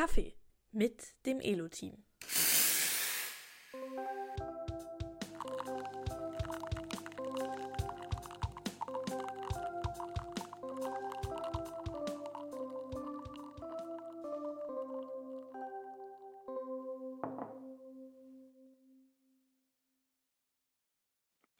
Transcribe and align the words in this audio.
Kaffee 0.00 0.32
mit 0.72 1.02
dem 1.26 1.40
Elo-Team. 1.40 2.02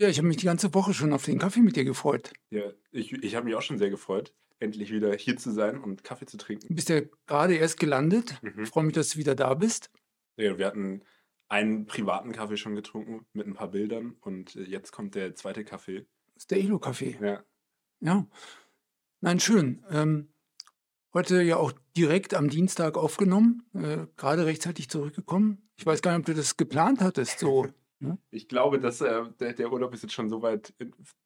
Ja, 0.00 0.08
ich 0.08 0.16
habe 0.16 0.28
mich 0.28 0.38
die 0.38 0.46
ganze 0.46 0.72
Woche 0.72 0.94
schon 0.94 1.12
auf 1.12 1.26
den 1.26 1.38
Kaffee 1.38 1.60
mit 1.60 1.76
dir 1.76 1.84
gefreut. 1.84 2.32
Ja, 2.48 2.72
ich, 2.90 3.12
ich 3.12 3.34
habe 3.34 3.44
mich 3.44 3.54
auch 3.54 3.60
schon 3.60 3.76
sehr 3.76 3.90
gefreut, 3.90 4.32
endlich 4.58 4.90
wieder 4.90 5.14
hier 5.14 5.36
zu 5.36 5.50
sein 5.52 5.78
und 5.78 6.04
Kaffee 6.04 6.24
zu 6.24 6.38
trinken. 6.38 6.68
Du 6.68 6.74
bist 6.74 6.88
ja 6.88 7.02
gerade 7.26 7.54
erst 7.56 7.78
gelandet. 7.78 8.40
Mhm. 8.40 8.62
Ich 8.62 8.70
freue 8.70 8.84
mich, 8.84 8.94
dass 8.94 9.10
du 9.10 9.18
wieder 9.18 9.34
da 9.34 9.52
bist. 9.52 9.91
Ja, 10.38 10.56
wir 10.56 10.64
hatten 10.64 11.02
einen 11.50 11.84
privaten 11.84 12.32
Kaffee 12.32 12.56
schon 12.56 12.74
getrunken 12.74 13.27
mit 13.34 13.46
ein 13.46 13.52
paar 13.52 13.68
Bildern 13.68 14.16
und 14.22 14.56
äh, 14.56 14.62
jetzt 14.62 14.91
kommt 14.91 15.16
der 15.16 15.34
zweite 15.34 15.66
Kaffee. 15.66 16.06
Das 16.34 16.44
ist 16.44 16.50
der 16.50 16.60
Elo-Kaffee. 16.60 17.19
Ja, 17.20 17.44
Ja. 18.00 18.27
Nein, 19.20 19.38
schön. 19.38 19.84
Ähm, 19.91 20.32
heute 21.12 21.42
ja 21.42 21.58
auch 21.58 21.72
direkt 21.94 22.32
am 22.32 22.48
Dienstag 22.48 22.96
aufgenommen, 22.96 23.64
äh, 23.74 24.06
gerade 24.16 24.46
rechtzeitig 24.46 24.88
zurückgekommen. 24.88 25.69
Ich 25.77 25.84
weiß 25.84 26.00
gar 26.00 26.12
nicht, 26.12 26.20
ob 26.20 26.24
du 26.27 26.34
das 26.34 26.56
geplant 26.56 27.02
hattest. 27.02 27.38
So. 27.38 27.69
ich 28.30 28.48
glaube, 28.48 28.78
dass 28.80 29.00
äh, 29.00 29.24
der, 29.38 29.52
der 29.52 29.72
Urlaub 29.72 29.92
ist 29.92 30.02
jetzt 30.02 30.14
schon 30.14 30.30
so 30.30 30.42
weit, 30.42 30.74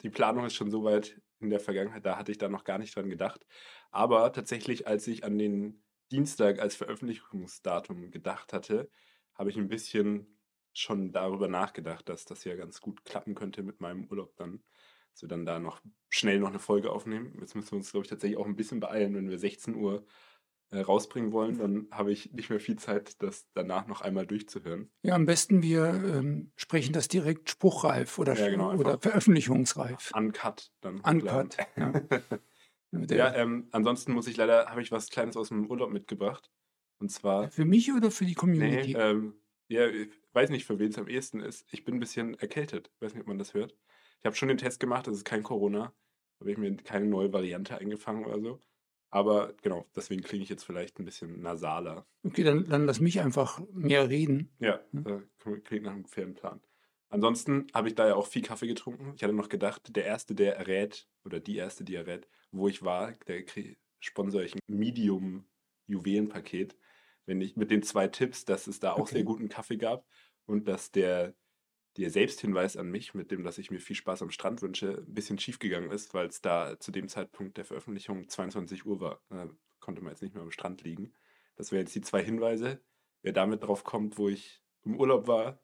die 0.03 0.11
Planung 0.11 0.45
ist 0.45 0.55
schon 0.55 0.71
so 0.71 0.85
weit 0.85 1.21
in 1.41 1.51
der 1.51 1.61
Vergangenheit, 1.61 2.05
da 2.05 2.17
hatte 2.17 2.33
ich 2.33 2.39
da 2.39 2.49
noch 2.49 2.65
gar 2.65 2.79
nicht 2.79 2.95
dran 2.97 3.09
gedacht. 3.09 3.47
Aber 3.91 4.33
tatsächlich, 4.33 4.87
als 4.87 5.07
ich 5.07 5.25
an 5.25 5.39
den 5.39 5.85
Dienstag 6.11 6.59
als 6.61 6.77
Veröffentlichungsdatum 6.77 8.11
gedacht 8.11 8.53
hatte, 8.53 8.91
habe 9.35 9.51
ich 9.51 9.57
ein 9.57 9.69
bisschen 9.69 10.39
schon 10.73 11.13
darüber 11.13 11.49
nachgedacht, 11.49 12.09
dass 12.09 12.25
das 12.25 12.45
ja 12.45 12.57
ganz 12.57 12.81
gut 12.81 13.05
klappen 13.05 13.35
könnte 13.35 13.63
mit 13.63 13.81
meinem 13.81 14.07
Urlaub 14.07 14.35
dann. 14.37 14.63
Dass 15.13 15.23
wir 15.23 15.29
dann 15.29 15.47
da 15.47 15.61
noch 15.61 15.81
schnell 16.09 16.41
noch 16.41 16.49
eine 16.49 16.59
Folge 16.59 16.91
aufnehmen. 16.91 17.37
Jetzt 17.41 17.55
müssen 17.55 17.71
wir 17.71 17.79
uns, 17.79 17.93
glaube 17.93 18.05
ich, 18.05 18.11
tatsächlich 18.11 18.37
auch 18.37 18.47
ein 18.47 18.57
bisschen 18.57 18.81
beeilen, 18.81 19.15
wenn 19.15 19.31
wir 19.31 19.39
16 19.39 19.77
Uhr 19.77 20.05
äh, 20.75 20.81
rausbringen 20.81 21.33
wollen, 21.33 21.59
dann 21.59 21.89
habe 21.91 22.13
ich 22.13 22.33
nicht 22.33 22.51
mehr 22.51 22.61
viel 22.61 22.77
Zeit, 22.77 23.23
das 23.23 23.47
danach 23.55 23.87
noch 23.87 24.01
einmal 24.01 24.27
durchzuhören. 24.27 24.91
Ja, 25.03 25.15
am 25.15 25.27
besten 25.27 25.63
wir 25.63 25.87
ähm, 25.87 26.53
sprechen 26.57 26.93
das 26.93 27.09
direkt 27.09 27.51
spruchreif 27.51 28.19
oder, 28.19 28.35
Ja, 28.35 28.49
genau, 28.51 28.75
oder 28.75 28.99
veröffentlichungsreif. 28.99 30.13
Uncut 30.15 30.71
dann. 30.81 31.01
Uncut. 31.01 31.57
Ja. 31.77 31.93
Ja, 33.11 33.35
ähm, 33.35 33.67
ansonsten 33.73 34.13
muss 34.13 34.29
ich 34.29 34.37
leider, 34.37 34.67
habe 34.67 34.81
ich 34.81 34.93
was 34.93 35.11
Kleines 35.11 35.37
aus 35.37 35.49
dem 35.49 35.69
Urlaub 35.69 35.91
mitgebracht. 35.91 36.51
Und 36.99 37.11
zwar, 37.11 37.51
für 37.51 37.65
mich 37.65 37.93
oder 37.93 38.11
für 38.13 38.25
die 38.25 38.31
nee, 38.31 38.35
Community? 38.37 38.93
ähm, 38.97 39.35
ja, 39.69 39.89
ich 39.89 40.11
weiß 40.33 40.51
nicht, 40.51 40.65
für 40.65 40.79
wen 40.79 40.91
es 40.91 40.99
am 40.99 41.09
ehesten 41.09 41.41
ist. 41.41 41.67
Ich 41.73 41.85
bin 41.85 41.97
ein 41.97 42.01
bisschen 42.01 42.39
erkältet. 42.39 42.93
Weiß 43.01 43.15
nicht, 43.15 43.23
ob 43.23 43.27
man 43.27 43.39
das 43.39 43.55
hört. 43.55 43.77
Ich 44.21 44.27
habe 44.27 44.37
schon 44.37 44.49
den 44.49 44.59
Test 44.59 44.81
gemacht, 44.81 45.07
das 45.07 45.17
ist 45.17 45.25
kein 45.25 45.43
Corona. 45.43 45.93
Habe 46.41 46.53
ich 46.53 46.59
mir 46.59 46.77
keine 46.77 47.07
neue 47.07 47.33
Variante 47.33 47.77
eingefangen 47.79 48.25
oder 48.25 48.41
so. 48.41 48.61
Aber 49.15 49.55
genau, 49.63 49.87
deswegen 49.95 50.23
klinge 50.23 50.43
ich 50.43 50.51
jetzt 50.51 50.65
vielleicht 50.65 50.99
ein 50.99 51.05
bisschen 51.05 51.41
nasaler. 51.41 52.07
Okay, 52.25 52.43
dann, 52.43 52.69
dann 52.69 52.87
lass 52.87 53.01
mich 53.01 53.21
einfach 53.21 53.61
mehr 53.73 54.09
reden. 54.09 54.51
Ja, 54.59 54.81
Hm. 54.93 55.05
da 55.05 55.23
klingt 55.65 55.85
nach 55.85 55.93
einem 55.93 56.07
fairen 56.07 56.35
Plan. 56.35 56.61
Ansonsten 57.09 57.67
habe 57.75 57.89
ich 57.89 57.95
da 57.95 58.09
ja 58.09 58.15
auch 58.17 58.27
viel 58.27 58.43
Kaffee 58.43 58.67
getrunken. 58.67 59.13
Ich 59.15 59.23
hatte 59.23 59.35
noch 59.35 59.49
gedacht, 59.49 59.95
der 59.95 60.05
Erste, 60.05 60.35
der 60.35 60.57
errät, 60.57 61.09
oder 61.25 61.39
die 61.39 61.57
Erste, 61.57 61.85
die 61.85 61.95
errät, 61.95 62.27
wo 62.51 62.67
ich 62.69 62.83
war, 62.83 63.13
der 63.29 63.45
sponsor 64.01 64.43
ich 64.43 64.55
ein 64.55 64.61
Medium-Juwelenpaket. 64.67 66.77
Wenn 67.27 67.41
ich 67.41 67.57
mit 67.57 67.71
den 67.71 67.83
zwei 67.83 68.09
Tipps, 68.09 68.45
dass 68.45 68.67
es 68.67 68.81
da 68.81 68.93
auch 68.93 69.01
Okay. 69.01 69.07
sehr 69.07 69.25
guten 69.25 69.49
Kaffee 69.49 69.77
gab 69.77 70.07
und 70.47 70.69
dass 70.69 70.91
der, 70.91 71.35
der 71.97 72.11
Selbsthinweis 72.11 72.77
an 72.77 72.91
mich, 72.91 73.15
mit 73.15 73.31
dem, 73.31 73.45
dass 73.45 73.59
ich 73.59 73.71
mir 73.71 73.81
viel 73.81 73.97
Spaß 73.97 74.23
am 74.23 74.31
Strand 74.31 74.63
wünsche, 74.63 75.05
ein 75.07 75.15
bisschen 75.15 75.39
schief 75.39 75.59
gegangen 75.59 75.91
ist, 75.91 76.13
weil 76.15 76.27
es 76.27 76.41
da 76.41 76.79
zu 76.81 76.91
dem 76.91 77.09
Zeitpunkt 77.09 77.57
der 77.57 77.65
Veröffentlichung 77.65 78.29
22 78.29 78.85
Uhr 78.87 79.01
war. 79.01 79.21
Da 79.31 79.49
konnte 79.81 80.03
man 80.03 80.13
jetzt 80.13 80.23
nicht 80.23 80.35
mehr 80.35 80.43
am 80.43 80.51
Strand 80.51 80.83
liegen. 80.83 81.13
Das 81.57 81.71
wären 81.71 81.83
jetzt 81.83 81.95
die 81.95 82.01
zwei 82.01 82.23
Hinweise. 82.25 82.81
Wer 83.23 83.33
damit 83.33 83.63
drauf 83.63 83.85
kommt, 83.85 84.19
wo 84.19 84.29
ich 84.29 84.63
im 84.85 84.99
Urlaub 84.99 85.27
war, 85.29 85.61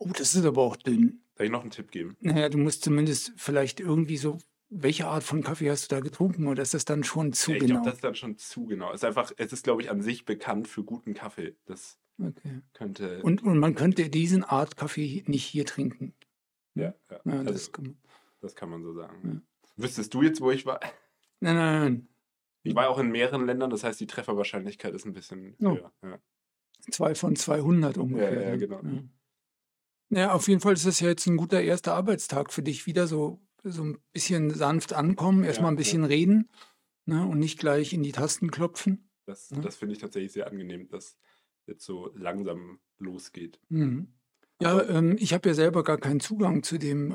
Oh, 0.00 0.10
das 0.16 0.34
ist 0.36 0.44
aber 0.44 0.62
auch 0.62 0.76
dünn. 0.76 1.22
soll 1.36 1.46
ich 1.46 1.52
noch 1.52 1.62
einen 1.62 1.72
Tipp 1.72 1.90
geben? 1.90 2.16
Naja, 2.20 2.48
du 2.48 2.56
musst 2.58 2.84
zumindest 2.84 3.32
vielleicht 3.36 3.80
irgendwie 3.80 4.16
so, 4.16 4.38
welche 4.68 5.08
Art 5.08 5.24
von 5.24 5.42
Kaffee 5.42 5.68
hast 5.70 5.90
du 5.90 5.96
da 5.96 6.00
getrunken 6.00 6.46
oder 6.46 6.62
ist 6.62 6.72
das 6.74 6.84
dann 6.84 7.02
schon 7.02 7.32
zu 7.32 7.50
Ja, 7.50 7.56
ich 7.56 7.62
genau? 7.62 7.74
glaube, 7.74 7.86
das 7.86 7.94
ist 7.96 8.04
dann 8.04 8.14
schon 8.14 8.36
zu 8.38 8.66
genau. 8.66 8.90
Es 8.90 9.00
ist 9.00 9.04
einfach, 9.04 9.32
es 9.36 9.52
ist, 9.52 9.64
glaube 9.64 9.82
ich, 9.82 9.90
an 9.90 10.00
sich 10.00 10.24
bekannt 10.24 10.68
für 10.68 10.84
guten 10.84 11.14
Kaffee. 11.14 11.56
Das 11.66 11.98
okay. 12.20 12.60
könnte. 12.72 13.22
und, 13.22 13.42
und 13.42 13.58
man 13.58 13.74
könnte 13.74 14.08
diesen 14.10 14.44
Art 14.44 14.76
Kaffee 14.76 15.22
nicht 15.26 15.44
hier 15.44 15.64
trinken. 15.66 16.14
ja, 16.74 16.94
ja. 17.10 17.20
Ja, 17.24 17.32
also, 17.32 17.52
das 17.52 17.72
kann 17.72 17.84
man. 17.84 17.96
das 18.40 18.54
kann 18.54 18.70
man 18.70 18.82
so 18.82 18.92
sagen. 18.94 19.42
Wüsstest 19.76 20.12
du 20.14 20.22
jetzt, 20.22 20.40
wo 20.40 20.50
ich 20.50 20.66
war? 20.66 20.80
Nein, 21.40 21.54
nein, 21.56 21.80
nein. 21.80 22.08
Ich 22.64 22.74
war 22.74 22.88
auch 22.90 22.98
in 22.98 23.10
mehreren 23.10 23.46
Ländern, 23.46 23.70
das 23.70 23.84
heißt, 23.84 24.00
die 24.00 24.06
Trefferwahrscheinlichkeit 24.08 24.92
ist 24.92 25.06
ein 25.06 25.12
bisschen 25.12 25.54
Oh. 25.62 25.76
höher. 25.76 25.92
Ja. 26.02 26.18
Zwei 26.90 27.14
von 27.14 27.36
200 27.36 27.96
ungefähr. 27.98 28.32
Ja, 28.34 28.40
ja, 28.40 28.50
ne? 28.50 28.58
genau. 28.58 28.80
Ja. 28.82 29.02
ja, 30.20 30.32
auf 30.32 30.48
jeden 30.48 30.60
Fall 30.60 30.72
ist 30.74 30.86
das 30.86 31.00
ja 31.00 31.08
jetzt 31.08 31.26
ein 31.26 31.36
guter 31.36 31.60
erster 31.62 31.94
Arbeitstag 31.94 32.52
für 32.52 32.62
dich. 32.62 32.86
Wieder 32.86 33.06
so, 33.06 33.40
so 33.62 33.82
ein 33.84 33.98
bisschen 34.12 34.50
sanft 34.50 34.92
ankommen, 34.92 35.44
erstmal 35.44 35.70
Ja, 35.70 35.74
ein 35.74 35.76
bisschen 35.76 36.04
reden 36.04 36.50
ne, 37.06 37.26
und 37.26 37.38
nicht 37.38 37.58
gleich 37.58 37.92
in 37.92 38.02
die 38.02 38.12
Tasten 38.12 38.50
klopfen. 38.50 39.08
Das, 39.26 39.50
Ja. 39.50 39.58
das 39.60 39.76
finde 39.76 39.94
ich 39.94 40.00
tatsächlich 40.00 40.32
sehr 40.32 40.46
angenehm, 40.48 40.88
dass 40.88 41.16
jetzt 41.68 41.84
so 41.84 42.10
langsam 42.14 42.78
losgeht. 42.98 43.60
Mhm. 43.68 44.08
Ja, 44.60 44.82
ähm, 44.88 45.16
ich 45.18 45.32
habe 45.32 45.48
ja 45.48 45.54
selber 45.54 45.84
gar 45.84 45.98
keinen 45.98 46.20
Zugang 46.20 46.62
zu 46.62 46.78
dem 46.78 47.12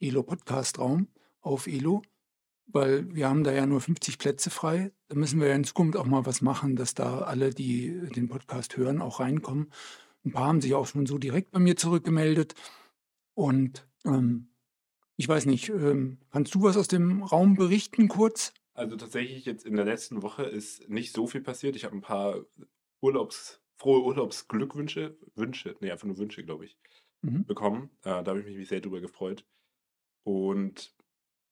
äh, 0.00 0.06
Elo-Podcast-Raum 0.06 1.08
auf 1.40 1.66
Elo, 1.66 2.02
weil 2.66 3.12
wir 3.12 3.28
haben 3.28 3.42
da 3.42 3.52
ja 3.52 3.66
nur 3.66 3.80
50 3.80 4.18
Plätze 4.18 4.50
frei. 4.50 4.92
Da 5.08 5.16
müssen 5.16 5.40
wir 5.40 5.48
ja 5.48 5.54
in 5.54 5.64
Zukunft 5.64 5.96
auch 5.96 6.06
mal 6.06 6.26
was 6.26 6.42
machen, 6.42 6.76
dass 6.76 6.94
da 6.94 7.22
alle, 7.22 7.50
die 7.50 8.00
den 8.14 8.28
Podcast 8.28 8.76
hören, 8.76 9.02
auch 9.02 9.18
reinkommen. 9.18 9.72
Ein 10.24 10.32
paar 10.32 10.46
haben 10.46 10.60
sich 10.60 10.74
auch 10.74 10.86
schon 10.86 11.06
so 11.06 11.18
direkt 11.18 11.50
bei 11.50 11.58
mir 11.58 11.76
zurückgemeldet. 11.76 12.54
Und 13.34 13.86
ähm, 14.04 14.48
ich 15.16 15.28
weiß 15.28 15.46
nicht, 15.46 15.68
ähm, 15.68 16.18
kannst 16.30 16.54
du 16.54 16.62
was 16.62 16.76
aus 16.76 16.88
dem 16.88 17.22
Raum 17.22 17.56
berichten 17.56 18.08
kurz? 18.08 18.52
Also 18.74 18.96
tatsächlich 18.96 19.44
jetzt 19.44 19.66
in 19.66 19.76
der 19.76 19.84
letzten 19.84 20.22
Woche 20.22 20.44
ist 20.44 20.88
nicht 20.88 21.14
so 21.14 21.26
viel 21.26 21.40
passiert. 21.40 21.76
Ich 21.76 21.84
habe 21.84 21.96
ein 21.96 22.00
paar 22.00 22.44
Urlaubs, 23.04 23.62
frohe 23.78 24.02
Urlaubsglückwünsche, 24.04 25.18
Wünsche, 25.36 25.76
nee, 25.80 25.90
einfach 25.92 26.06
nur 26.06 26.18
Wünsche, 26.18 26.44
glaube 26.44 26.66
ich, 26.66 26.78
Mhm. 27.22 27.44
bekommen. 27.48 27.90
Äh, 28.02 28.24
da 28.24 28.26
habe 28.28 28.40
ich 28.40 28.56
mich 28.56 28.68
sehr 28.68 28.80
drüber 28.80 29.00
gefreut. 29.00 29.46
Und 30.24 30.96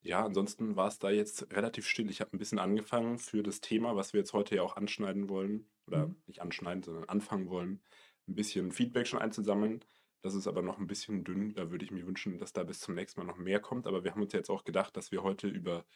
ja, 0.03 0.25
ansonsten 0.25 0.77
war 0.77 0.89
es 0.89 0.99
da 0.99 1.11
jetzt 1.11 1.53
relativ 1.53 1.87
still. 1.87 2.11
Ich 2.11 2.21
habe 2.21 2.33
ein 2.35 2.39
bisschen 2.39 2.59
angefangen 2.59 3.19
für 3.19 3.43
das 3.43 3.61
Thema, 3.61 3.97
was 3.97 4.13
wir 4.13 4.21
jetzt 4.21 4.33
heute 4.33 4.57
ja 4.57 4.63
auch 4.63 4.77
anschneiden 4.77 5.29
wollen. 5.29 5.71
Oder 5.87 6.11
Mhm. 6.11 6.23
nicht 6.27 6.43
anschneiden, 6.43 6.83
sondern 6.83 7.05
anfangen 7.09 7.51
wollen, 7.51 7.83
ein 8.29 8.35
bisschen 8.35 8.73
Feedback 8.73 9.07
schon 9.07 9.21
einzusammeln. 9.21 9.85
Das 10.23 10.35
ist 10.35 10.47
aber 10.47 10.63
noch 10.63 10.79
ein 10.79 10.87
bisschen 10.87 11.25
dünn. 11.25 11.55
Da 11.55 11.71
würde 11.71 11.85
ich 11.85 11.91
mir 11.91 12.07
wünschen, 12.07 12.39
dass 12.39 12.53
da 12.53 12.65
bis 12.65 12.81
zum 12.81 12.95
nächsten 12.95 13.21
Mal 13.21 13.27
noch 13.27 13.37
mehr 13.39 13.61
kommt. 13.61 13.87
Aber 13.87 14.05
wir 14.05 14.13
haben 14.13 14.23
uns 14.23 14.33
jetzt 14.33 14.51
auch 14.51 14.65
gedacht, 14.65 14.97
dass 14.97 15.11
wir 15.13 15.23
heute 15.25 15.49
über 15.49 15.87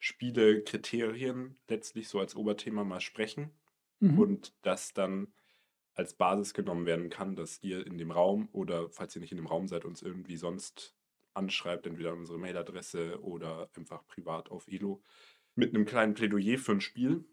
Spielekriterien 0.00 1.60
letztlich 1.68 2.08
so 2.08 2.20
als 2.20 2.36
Oberthema 2.36 2.84
mal 2.84 3.00
sprechen 3.00 3.52
Mhm. 4.02 4.18
und 4.18 4.54
das 4.62 4.92
dann 4.92 5.32
als 5.94 6.14
Basis 6.14 6.54
genommen 6.54 6.86
werden 6.86 7.10
kann, 7.10 7.36
dass 7.36 7.62
ihr 7.62 7.86
in 7.86 7.98
dem 7.98 8.10
Raum 8.10 8.48
oder 8.52 8.90
falls 8.90 9.14
ihr 9.14 9.20
nicht 9.20 9.32
in 9.32 9.36
dem 9.38 9.46
Raum 9.46 9.68
seid, 9.68 9.84
uns 9.84 10.02
irgendwie 10.02 10.36
sonst 10.36 10.96
anschreibt, 11.34 11.86
entweder 11.86 12.12
an 12.12 12.18
unsere 12.18 12.38
Mailadresse 12.38 13.22
oder 13.22 13.70
einfach 13.76 14.06
privat 14.06 14.50
auf 14.50 14.66
Elo 14.68 15.02
mit 15.54 15.74
einem 15.74 15.84
kleinen 15.84 16.14
Plädoyer 16.14 16.58
für 16.58 16.72
ein 16.72 16.80
Spiel. 16.80 17.24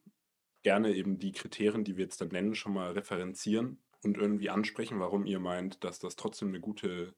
Gerne 0.62 0.94
eben 0.94 1.20
die 1.20 1.32
Kriterien, 1.32 1.86
die 1.86 1.98
wir 1.98 2.04
jetzt 2.04 2.22
dann 2.22 2.30
nennen, 2.30 2.54
schon 2.54 2.74
mal 2.74 2.92
referenzieren 2.92 3.82
und 4.04 4.18
irgendwie 4.18 4.50
ansprechen, 4.50 5.00
warum 5.00 5.26
ihr 5.26 5.40
meint, 5.40 5.84
dass 5.84 6.00
das 6.00 6.18
trotzdem 6.18 6.50
eine 6.50 6.60
gute, 6.60 7.16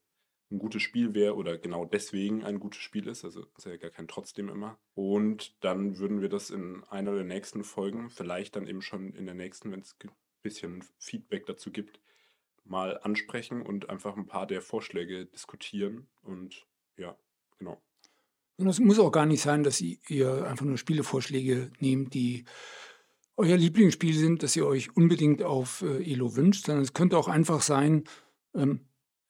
ein 0.52 0.60
gutes 0.60 0.82
Spiel 0.82 1.14
wäre 1.14 1.36
oder 1.36 1.58
genau 1.58 1.86
deswegen 1.86 2.44
ein 2.44 2.60
gutes 2.60 2.82
Spiel 2.82 3.08
ist. 3.08 3.24
Also 3.24 3.46
ist 3.58 3.66
ja 3.66 3.78
gar 3.78 3.92
kein 3.92 4.08
trotzdem 4.08 4.50
immer. 4.50 4.78
Und 4.94 5.64
dann 5.64 5.98
würden 5.98 6.22
wir 6.22 6.30
das 6.30 6.50
in 6.50 6.84
einer 6.86 7.14
der 7.14 7.24
nächsten 7.24 7.64
Folgen, 7.64 8.10
vielleicht 8.10 8.56
dann 8.56 8.68
eben 8.68 8.82
schon 8.82 9.14
in 9.14 9.26
der 9.26 9.36
nächsten, 9.36 9.72
wenn 9.72 9.80
es 9.82 9.96
ein 10.04 10.12
bisschen 10.42 10.84
Feedback 10.98 11.46
dazu 11.46 11.72
gibt, 11.72 12.00
mal 12.66 13.00
ansprechen 13.02 13.62
und 13.62 13.90
einfach 13.90 14.18
ein 14.18 14.28
paar 14.28 14.46
der 14.46 14.62
Vorschläge 14.62 15.26
diskutieren. 15.26 16.08
Und 16.22 16.66
ja, 16.98 17.18
genau. 17.58 17.82
Und 18.58 18.68
es 18.68 18.80
muss 18.80 19.00
auch 19.00 19.12
gar 19.12 19.26
nicht 19.26 19.42
sein, 19.42 19.64
dass 19.64 19.82
ihr- 19.82 20.46
einfach 20.48 20.66
nur 20.66 20.78
Spielevorschläge 20.78 21.72
nehmt, 21.80 22.14
die 22.14 22.46
euer 23.38 23.58
Lieblingsspiel 23.58 24.14
sind, 24.14 24.44
das 24.44 24.56
ihr 24.56 24.68
euch 24.68 24.96
unbedingt 24.96 25.42
auf 25.42 25.82
äh, 25.82 26.04
Elo 26.04 26.36
wünscht, 26.36 26.66
sondern 26.66 26.84
es 26.84 26.94
könnte 26.94 27.18
auch 27.18 27.28
einfach 27.28 27.62
sein, 27.62 28.04
ähm, 28.54 28.82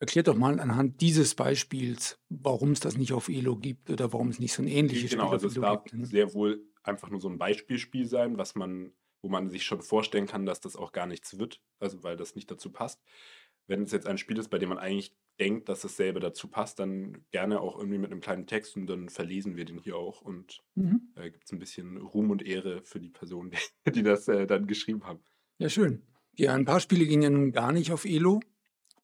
erklärt 0.02 0.28
doch 0.28 0.36
mal 0.36 0.60
anhand 0.60 1.00
dieses 1.02 1.36
Beispiels, 1.36 2.20
warum 2.30 2.72
es 2.72 2.80
das 2.82 2.98
nicht 2.98 3.14
auf 3.14 3.30
Elo 3.30 3.56
gibt 3.56 3.90
oder 3.90 4.12
warum 4.12 4.30
es 4.30 4.40
nicht 4.40 4.54
so 4.54 4.62
ein 4.62 4.68
ähnliches 4.68 5.12
Genau, 5.12 5.24
Spiel 5.26 5.34
also 5.36 5.48
auf 5.48 5.52
es 5.52 5.58
Elo 5.58 5.66
darf 5.66 5.84
gibt. 5.86 5.98
ne? 5.98 6.06
sehr 6.06 6.34
wohl 6.34 6.66
einfach 6.84 7.10
nur 7.10 7.22
so 7.22 7.30
ein 7.30 7.38
Beispielspiel 7.38 8.06
sein, 8.08 8.38
was 8.38 8.56
man 8.56 8.94
wo 9.24 9.30
man 9.30 9.52
sich 9.52 9.64
schon 9.66 9.84
vorstellen 9.84 10.26
kann, 10.26 10.48
dass 10.48 10.62
das 10.62 10.76
auch 10.76 10.92
gar 10.92 11.06
nichts 11.06 11.38
wird, 11.38 11.62
also 11.80 12.02
weil 12.02 12.18
das 12.18 12.34
nicht 12.34 12.50
dazu 12.50 12.72
passt. 12.72 13.04
Wenn 13.68 13.84
es 13.84 13.92
jetzt 13.92 14.08
ein 14.08 14.18
Spiel 14.18 14.40
ist, 14.40 14.50
bei 14.50 14.58
dem 14.58 14.70
man 14.70 14.80
eigentlich 14.80 15.16
denkt, 15.40 15.70
dass 15.70 15.82
dasselbe 15.82 16.20
dazu 16.20 16.48
passt, 16.48 16.80
dann 16.80 17.26
gerne 17.30 17.62
auch 17.62 17.78
irgendwie 17.78 18.00
mit 18.00 18.12
einem 18.12 18.22
kleinen 18.22 18.48
Text 18.48 18.76
und 18.76 18.88
dann 18.88 19.10
verlesen 19.10 19.56
wir 19.58 19.66
den 19.66 19.78
hier 19.78 19.96
auch 19.96 20.22
und 20.22 20.64
Mhm. 20.76 21.14
äh, 21.16 21.30
gibt 21.30 21.46
es 21.46 21.52
ein 21.52 21.60
bisschen 21.60 21.98
Ruhm 21.98 22.32
und 22.32 22.42
Ehre 22.44 22.82
für 22.84 23.00
die 23.00 23.10
Personen, 23.12 23.52
die, 23.52 23.58
die 23.92 24.04
das 24.04 24.28
äh, 24.28 24.48
dann 24.48 24.66
geschrieben 24.66 25.04
haben. 25.06 25.24
Ja, 25.60 25.70
schön. 25.70 26.02
Ja, 26.36 26.54
ein 26.56 26.66
paar 26.66 26.80
Spiele 26.80 27.06
gehen 27.06 27.22
ja 27.22 27.30
nun 27.30 27.52
gar 27.52 27.72
nicht 27.72 27.92
auf 27.92 28.06
Elo. 28.06 28.40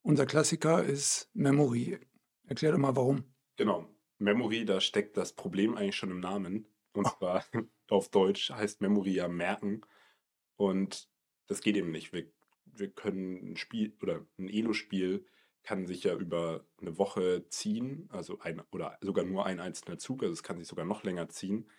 Unser 0.07 0.25
Klassiker 0.25 0.86
ist 0.86 1.30
Memory. 1.33 2.00
Erklär 2.45 2.71
doch 2.71 2.77
mal 2.77 2.95
warum. 2.95 3.25
Genau. 3.57 3.94
Memory, 4.19 4.63
da 4.63 4.80
steckt 4.80 5.18
das 5.18 5.33
Problem 5.33 5.75
eigentlich 5.75 5.98
schon 5.98 6.12
im 6.12 6.21
Namen. 6.21 6.65
Und 6.94 7.07
zwar 7.07 7.44
auf 7.89 8.07
Deutsch 8.07 8.50
heißt 8.50 8.80
Memory 8.80 9.15
ja 9.15 9.27
merken. 9.27 9.81
Und 10.56 11.09
das 11.48 11.59
geht 11.59 11.75
eben 11.75 11.92
nicht. 11.92 12.13
Wir, 12.13 12.31
wir 12.63 12.89
können 12.89 13.51
ein 13.51 13.57
Spiel 13.57 13.98
oder 14.01 14.25
ein 14.39 14.48
Elo-Spiel 14.48 15.25
kann 15.63 15.86
sich 15.86 16.06
ja 16.06 16.15
über 16.15 16.65
eine 16.80 16.98
Woche 16.98 17.45
ziehen, 17.50 18.07
also 18.09 18.39
ein 18.39 18.62
oder 18.71 18.98
sogar 19.01 19.25
nur 19.25 19.45
ein 19.45 19.59
einzelner 19.59 19.98
Zug, 19.98 20.24
also 20.24 20.31
es 20.31 20.42
kann 20.42 20.57
sich 20.57 20.69
sogar 20.69 20.86
noch 20.86 21.04
länger 21.04 21.27
ziehen. 21.27 21.69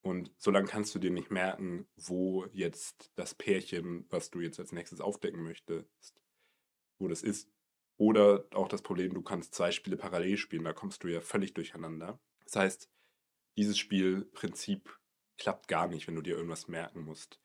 Und 0.00 0.32
so 0.38 0.50
lange 0.50 0.66
kannst 0.66 0.92
du 0.96 0.98
dir 0.98 1.12
nicht 1.12 1.30
merken, 1.30 1.86
wo 1.94 2.46
jetzt 2.46 3.12
das 3.14 3.36
Pärchen, 3.36 4.06
was 4.10 4.30
du 4.30 4.40
jetzt 4.40 4.58
als 4.58 4.72
nächstes 4.72 5.00
aufdecken 5.00 5.44
möchtest, 5.44 6.20
wo 6.98 7.06
das 7.06 7.22
ist. 7.22 7.48
Oder 7.98 8.44
auch 8.52 8.68
das 8.68 8.82
Problem, 8.82 9.14
du 9.14 9.22
kannst 9.22 9.54
zwei 9.54 9.70
Spiele 9.70 9.96
parallel 9.96 10.36
spielen, 10.36 10.64
da 10.64 10.72
kommst 10.72 11.02
du 11.02 11.08
ja 11.08 11.20
völlig 11.20 11.54
durcheinander. 11.54 12.20
Das 12.44 12.56
heißt, 12.56 12.90
dieses 13.56 13.78
Spielprinzip 13.78 14.98
klappt 15.38 15.68
gar 15.68 15.88
nicht, 15.88 16.06
wenn 16.06 16.14
du 16.14 16.22
dir 16.22 16.36
irgendwas 16.36 16.68
merken 16.68 17.02
musst. 17.02 17.40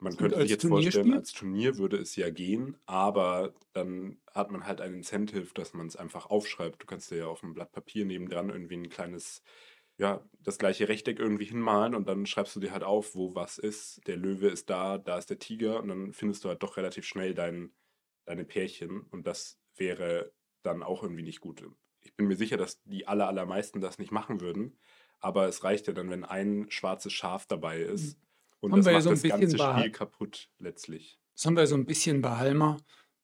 Man 0.00 0.12
Und 0.12 0.18
könnte 0.18 0.40
sich 0.40 0.50
jetzt 0.50 0.66
vorstellen, 0.66 1.12
als 1.12 1.32
Turnier 1.32 1.76
würde 1.76 1.96
es 1.98 2.14
ja 2.14 2.30
gehen, 2.30 2.76
aber 2.86 3.54
dann 3.72 4.20
hat 4.32 4.50
man 4.50 4.64
halt 4.64 4.80
ein 4.80 4.94
Incentive, 4.94 5.52
dass 5.54 5.74
man 5.74 5.86
es 5.88 5.96
einfach 5.96 6.26
aufschreibt. 6.26 6.82
Du 6.82 6.86
kannst 6.86 7.10
dir 7.10 7.16
ja 7.18 7.26
auf 7.26 7.42
einem 7.42 7.54
Blatt 7.54 7.72
Papier 7.72 8.04
nebendran 8.04 8.48
irgendwie 8.50 8.76
ein 8.76 8.90
kleines, 8.90 9.42
ja, 9.96 10.24
das 10.40 10.58
gleiche 10.58 10.88
Rechteck 10.88 11.18
irgendwie 11.18 11.46
hinmalen 11.46 11.96
und 11.96 12.06
dann 12.08 12.26
schreibst 12.26 12.54
du 12.54 12.60
dir 12.60 12.70
halt 12.72 12.84
auf, 12.84 13.16
wo 13.16 13.34
was 13.34 13.58
ist. 13.58 14.06
Der 14.06 14.16
Löwe 14.16 14.48
ist 14.48 14.70
da, 14.70 14.98
da 14.98 15.18
ist 15.18 15.30
der 15.30 15.40
Tiger 15.40 15.80
und 15.82 15.88
dann 15.88 16.12
findest 16.12 16.44
du 16.44 16.48
halt 16.48 16.62
doch 16.62 16.76
relativ 16.76 17.04
schnell 17.04 17.34
dein, 17.34 17.74
deine 18.24 18.44
Pärchen 18.44 19.00
und 19.02 19.26
das 19.26 19.58
wäre 19.78 20.32
dann 20.62 20.82
auch 20.82 21.02
irgendwie 21.02 21.22
nicht 21.22 21.40
gut. 21.40 21.62
Ich 22.00 22.14
bin 22.16 22.26
mir 22.26 22.36
sicher, 22.36 22.56
dass 22.56 22.82
die 22.84 23.06
aller, 23.06 23.26
allermeisten 23.26 23.80
das 23.80 23.98
nicht 23.98 24.12
machen 24.12 24.40
würden, 24.40 24.78
aber 25.20 25.48
es 25.48 25.64
reicht 25.64 25.86
ja 25.86 25.92
dann, 25.92 26.10
wenn 26.10 26.24
ein 26.24 26.66
schwarzes 26.70 27.12
Schaf 27.12 27.46
dabei 27.46 27.80
ist 27.80 28.18
und 28.60 28.70
Mhm. 28.70 28.72
Haben 28.72 28.84
das 28.84 28.92
macht 28.92 29.02
so 29.02 29.10
ein 29.10 29.14
das 29.14 29.40
ganze 29.40 29.58
Spiel 29.58 29.90
kaputt 29.90 30.50
letztlich. 30.58 31.18
Das 31.34 31.46
haben 31.46 31.56
wir 31.56 31.66
so 31.66 31.76
ein 31.76 31.86
bisschen 31.86 32.20
bei 32.20 32.36
Halma. 32.36 32.78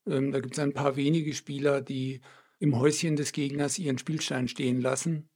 Ähm, 0.07 0.33
da 0.33 0.41
gibt 0.41 0.55
es 0.55 0.59
ein 0.61 0.75
paar 0.75 0.97
wenige 0.97 1.33
Spieler, 1.35 1.81
die 1.81 2.21
im 2.59 2.79
Häuschen 2.79 3.17
des 3.17 3.33
Gegners 3.33 3.79
ihren 3.79 3.99
Spielstein 3.99 4.49
stehen 4.49 4.81
lassen 4.81 5.29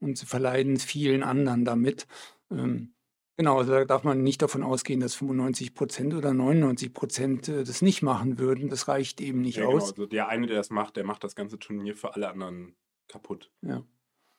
und 0.00 0.18
sie 0.18 0.26
verleiden 0.26 0.74
es 0.74 0.84
vielen 0.84 1.22
anderen 1.22 1.64
damit. 1.64 2.06
Ähm, 2.50 2.94
genau, 3.38 3.58
also 3.58 3.72
da 3.72 3.84
darf 3.86 4.04
man 4.04 4.22
nicht 4.22 4.42
davon 4.42 4.62
ausgehen, 4.62 5.00
dass 5.00 5.14
95 5.14 5.74
Prozent 5.74 6.14
oder 6.14 6.34
99 6.34 6.92
Prozent 6.92 7.48
äh, 7.48 7.64
das 7.64 7.80
nicht 7.82 8.02
machen 8.02 8.38
würden. 8.38 8.68
Das 8.68 8.88
reicht 8.88 9.20
eben 9.20 9.40
nicht 9.40 9.56
Ja, 9.56 9.64
genau. 9.66 9.76
aus. 9.76 9.90
Also 9.92 10.06
der 10.06 10.28
eine, 10.28 10.46
der 10.46 10.56
das 10.56 10.70
macht, 10.70 10.96
der 10.96 11.04
macht 11.04 11.24
das 11.24 11.34
ganze 11.34 11.58
Turnier 11.58 11.96
für 11.96 12.14
alle 12.14 12.28
anderen 12.28 12.76
kaputt. 13.08 13.50
Ja. 13.62 13.82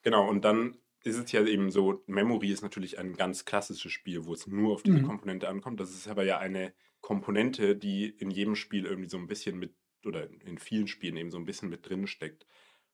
Genau, 0.04 0.30
und 0.30 0.46
dann 0.46 0.78
ist 1.04 1.18
es 1.18 1.32
ja 1.32 1.44
eben 1.46 1.72
so, 1.72 2.04
Memory 2.08 2.52
ist 2.52 2.62
natürlich 2.62 3.00
ein 3.00 3.14
ganz 3.16 3.46
klassisches 3.46 3.92
Spiel, 3.92 4.26
wo 4.26 4.34
es 4.34 4.48
nur 4.48 4.74
auf 4.74 4.84
diese 4.84 5.00
Mhm. 5.00 5.08
Komponente 5.08 5.48
ankommt. 5.50 5.80
Das 5.80 5.92
ist 5.92 6.08
aber 6.08 6.24
ja 6.24 6.38
eine 6.38 6.74
Komponente, 7.02 7.76
die 7.76 8.10
in 8.10 8.30
jedem 8.32 8.56
Spiel 8.56 8.86
irgendwie 8.86 9.10
so 9.10 9.18
ein 9.18 9.28
bisschen 9.28 9.58
mit, 9.58 9.76
oder 10.06 10.30
in 10.46 10.58
vielen 10.58 10.88
Spielen 10.88 11.16
eben 11.18 11.32
so 11.32 11.38
ein 11.38 11.46
bisschen 11.46 11.70
mit 11.70 11.88
drin 11.88 12.06
steckt. 12.08 12.46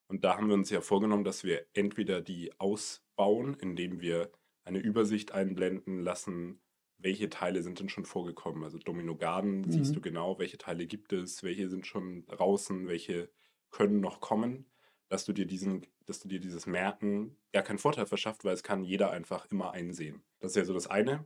Und 0.07 0.23
da 0.23 0.37
haben 0.37 0.47
wir 0.47 0.53
uns 0.53 0.69
ja 0.69 0.81
vorgenommen, 0.81 1.23
dass 1.23 1.43
wir 1.43 1.65
entweder 1.73 2.21
die 2.21 2.51
ausbauen, 2.59 3.55
indem 3.59 4.01
wir 4.01 4.31
eine 4.65 4.79
Übersicht 4.79 5.31
einblenden 5.31 6.00
lassen, 6.00 6.59
welche 6.97 7.29
Teile 7.29 7.62
sind 7.63 7.79
denn 7.79 7.89
schon 7.89 8.06
vorgekommen. 8.06 8.63
Also 8.63 8.77
Domino 8.79 9.15
Garden 9.15 9.69
siehst 9.69 9.91
Mhm. 9.91 9.95
du 9.95 10.01
genau, 10.01 10.39
welche 10.39 10.57
Teile 10.57 10.88
gibt 10.88 11.13
es, 11.13 11.44
welche 11.44 11.69
sind 11.69 11.85
schon 11.88 12.25
draußen, 12.27 12.88
welche 12.88 13.29
können 13.71 14.00
noch 14.00 14.19
kommen, 14.21 14.65
dass 15.09 15.25
du 15.25 15.33
dir 15.33 15.45
diesen, 15.45 15.85
dass 16.06 16.19
du 16.19 16.27
dir 16.27 16.39
dieses 16.39 16.65
Merken 16.65 17.35
gar 17.53 17.63
keinen 17.63 17.77
Vorteil 17.79 18.06
verschafft, 18.06 18.44
weil 18.44 18.53
es 18.53 18.63
kann 18.63 18.83
jeder 18.83 19.12
einfach 19.12 19.45
immer 19.51 19.71
einsehen. 19.71 20.23
Das 20.39 20.51
ist 20.51 20.57
ja 20.57 20.65
so 20.65 20.73
das 20.73 20.88
eine. 20.88 21.25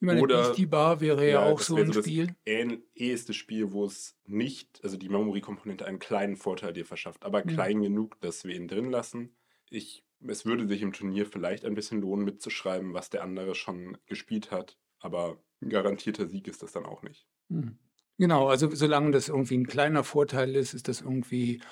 Ich 0.00 0.06
meine, 0.06 0.22
Oder- 0.22 0.42
Beastie 0.46 0.64
Bar 0.66 1.00
wäre 1.02 1.28
ja, 1.28 1.44
auch 1.44 1.58
das 1.58 1.66
so 1.66 1.76
ein 1.76 1.88
das 1.92 1.98
Spiel. 1.98 2.34
ähn- 2.46 2.82
eheste 2.94 3.34
Spiel, 3.34 3.70
wo 3.72 3.84
es 3.84 4.16
nicht, 4.26 4.80
also 4.82 4.96
die 4.96 5.10
Memory-Komponente 5.10 5.84
einen 5.84 5.98
kleinen 5.98 6.36
Vorteil 6.36 6.72
dir 6.72 6.86
verschafft, 6.86 7.22
aber 7.24 7.40
Ja. 7.40 7.44
klein 7.44 7.82
genug, 7.82 8.18
dass 8.22 8.44
wir 8.44 8.54
ihn 8.56 8.66
drin 8.66 8.90
lassen. 8.90 9.36
Ich, 9.68 10.02
es 10.26 10.44
würde 10.46 10.66
sich 10.68 10.82
im 10.82 10.92
Turnier 10.92 11.26
vielleicht 11.26 11.64
ein 11.64 11.74
bisschen 11.74 12.00
lohnen, 12.00 12.24
mitzuschreiben, 12.24 12.94
was 12.94 13.10
der 13.10 13.22
andere 13.22 13.54
schon 13.54 13.98
gespielt 14.06 14.50
hat, 14.50 14.78
aber 14.98 15.42
ein 15.62 15.70
garantierter 15.70 16.28
Sieg 16.28 16.48
ist 16.48 16.62
das 16.62 16.72
dann 16.72 16.86
auch 16.86 17.02
nicht. 17.02 17.26
Mhm. 17.48 17.78
Genau, 18.18 18.48
also 18.48 18.68
solange 18.74 19.12
das 19.12 19.28
irgendwie 19.28 19.56
ein 19.56 19.66
kleiner 19.66 20.04
Vorteil 20.04 20.54
ist, 20.54 20.74
ist 20.74 20.88
das 20.88 21.00
irgendwie 21.00 21.62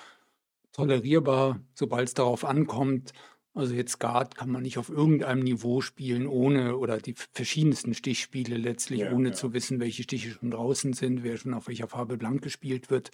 tolerierbar, 0.72 1.60
sobald 1.74 2.08
es 2.08 2.14
darauf 2.14 2.44
ankommt. 2.44 3.12
Also 3.54 3.74
jetzt 3.74 3.92
Skat 3.92 4.36
kann 4.36 4.50
man 4.50 4.62
nicht 4.62 4.78
auf 4.78 4.88
irgendeinem 4.90 5.40
Niveau 5.42 5.80
spielen, 5.82 6.26
ohne 6.28 6.76
oder 6.78 6.98
die 6.98 7.14
verschiedensten 7.34 7.94
Stichspiele 7.94 8.56
letztlich, 8.56 9.00
Ja, 9.00 9.10
ohne 9.10 9.30
ja. 9.30 9.34
zu 9.34 9.52
wissen, 9.54 9.80
welche 9.80 10.04
Stiche 10.04 10.30
schon 10.32 10.50
draußen 10.52 10.92
sind, 10.94 11.24
wer 11.24 11.36
schon 11.38 11.54
auf 11.54 11.68
welcher 11.68 11.88
Farbe 11.88 12.18
blank 12.18 12.42
gespielt 12.42 12.90
wird 12.90 13.10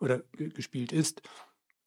oder 0.00 0.20
ge- 0.36 0.50
gespielt 0.50 0.92
ist. 0.92 1.22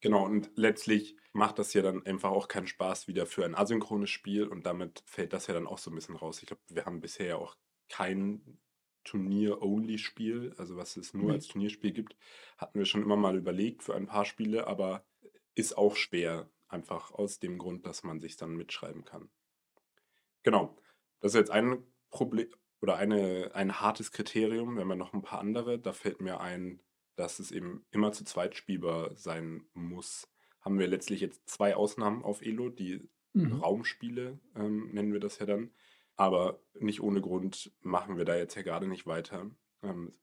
Genau, 0.01 0.25
und 0.25 0.51
letztlich 0.55 1.15
macht 1.31 1.59
das 1.59 1.73
ja 1.73 1.81
dann 1.81 2.05
einfach 2.05 2.31
auch 2.31 2.47
keinen 2.47 2.67
Spaß 2.67 3.07
wieder 3.07 3.25
für 3.25 3.45
ein 3.45 3.55
asynchrones 3.55 4.09
Spiel 4.09 4.47
und 4.47 4.65
damit 4.65 5.03
fällt 5.05 5.33
das 5.33 5.47
ja 5.47 5.53
dann 5.53 5.67
auch 5.67 5.77
so 5.77 5.91
ein 5.91 5.95
bisschen 5.95 6.15
raus. 6.15 6.41
Ich 6.41 6.47
glaube, 6.47 6.61
wir 6.69 6.85
haben 6.85 7.01
bisher 7.01 7.27
ja 7.27 7.35
auch 7.37 7.55
kein 7.89 8.59
Turnier-Only-Spiel, 9.03 10.53
also 10.57 10.75
was 10.77 10.97
es 10.97 11.13
nur 11.13 11.31
Nee. 11.31 11.33
als 11.33 11.47
Turnierspiel 11.47 11.91
gibt, 11.91 12.15
hatten 12.57 12.79
wir 12.79 12.85
schon 12.85 13.03
immer 13.03 13.15
mal 13.17 13.35
überlegt 13.37 13.83
für 13.83 13.95
ein 13.95 14.07
paar 14.07 14.25
Spiele, 14.25 14.67
aber 14.67 15.05
ist 15.55 15.77
auch 15.77 15.95
schwer, 15.95 16.49
einfach 16.67 17.11
aus 17.11 17.39
dem 17.39 17.57
Grund, 17.57 17.85
dass 17.85 18.03
man 18.03 18.19
sich 18.19 18.37
dann 18.37 18.55
mitschreiben 18.55 19.05
kann. 19.05 19.29
Genau, 20.43 20.75
das 21.19 21.33
ist 21.33 21.39
jetzt 21.39 21.51
ein 21.51 21.83
Problem 22.09 22.47
oder 22.81 22.95
eine, 22.97 23.51
ein 23.53 23.79
hartes 23.79 24.11
Kriterium. 24.11 24.79
Haben 24.79 24.89
ja 24.89 24.95
noch 24.95 25.13
ein 25.13 25.21
paar 25.21 25.39
andere. 25.39 25.79
Da 25.79 25.93
fällt 25.93 26.21
mir 26.21 26.39
ein, 26.39 26.81
dass 27.21 27.39
es 27.39 27.51
eben 27.51 27.85
immer 27.91 28.11
zu 28.11 28.25
zweit 28.25 28.55
spielbar 28.55 29.15
sein 29.15 29.63
muss. 29.73 30.27
Haben 30.59 30.79
wir 30.79 30.87
letztlich 30.87 31.21
jetzt 31.21 31.49
zwei 31.49 31.75
Ausnahmen 31.75 32.23
auf 32.23 32.41
Elo, 32.41 32.69
die 32.69 33.09
Mhm. 33.33 33.53
Raumspiele 33.53 34.39
ähm, 34.55 34.89
nennen 34.91 35.13
wir 35.13 35.19
das 35.19 35.39
ja 35.39 35.45
dann. 35.45 35.71
Aber 36.15 36.61
nicht 36.73 37.01
ohne 37.01 37.21
Grund 37.21 37.71
machen 37.81 38.17
wir 38.17 38.25
da 38.25 38.35
jetzt 38.35 38.55
ja 38.55 38.61
gerade 38.61 38.87
nicht 38.87 39.07
weiter. 39.07 39.49
Ähm, 39.81 40.13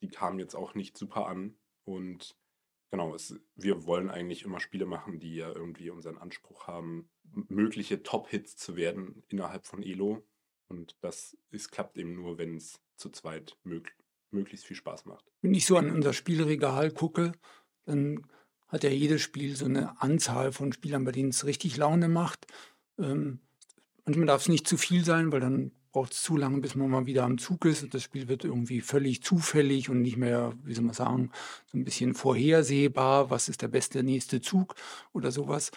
die 0.00 0.08
kamen 0.08 0.38
jetzt 0.38 0.54
auch 0.54 0.74
nicht 0.74 0.96
super 0.96 1.26
an. 1.26 1.56
Und 1.84 2.36
genau, 2.90 3.14
es, 3.14 3.38
wir 3.54 3.86
wollen 3.86 4.10
eigentlich 4.10 4.42
immer 4.44 4.60
Spiele 4.60 4.86
machen, 4.86 5.20
die 5.20 5.36
ja 5.36 5.52
irgendwie 5.52 5.90
unseren 5.90 6.18
Anspruch 6.18 6.66
haben, 6.66 7.10
mögliche 7.22 8.02
Top-Hits 8.02 8.56
zu 8.56 8.76
werden 8.76 9.22
innerhalb 9.28 9.66
von 9.66 9.82
Elo. 9.82 10.26
Und 10.68 10.96
das 11.02 11.36
ist, 11.50 11.70
klappt 11.70 11.98
eben 11.98 12.14
nur, 12.14 12.38
wenn 12.38 12.56
es 12.56 12.80
zu 12.96 13.10
zweit 13.10 13.58
mög 13.62 13.94
möglichst 14.34 14.66
viel 14.66 14.76
Spaß 14.76 15.06
macht. 15.06 15.24
Wenn 15.42 15.54
ich 15.54 15.66
so 15.66 15.76
an 15.76 15.90
unser 15.90 16.12
Spielregal 16.12 16.90
gucke, 16.90 17.32
dann 17.86 18.26
hat 18.68 18.84
ja 18.84 18.90
jedes 18.90 19.22
Spiel 19.22 19.56
so 19.56 19.64
eine 19.64 20.00
Anzahl 20.02 20.52
von 20.52 20.72
Spielern, 20.72 21.04
bei 21.04 21.12
denen 21.12 21.30
es 21.30 21.46
richtig 21.46 21.76
Laune 21.76 22.08
macht. 22.08 22.46
Ähm, 22.98 23.40
manchmal 24.04 24.26
darf 24.26 24.42
es 24.42 24.48
nicht 24.48 24.66
zu 24.66 24.76
viel 24.76 25.04
sein, 25.04 25.32
weil 25.32 25.40
dann 25.40 25.72
braucht 25.92 26.12
es 26.12 26.22
zu 26.22 26.36
lange, 26.36 26.58
bis 26.60 26.74
man 26.74 26.90
mal 26.90 27.06
wieder 27.06 27.22
am 27.22 27.38
Zug 27.38 27.64
ist. 27.66 27.84
Und 27.84 27.94
das 27.94 28.02
Spiel 28.02 28.26
wird 28.26 28.44
irgendwie 28.44 28.80
völlig 28.80 29.22
zufällig 29.22 29.88
und 29.88 30.02
nicht 30.02 30.16
mehr, 30.16 30.52
wie 30.64 30.74
soll 30.74 30.84
man 30.84 30.94
sagen, 30.94 31.30
so 31.66 31.78
ein 31.78 31.84
bisschen 31.84 32.14
vorhersehbar, 32.14 33.30
was 33.30 33.48
ist 33.48 33.62
der 33.62 33.68
beste 33.68 34.02
nächste 34.02 34.40
Zug 34.40 34.74
oder 35.12 35.30
sowas. 35.30 35.70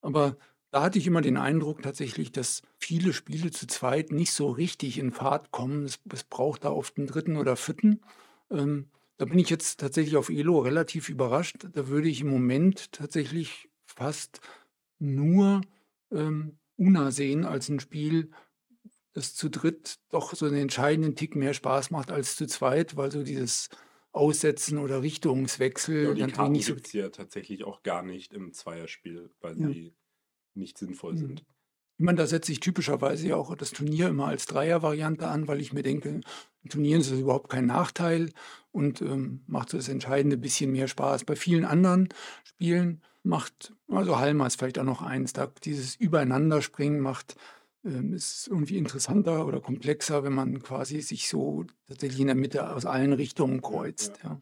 Aber 0.00 0.36
da 0.70 0.82
hatte 0.82 0.98
ich 0.98 1.06
immer 1.06 1.20
den 1.22 1.36
Eindruck 1.36 1.82
tatsächlich, 1.82 2.32
dass 2.32 2.62
viele 2.78 3.12
Spiele 3.12 3.50
zu 3.50 3.66
zweit 3.66 4.12
nicht 4.12 4.32
so 4.32 4.48
richtig 4.50 4.98
in 4.98 5.12
Fahrt 5.12 5.50
kommen. 5.50 5.84
Es, 5.84 5.98
es 6.12 6.24
braucht 6.24 6.64
da 6.64 6.70
oft 6.70 6.98
einen 6.98 7.06
dritten 7.06 7.36
oder 7.36 7.56
vierten. 7.56 8.00
Ähm, 8.50 8.90
da 9.16 9.24
bin 9.24 9.38
ich 9.38 9.50
jetzt 9.50 9.80
tatsächlich 9.80 10.16
auf 10.16 10.28
Elo 10.28 10.58
relativ 10.60 11.08
überrascht. 11.08 11.66
Da 11.72 11.88
würde 11.88 12.08
ich 12.08 12.20
im 12.20 12.28
Moment 12.30 12.92
tatsächlich 12.92 13.68
fast 13.86 14.40
nur 14.98 15.62
ähm, 16.12 16.58
Una 16.76 17.10
sehen 17.10 17.44
als 17.44 17.68
ein 17.68 17.80
Spiel, 17.80 18.30
das 19.14 19.34
zu 19.34 19.48
dritt 19.50 19.96
doch 20.10 20.34
so 20.34 20.46
einen 20.46 20.56
entscheidenden 20.56 21.16
Tick 21.16 21.36
mehr 21.36 21.54
Spaß 21.54 21.90
macht 21.90 22.10
als 22.12 22.36
zu 22.36 22.46
zweit, 22.46 22.96
weil 22.96 23.10
so 23.12 23.22
dieses 23.24 23.68
Aussetzen 24.12 24.78
oder 24.78 25.02
Richtungswechsel 25.02 26.06
Ja, 26.06 26.10
und 26.10 26.18
die 26.18 26.26
Karten 26.26 26.52
nicht 26.52 26.66
so. 26.66 26.74
gibt 26.74 26.86
es 26.86 26.92
ja 26.92 27.08
tatsächlich 27.10 27.64
auch 27.64 27.82
gar 27.82 28.02
nicht 28.02 28.32
im 28.32 28.52
Zweierspiel, 28.52 29.30
weil 29.40 29.56
Ja. 29.56 29.74
sie 29.74 29.94
nicht 30.58 30.78
sinnvoll 30.78 31.14
Mhm. 31.14 31.18
sind. 31.18 31.44
Ich 32.00 32.04
meine, 32.04 32.18
da 32.18 32.26
setze 32.28 32.52
ich 32.52 32.60
typischerweise 32.60 33.26
ja 33.26 33.36
auch 33.36 33.56
das 33.56 33.72
Turnier 33.72 34.08
immer 34.08 34.28
als 34.28 34.46
Dreier-Variante 34.46 35.26
an, 35.26 35.48
weil 35.48 35.60
ich 35.60 35.72
mir 35.72 35.82
denke, 35.82 36.20
Turnieren 36.68 37.00
ist 37.00 37.10
das 37.10 37.18
überhaupt 37.18 37.48
kein 37.50 37.66
Nachteil 37.66 38.30
und 38.70 39.00
ähm, 39.00 39.42
macht 39.46 39.70
so 39.70 39.76
das 39.78 39.88
Entscheidende 39.88 40.36
ein 40.36 40.40
bisschen 40.40 40.70
mehr 40.70 40.86
Spaß. 40.86 41.24
Bei 41.24 41.34
vielen 41.34 41.64
anderen 41.64 42.08
Spielen 42.44 43.02
macht, 43.24 43.72
also 43.88 44.18
Halma 44.18 44.46
ist 44.46 44.58
vielleicht 44.58 44.78
auch 44.78 44.84
noch 44.84 45.02
eins, 45.02 45.32
da 45.32 45.46
dieses 45.64 45.96
Übereinanderspringen 45.96 47.00
macht, 47.00 47.36
ähm, 47.84 48.12
ist 48.12 48.46
irgendwie 48.48 48.76
interessanter 48.76 49.46
oder 49.46 49.60
komplexer, 49.60 50.22
wenn 50.24 50.34
man 50.34 50.62
quasi 50.62 51.00
sich 51.00 51.28
so 51.28 51.64
tatsächlich 51.86 52.20
in 52.20 52.26
der 52.26 52.36
Mitte 52.36 52.70
aus 52.70 52.84
allen 52.86 53.12
Richtungen 53.12 53.60
kreuzt. 53.60 54.20
Ja. 54.22 54.38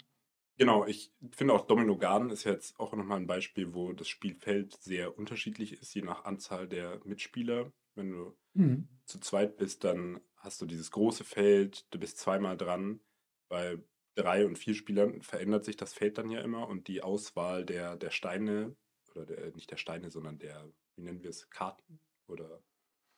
Genau, 0.59 0.87
ich 0.87 1.13
finde 1.33 1.53
auch 1.55 1.67
Domino 1.67 1.99
Garden 1.99 2.31
ist 2.31 2.45
jetzt 2.45 2.81
auch 2.81 2.95
nochmal 2.95 3.19
ein 3.19 3.27
Beispiel, 3.27 3.75
wo 3.75 3.93
das 3.93 4.09
Spielfeld 4.09 4.75
sehr 4.81 5.17
unterschiedlich 5.19 5.75
ist, 5.75 5.95
je 5.95 6.03
nach 6.03 6.25
Anzahl 6.25 6.67
der 6.67 7.01
Mitspieler. 7.05 7.73
Wenn 7.95 8.11
du 8.11 8.37
Mhm. 8.55 8.89
zu 9.07 9.21
zweit 9.21 9.57
bist, 9.59 9.85
dann 9.85 10.21
hast 10.37 10.61
du 10.63 10.67
dieses 10.67 10.91
große 10.93 11.25
Feld, 11.25 11.93
du 11.95 11.99
bist 12.01 12.19
zweimal 12.19 12.57
dran. 12.57 13.01
Bei 13.49 13.79
drei 14.17 14.47
und 14.47 14.59
vier 14.59 14.75
Spielern 14.75 15.23
verändert 15.23 15.65
sich 15.65 15.77
das 15.77 15.95
Feld 15.95 16.19
dann 16.19 16.31
ja 16.31 16.41
immer 16.41 16.69
und 16.69 16.89
die 16.89 17.03
Auswahl 17.03 17.65
der, 17.67 17.97
der 17.97 18.11
Steine, 18.11 18.77
oder 19.15 19.27
der, 19.27 19.53
nicht 19.55 19.71
der 19.71 19.77
Steine, 19.79 20.11
sondern 20.11 20.39
der, 20.39 20.73
wie 20.97 21.03
nennen 21.03 21.23
wir 21.23 21.31
es, 21.31 21.51
Karten 21.51 22.01
oder 22.29 22.63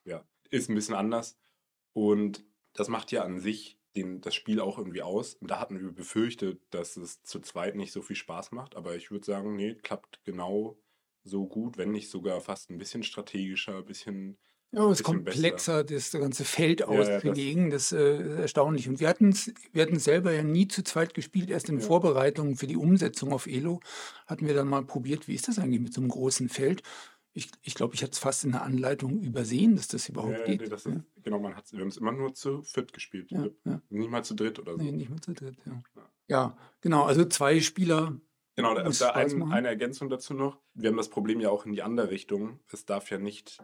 ja, 0.05 0.29
ist 0.51 0.69
ein 0.71 0.75
bisschen 0.75 0.95
anders. 0.95 1.39
Und 1.93 2.45
das 2.75 2.89
macht 2.89 3.13
ja 3.13 3.23
an 3.25 3.41
sich 3.41 3.78
den, 4.03 4.21
das 4.21 4.35
Spiel 4.35 4.61
auch 4.61 4.79
irgendwie 4.79 5.03
aus. 5.03 5.35
Und 5.35 5.51
da 5.51 5.61
hatten 5.61 5.81
wir 5.81 5.93
befürchtet, 5.93 6.63
dass 6.71 6.97
es 6.97 7.23
zu 7.23 7.41
zweit 7.41 7.77
nicht 7.77 7.93
so 7.93 8.03
viel 8.03 8.17
Spaß 8.17 8.53
macht. 8.53 8.77
Aber 8.77 8.97
ich 8.97 9.11
würde 9.11 9.25
sagen, 9.27 9.57
nee, 9.57 9.75
klappt 9.75 10.21
genau 10.25 10.79
so 11.25 11.47
gut, 11.47 11.77
wenn 11.79 11.91
nicht 11.93 12.11
sogar 12.11 12.41
fast 12.41 12.71
ein 12.71 12.79
bisschen 12.79 13.03
strategischer, 13.03 13.79
ein 13.79 13.85
bisschen 13.85 14.39
Ja, 14.73 14.91
es 14.91 15.01
ist 15.01 15.05
komplexer, 15.05 15.83
das 15.85 16.11
ganze 16.13 16.45
Feld 16.45 16.81
Ja, 16.81 16.87
ja, 16.93 17.21
das- 17.21 17.25
auszulegen, 17.25 17.71
das 17.71 17.93
äh, 17.93 18.17
ist 18.23 18.39
erstaunlich. 18.41 18.89
Und 18.89 19.01
wir 19.01 19.09
hatten 19.09 19.31
es 19.31 19.53
wir 19.73 19.83
hatten's 19.83 20.05
selber 20.05 20.33
ja 20.33 20.43
nie 20.43 20.69
zu 20.69 20.83
zweit 20.85 21.15
gespielt, 21.15 21.51
erst 21.51 21.69
in 21.71 21.81
Ja. 21.81 21.85
Vorbereitungen 21.87 22.57
für 22.57 22.67
die 22.67 22.77
Umsetzung 22.77 23.33
auf 23.33 23.47
Elo 23.47 23.81
hatten 24.27 24.47
wir 24.47 24.55
dann 24.55 24.69
mal 24.69 24.85
probiert, 24.85 25.27
wie 25.29 25.35
ist 25.35 25.49
das 25.49 25.59
eigentlich 25.59 25.81
mit 25.81 25.95
so 25.95 26.01
einem 26.01 26.11
großen 26.11 26.49
Feld? 26.51 26.83
Ich, 27.39 27.53
ich 27.63 27.75
glaube, 27.77 27.95
ich 27.95 28.03
hatte 28.03 28.13
es 28.13 28.19
fast 28.19 28.45
in 28.45 28.51
der 28.51 28.63
Anleitung 28.63 29.21
übersehen, 29.23 29.77
dass 29.77 29.87
das 29.87 30.09
überhaupt 30.09 30.33
Ja, 30.39 30.45
geht. 30.45 30.61
nee, 30.61 30.69
das 30.69 30.85
ja, 30.85 30.91
ist, 30.93 31.03
genau, 31.23 31.39
man 31.39 31.55
wir 31.71 31.81
haben 31.81 31.87
es 31.89 31.97
immer 31.97 32.11
nur 32.11 32.35
zu 32.35 32.63
viert 32.63 32.93
gespielt. 32.93 33.31
ja, 33.31 33.47
ja. 33.65 33.81
Nie 33.91 34.09
mal 34.09 34.25
zu 34.25 34.35
dritt 34.35 34.59
oder 34.59 34.73
so. 34.73 34.79
Nee, 34.83 34.91
nicht 34.91 35.09
mal 35.09 35.21
zu 35.21 35.35
dritt, 35.35 35.57
ja. 35.65 35.81
Ja. 36.27 36.59
Genau, 36.81 37.05
also 37.05 37.25
zwei 37.27 37.61
Spieler. 37.61 38.21
Genau, 38.57 38.75
da, 38.75 38.83
da 38.91 39.11
ein, 39.13 39.53
eine 39.53 39.69
Ergänzung 39.69 40.09
dazu 40.11 40.35
noch. 40.35 40.61
Wir 40.75 40.91
haben 40.91 40.97
das 40.97 41.11
Problem 41.11 41.39
ja 41.39 41.49
auch 41.49 41.65
in 41.65 41.73
die 41.73 41.83
andere 41.83 42.11
Richtung. 42.11 42.59
Es 42.73 42.85
darf 42.85 43.09
ja 43.09 43.19
nicht 43.19 43.63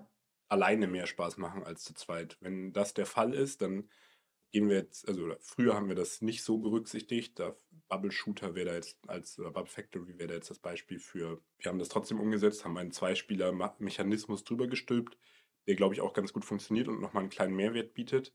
alleine 0.49 0.87
mehr 0.87 1.09
Spaß 1.09 1.37
machen 1.39 1.65
als 1.65 1.83
zu 1.83 1.95
zweit. 1.95 2.37
Wenn 2.41 2.73
das 2.73 2.95
der 2.95 3.07
Fall 3.07 3.35
ist, 3.35 3.61
dann 3.61 3.91
gehen 4.53 4.69
wir 4.69 4.77
jetzt, 4.77 5.09
also 5.09 5.35
früher 5.41 5.75
haben 5.75 5.89
wir 5.89 5.97
das 5.97 6.23
nicht 6.23 6.45
so 6.45 6.59
berücksichtigt. 6.59 7.41
Da 7.41 7.57
Bubble 7.89 8.13
Shooter 8.13 8.55
wäre 8.55 8.67
da 8.67 8.75
jetzt 8.75 8.99
als, 9.09 9.39
oder 9.39 9.51
Bubble 9.51 9.71
Factory 9.71 10.19
wäre 10.19 10.29
da 10.29 10.35
jetzt 10.35 10.51
das 10.51 10.59
Beispiel 10.59 10.99
für, 10.99 11.41
wir 11.59 11.69
haben 11.71 11.79
das 11.79 11.89
trotzdem 11.89 12.21
umgesetzt, 12.21 12.65
haben 12.65 12.77
einen 12.77 12.93
Zweispieler-Mechanismus 12.93 14.45
drüber 14.45 14.67
gestülpt, 14.67 15.17
der 15.67 15.77
glaube 15.77 15.95
ich 15.95 16.01
auch 16.01 16.13
ganz 16.13 16.33
gut 16.33 16.45
funktioniert 16.45 16.89
und 16.89 17.01
nochmal 17.01 17.23
einen 17.23 17.31
kleinen 17.31 17.57
Mehrwert 17.57 17.95
bietet. 17.95 18.33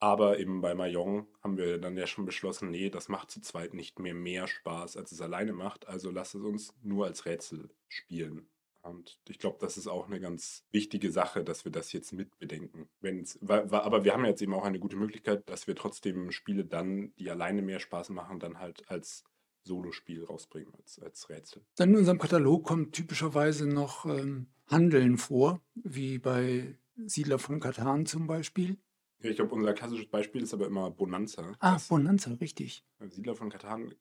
Aber 0.00 0.38
eben 0.40 0.60
bei 0.60 0.74
Mahjong 0.74 1.28
haben 1.42 1.56
wir 1.56 1.78
dann 1.78 1.96
ja 1.96 2.08
schon 2.08 2.24
beschlossen, 2.26 2.70
nee, 2.70 2.90
das 2.90 3.08
macht 3.08 3.30
zu 3.30 3.40
zweit 3.40 3.72
nicht 3.72 4.00
mehr 4.00 4.14
mehr 4.14 4.48
Spaß, 4.48 4.96
als 4.96 5.12
es 5.12 5.20
alleine 5.20 5.52
macht. 5.52 5.86
Also 5.86 6.10
lasst 6.10 6.34
es 6.34 6.42
uns 6.42 6.74
nur 6.82 7.06
als 7.06 7.24
Rätsel 7.24 7.70
spielen. 7.86 8.51
Und 8.82 9.20
ich 9.28 9.38
glaube, 9.38 9.58
das 9.60 9.76
ist 9.76 9.86
auch 9.86 10.06
eine 10.08 10.18
ganz 10.20 10.64
wichtige 10.72 11.12
Sache, 11.12 11.44
dass 11.44 11.64
wir 11.64 11.70
das 11.72 11.92
jetzt 11.92 12.12
mitbedenken. 12.12 12.88
Wenn's, 13.00 13.38
aber 13.48 14.04
wir 14.04 14.12
haben 14.12 14.24
jetzt 14.24 14.42
eben 14.42 14.54
auch 14.54 14.64
eine 14.64 14.80
gute 14.80 14.96
Möglichkeit, 14.96 15.48
dass 15.48 15.66
wir 15.68 15.76
trotzdem 15.76 16.32
Spiele 16.32 16.64
dann, 16.64 17.14
die 17.16 17.30
alleine 17.30 17.62
mehr 17.62 17.78
Spaß 17.78 18.10
machen, 18.10 18.40
dann 18.40 18.58
halt 18.58 18.88
als 18.90 19.24
Solospiel 19.64 20.24
rausbringen, 20.24 20.74
als, 20.74 20.98
als 20.98 21.28
Rätsel. 21.28 21.62
Dann 21.76 21.90
in 21.90 21.96
unserem 21.96 22.18
Katalog 22.18 22.64
kommt 22.66 22.92
typischerweise 22.94 23.68
noch 23.68 24.04
ähm, 24.06 24.48
Handeln 24.66 25.16
vor, 25.16 25.60
wie 25.74 26.18
bei 26.18 26.76
Siedler 26.96 27.38
von 27.38 27.60
Katan 27.60 28.04
zum 28.06 28.26
Beispiel. 28.26 28.78
Ja, 29.20 29.30
ich 29.30 29.36
glaube, 29.36 29.54
unser 29.54 29.72
klassisches 29.74 30.08
Beispiel 30.08 30.42
ist 30.42 30.52
aber 30.52 30.66
immer 30.66 30.90
Bonanza. 30.90 31.52
Ah, 31.60 31.78
Bonanza, 31.88 32.32
richtig. 32.40 32.84
Siedler 33.08 33.36
von 33.36 33.50
Katan 33.50 33.94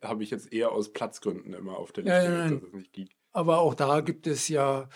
habe 0.00 0.22
ich 0.22 0.30
jetzt 0.30 0.52
eher 0.52 0.70
aus 0.70 0.92
Platzgründen 0.92 1.52
immer 1.52 1.76
auf 1.76 1.90
der 1.90 2.04
Ja, 2.04 2.18
Liste, 2.18 2.32
ja, 2.32 2.38
dass 2.42 2.50
nein. 2.52 2.62
es 2.68 2.72
nicht 2.72 2.92
geht. 2.92 3.16
Aber 3.32 3.58
auch 3.60 3.74
da 3.74 4.00
gibt 4.00 4.26
es 4.26 4.48
ja 4.48 4.88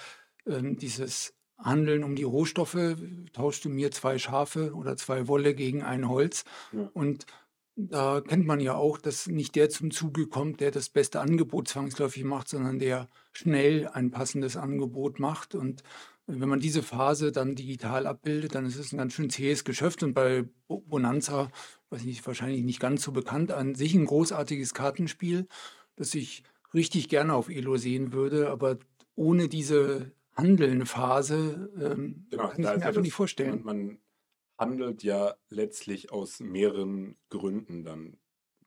ähm, 0.47 0.77
dieses 0.77 1.35
Handeln 1.57 2.03
um 2.05 2.17
die 2.17 2.25
Rohstoffe. 2.25 2.97
Tauschst 3.33 3.65
du 3.65 3.69
mir 3.69 3.91
zwei 3.91 4.19
Schafe 4.19 4.75
oder 4.75 4.97
zwei 4.97 5.29
Wolle 5.29 5.55
gegen 5.55 5.83
ein 5.83 6.09
Holz? 6.09 6.45
Ja. 6.73 6.91
Und 6.95 7.27
da 7.77 8.21
kennt 8.21 8.47
man 8.47 8.61
ja 8.61 8.75
auch, 8.75 8.99
dass 8.99 9.27
nicht 9.27 9.57
der 9.57 9.69
zum 9.69 9.91
Zuge 9.91 10.29
kommt, 10.29 10.61
der 10.61 10.71
das 10.71 10.89
beste 10.89 11.21
Angebot 11.21 11.69
zwangsläufig 11.69 12.25
macht, 12.25 12.49
sondern 12.49 12.79
der 12.79 13.09
schnell 13.33 13.89
ein 13.89 14.11
passendes 14.11 14.57
Angebot 14.57 15.19
macht. 15.19 15.55
Und 15.55 15.83
wenn 16.27 16.49
man 16.49 16.61
diese 16.61 16.83
Phase 16.83 17.33
dann 17.33 17.55
digital 17.55 18.07
abbildet, 18.07 18.55
dann 18.55 18.67
ist 18.67 18.79
es 18.79 18.93
ein 18.93 18.99
ganz 18.99 19.13
schön 19.13 19.29
zähes 19.29 19.65
Geschäft. 19.65 20.03
Und 20.03 20.15
bei 20.15 20.45
Bo- 20.69 20.81
Bonanza, 20.87 21.51
weiß 21.91 22.05
nicht, 22.05 22.25
wahrscheinlich 22.27 22.63
nicht 22.63 22.81
ganz 22.81 23.03
so 23.03 23.13
bekannt, 23.13 23.51
an 23.51 23.75
sich 23.75 23.95
ein 23.95 24.07
großartiges 24.07 24.73
Kartenspiel, 24.73 25.49
das 25.97 26.15
ich 26.15 26.45
richtig 26.75 27.09
gerne 27.09 27.35
auf 27.35 27.49
Elo 27.49 27.77
sehen 27.77 28.13
würde, 28.13 28.51
aber 28.51 28.79
ohne 29.15 29.49
diese 29.49 30.13
handelnde 30.37 30.87
Phase 30.87 31.71
ähm, 31.81 32.27
Genau, 32.31 32.51
kann 32.51 32.63
ich 32.65 32.75
mir 32.75 32.83
ja 32.83 32.89
einfach 32.89 33.03
das, 33.03 33.03
nicht 33.03 33.15
vorstellen. 33.15 33.63
Man, 33.63 33.63
man 33.63 33.99
handelt 34.59 35.03
ja 35.03 35.37
letztlich 35.49 36.11
aus 36.13 36.41
mehreren 36.41 37.19
Gründen 37.31 37.85
dann. 37.85 38.19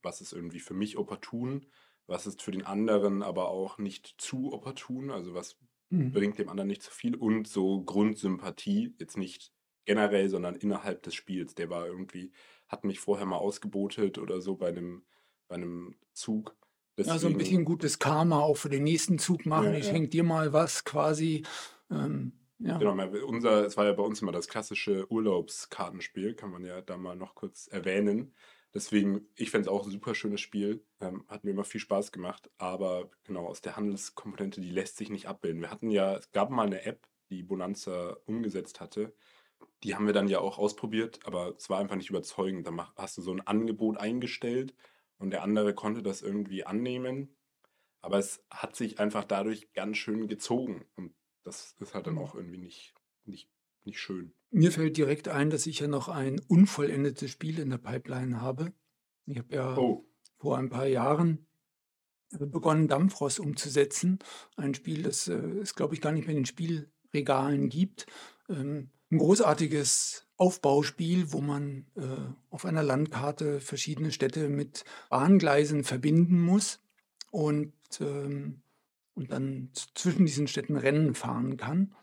Was 0.02 0.22
ist 0.22 0.34
irgendwie 0.34 0.60
für 0.60 0.74
mich 0.74 0.98
opportun, 0.98 1.68
was 2.08 2.28
ist 2.28 2.42
für 2.42 2.52
den 2.52 2.66
anderen 2.66 3.24
aber 3.24 3.50
auch 3.50 3.78
nicht 3.78 4.16
zu 4.20 4.54
opportun, 4.54 5.12
also 5.12 5.34
was 5.34 5.58
Mhm. 5.92 6.14
bringt 6.14 6.40
dem 6.40 6.50
anderen 6.50 6.68
nicht 6.70 6.84
zu 6.84 6.92
viel 6.92 7.16
und 7.16 7.48
so 7.48 7.84
Grundsympathie, 7.84 8.96
jetzt 9.00 9.18
nicht 9.18 9.54
generell, 9.86 10.30
sondern 10.30 10.56
innerhalb 10.56 11.04
des 11.04 11.16
Spiels. 11.16 11.56
Der 11.56 11.70
war 11.70 11.88
irgendwie, 11.88 12.32
hat 12.68 12.86
mich 12.86 13.00
vorher 13.00 13.26
mal 13.26 13.38
ausgebotet 13.38 14.18
oder 14.18 14.40
so 14.42 14.56
bei 14.56 14.70
einem, 14.70 15.06
bei 15.48 15.56
einem 15.56 16.00
Zug. 16.14 16.58
Ja, 16.98 17.04
so 17.06 17.12
ein 17.12 17.34
Deswegen- 17.34 17.38
bisschen 17.38 17.66
gutes 17.66 18.00
Karma 18.00 18.40
auch 18.40 18.58
für 18.58 18.70
den 18.70 18.84
nächsten 18.84 19.20
Zug 19.20 19.46
machen. 19.46 19.66
Ja, 19.72 19.78
ich 19.78 19.86
ja. 19.86 19.92
schenke 19.92 20.10
dir 20.10 20.24
mal 20.24 20.52
was 20.52 20.84
quasi. 20.84 21.44
Ähm, 21.92 22.34
ja. 22.60 22.78
Genau, 22.80 22.94
unser, 23.28 23.66
es 23.66 23.78
war 23.78 23.86
ja 23.86 23.94
bei 23.94 24.02
uns 24.04 24.22
immer 24.22 24.32
das 24.32 24.48
klassische 24.48 25.10
Urlaubskartenspiel, 25.12 26.34
kann 26.34 26.50
man 26.50 26.66
ja 26.66 26.82
da 26.82 26.98
mal 26.98 27.16
noch 27.16 27.36
kurz 27.36 27.68
erwähnen. 27.68 28.34
Deswegen, 28.74 29.28
ich 29.36 29.52
fände 29.52 29.68
es 29.68 29.72
auch 29.72 29.86
ein 29.86 29.92
super 29.92 30.16
schönes 30.16 30.42
Spiel. 30.42 30.84
Ähm, 31.00 31.24
hat 31.28 31.44
mir 31.44 31.52
immer 31.52 31.64
viel 31.64 31.82
Spaß 31.82 32.12
gemacht, 32.12 32.50
aber 32.58 33.10
genau, 33.24 33.46
aus 33.46 33.62
der 33.62 33.76
Handelskomponente, 33.76 34.60
die 34.60 34.72
lässt 34.72 34.98
sich 34.98 35.10
nicht 35.10 35.28
abbilden. 35.28 35.62
Wir 35.62 35.72
hatten 35.72 35.92
ja, 35.92 36.16
es 36.16 36.32
gab 36.32 36.50
mal 36.50 36.66
eine 36.66 36.84
App, 36.84 37.08
die 37.30 37.44
Bonanza 37.44 38.18
umgesetzt 38.26 38.80
hatte. 38.80 39.14
Die 39.84 39.96
haben 39.96 40.06
wir 40.08 40.14
dann 40.14 40.28
ja 40.28 40.40
auch 40.40 40.58
ausprobiert, 40.58 41.20
aber 41.26 41.56
es 41.58 41.70
war 41.70 41.80
einfach 41.80 41.96
nicht 41.96 42.10
überzeugend. 42.10 42.68
Da 42.68 42.94
hast 42.98 43.18
du 43.18 43.22
so 43.22 43.32
ein 43.32 43.42
Angebot 43.42 43.98
eingestellt 43.98 44.74
und 45.18 45.32
der 45.32 45.44
andere 45.44 45.74
konnte 45.74 46.04
das 46.04 46.22
irgendwie 46.22 46.66
annehmen. 46.66 47.36
Aber 48.02 48.20
es 48.20 48.44
hat 48.50 48.76
sich 48.76 49.00
einfach 49.00 49.24
dadurch 49.24 49.74
ganz 49.74 49.98
schön 49.98 50.28
gezogen. 50.28 50.86
Und 50.96 51.14
das 51.44 51.76
ist 51.80 51.94
halt 51.94 52.08
dann 52.08 52.18
auch 52.18 52.36
irgendwie 52.36 52.60
nicht, 52.60 52.94
nicht, 53.26 53.50
nicht 53.84 54.00
schön. 54.00 54.34
Mir 54.52 54.72
fällt 54.72 54.98
direkt 54.98 55.28
ein, 55.28 55.50
dass 55.50 55.66
ich 55.66 55.80
ja 55.80 55.88
noch 55.88 56.08
ein 56.08 56.40
unvollendetes 56.48 57.32
Spiel 57.32 57.60
in 57.60 57.70
der 57.70 57.80
Pipeline 57.80 58.40
habe. 58.40 58.74
Ich 59.26 59.38
habe 59.38 59.56
ja 59.56 59.78
Oh, 59.78 60.08
vor 60.38 60.58
ein 60.58 60.70
paar 60.70 60.88
Jahren 60.88 61.48
begonnen, 62.30 62.88
Dampfrost 62.88 63.40
umzusetzen. 63.40 64.20
Ein 64.56 64.74
Spiel, 64.74 65.04
das 65.04 65.28
äh, 65.28 65.36
es, 65.36 65.76
glaube 65.76 65.94
ich, 65.96 66.02
gar 66.02 66.12
nicht 66.12 66.28
mehr 66.28 66.36
in 66.36 66.44
den 66.44 66.46
Spielregalen 66.46 67.70
gibt. 67.70 68.06
Ähm, 68.50 68.92
ein 69.12 69.18
großartiges 69.18 70.27
Aufbauspiel, 70.38 71.34
wo 71.34 71.42
man 71.42 71.86
äh, 71.96 72.02
auf 72.52 72.66
einer 72.66 72.84
Landkarte 72.84 73.60
verschiedene 73.60 74.12
Städte 74.12 74.50
mit 74.50 74.86
Bahngleisen 75.10 75.84
verbinden 75.84 76.40
muss 76.40 76.80
und, 77.32 77.74
ähm, 78.00 78.62
und 79.16 79.32
dann 79.32 79.72
zwischen 79.74 80.26
diesen 80.26 80.48
Städten 80.48 80.78
Rennen 80.78 81.16
fahren 81.16 81.58
kann. 81.58 81.96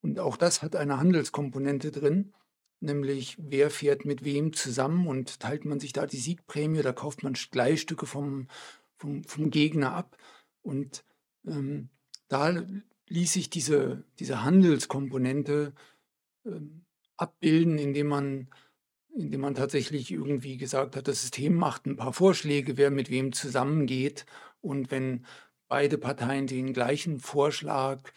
Und 0.00 0.18
auch 0.18 0.36
das 0.36 0.62
hat 0.62 0.74
eine 0.76 0.98
Handelskomponente 0.98 1.92
drin, 1.92 2.32
nämlich 2.80 3.36
wer 3.38 3.70
fährt 3.70 4.04
mit 4.04 4.24
wem 4.24 4.52
zusammen 4.54 5.06
und 5.06 5.38
teilt 5.38 5.64
man 5.64 5.78
sich 5.78 5.92
da 5.92 6.06
die 6.06 6.16
Siegprämie, 6.18 6.82
da 6.82 6.92
kauft 6.92 7.22
man 7.22 7.34
Gleisstücke 7.34 8.06
vom, 8.06 8.48
vom, 8.96 9.24
vom 9.24 9.50
Gegner 9.50 9.92
ab. 9.92 10.16
Und 10.62 11.04
ähm, 11.46 11.90
da 12.28 12.64
ließ 13.08 13.32
sich 13.32 13.50
diese, 13.50 14.04
diese 14.18 14.42
Handelskomponente 14.42 15.74
ähm, 16.46 16.84
abbilden, 17.22 17.78
indem 17.78 18.08
man, 18.08 18.48
indem 19.16 19.40
man 19.42 19.54
tatsächlich 19.54 20.10
irgendwie 20.10 20.56
gesagt 20.56 20.96
hat, 20.96 21.08
das 21.08 21.22
System 21.22 21.54
macht 21.54 21.86
ein 21.86 21.96
paar 21.96 22.12
Vorschläge, 22.12 22.76
wer 22.76 22.90
mit 22.90 23.10
wem 23.10 23.32
zusammengeht. 23.32 24.26
Und 24.60 24.90
wenn 24.90 25.26
beide 25.68 25.98
Parteien 25.98 26.46
den 26.46 26.72
gleichen 26.72 27.18
Vorschlag 27.20 28.10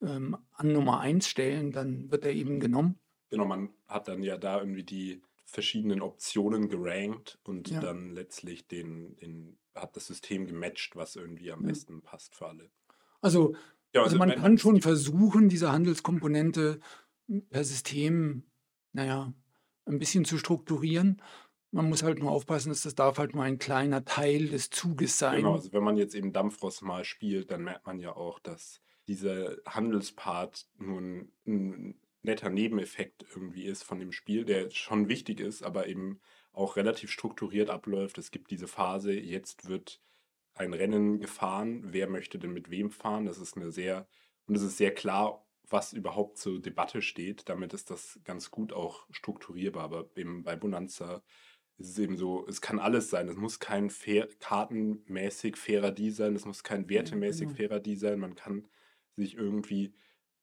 ähm, 0.00 0.36
an 0.52 0.72
Nummer 0.72 1.00
1 1.00 1.26
stellen, 1.28 1.72
dann 1.72 2.10
wird 2.10 2.24
er 2.24 2.32
eben 2.32 2.60
genommen. 2.60 2.98
Genau, 3.30 3.44
man 3.46 3.70
hat 3.86 4.08
dann 4.08 4.22
ja 4.22 4.36
da 4.36 4.60
irgendwie 4.60 4.84
die 4.84 5.22
verschiedenen 5.44 6.00
Optionen 6.02 6.68
gerankt 6.68 7.38
und 7.44 7.68
Ja. 7.70 7.80
dann 7.80 8.10
letztlich 8.10 8.66
den, 8.68 9.16
den, 9.16 9.58
hat 9.74 9.96
das 9.96 10.06
System 10.06 10.46
gematcht, 10.46 10.96
was 10.96 11.16
irgendwie 11.16 11.50
am 11.52 11.62
Ja. 11.62 11.68
besten 11.68 12.02
passt 12.02 12.34
für 12.34 12.46
alle. 12.48 12.70
Also, 13.20 13.54
Ja, 13.94 14.02
also 14.02 14.16
man 14.18 14.30
wenn- 14.30 14.40
kann 14.40 14.58
schon 14.58 14.80
versuchen, 14.82 15.48
diese 15.50 15.70
Handelskomponente 15.72 16.80
per 17.50 17.64
System, 17.64 18.44
naja, 18.92 19.32
ein 19.86 19.98
bisschen 19.98 20.24
zu 20.24 20.38
strukturieren. 20.38 21.22
Man 21.70 21.88
muss 21.88 22.02
halt 22.02 22.18
nur 22.18 22.30
aufpassen, 22.30 22.68
dass 22.68 22.82
das 22.82 22.94
darf 22.94 23.18
halt 23.18 23.34
nur 23.34 23.44
ein 23.44 23.58
kleiner 23.58 24.04
Teil 24.04 24.48
des 24.48 24.70
Zuges 24.70 25.18
sein. 25.18 25.38
Genau, 25.38 25.54
also 25.54 25.72
wenn 25.72 25.82
man 25.82 25.96
jetzt 25.96 26.14
eben 26.14 26.32
Dampfrost 26.32 26.82
mal 26.82 27.04
spielt, 27.04 27.50
dann 27.50 27.64
merkt 27.64 27.86
man 27.86 27.98
ja 27.98 28.14
auch, 28.14 28.38
dass 28.38 28.80
dieser 29.08 29.56
Handelspart 29.66 30.66
nur 30.78 31.00
ein, 31.00 31.32
ein 31.46 31.94
netter 32.22 32.50
Nebeneffekt 32.50 33.24
irgendwie 33.30 33.64
ist 33.64 33.82
von 33.82 33.98
dem 33.98 34.12
Spiel, 34.12 34.44
der 34.44 34.70
schon 34.70 35.08
wichtig 35.08 35.40
ist, 35.40 35.62
aber 35.62 35.88
eben 35.88 36.20
auch 36.52 36.76
relativ 36.76 37.10
strukturiert 37.10 37.70
abläuft. 37.70 38.18
Es 38.18 38.30
gibt 38.30 38.50
diese 38.50 38.68
Phase, 38.68 39.12
jetzt 39.12 39.68
wird 39.68 40.00
ein 40.54 40.74
Rennen 40.74 41.18
gefahren, 41.18 41.82
wer 41.92 42.08
möchte 42.08 42.38
denn 42.38 42.52
mit 42.52 42.70
wem 42.70 42.90
fahren? 42.90 43.24
Das 43.24 43.38
ist 43.38 43.56
eine 43.56 43.70
sehr, 43.70 44.06
und 44.46 44.54
es 44.54 44.62
ist 44.62 44.76
sehr 44.76 44.92
klar, 44.92 45.46
was 45.72 45.92
überhaupt 45.92 46.38
zur 46.38 46.60
Debatte 46.60 47.02
steht. 47.02 47.48
Damit 47.48 47.72
ist 47.72 47.90
das 47.90 48.20
ganz 48.24 48.50
gut 48.50 48.72
auch 48.72 49.06
strukturierbar. 49.10 49.84
Aber 49.84 50.10
eben 50.16 50.42
bei 50.42 50.56
Bonanza 50.56 51.22
ist 51.78 51.90
es 51.90 51.98
eben 51.98 52.16
so, 52.16 52.46
es 52.46 52.60
kann 52.60 52.78
alles 52.78 53.10
sein. 53.10 53.28
Es 53.28 53.36
muss 53.36 53.58
kein 53.58 53.90
fair, 53.90 54.28
kartenmäßig 54.38 55.56
fairer 55.56 55.90
Deal 55.90 56.12
sein, 56.12 56.34
es 56.34 56.44
muss 56.44 56.62
kein 56.62 56.88
wertemäßig 56.88 57.48
genau. 57.48 57.56
fairer 57.56 57.80
Deal 57.80 57.96
sein. 57.96 58.20
Man 58.20 58.34
kann 58.34 58.68
sich 59.16 59.36
irgendwie 59.36 59.94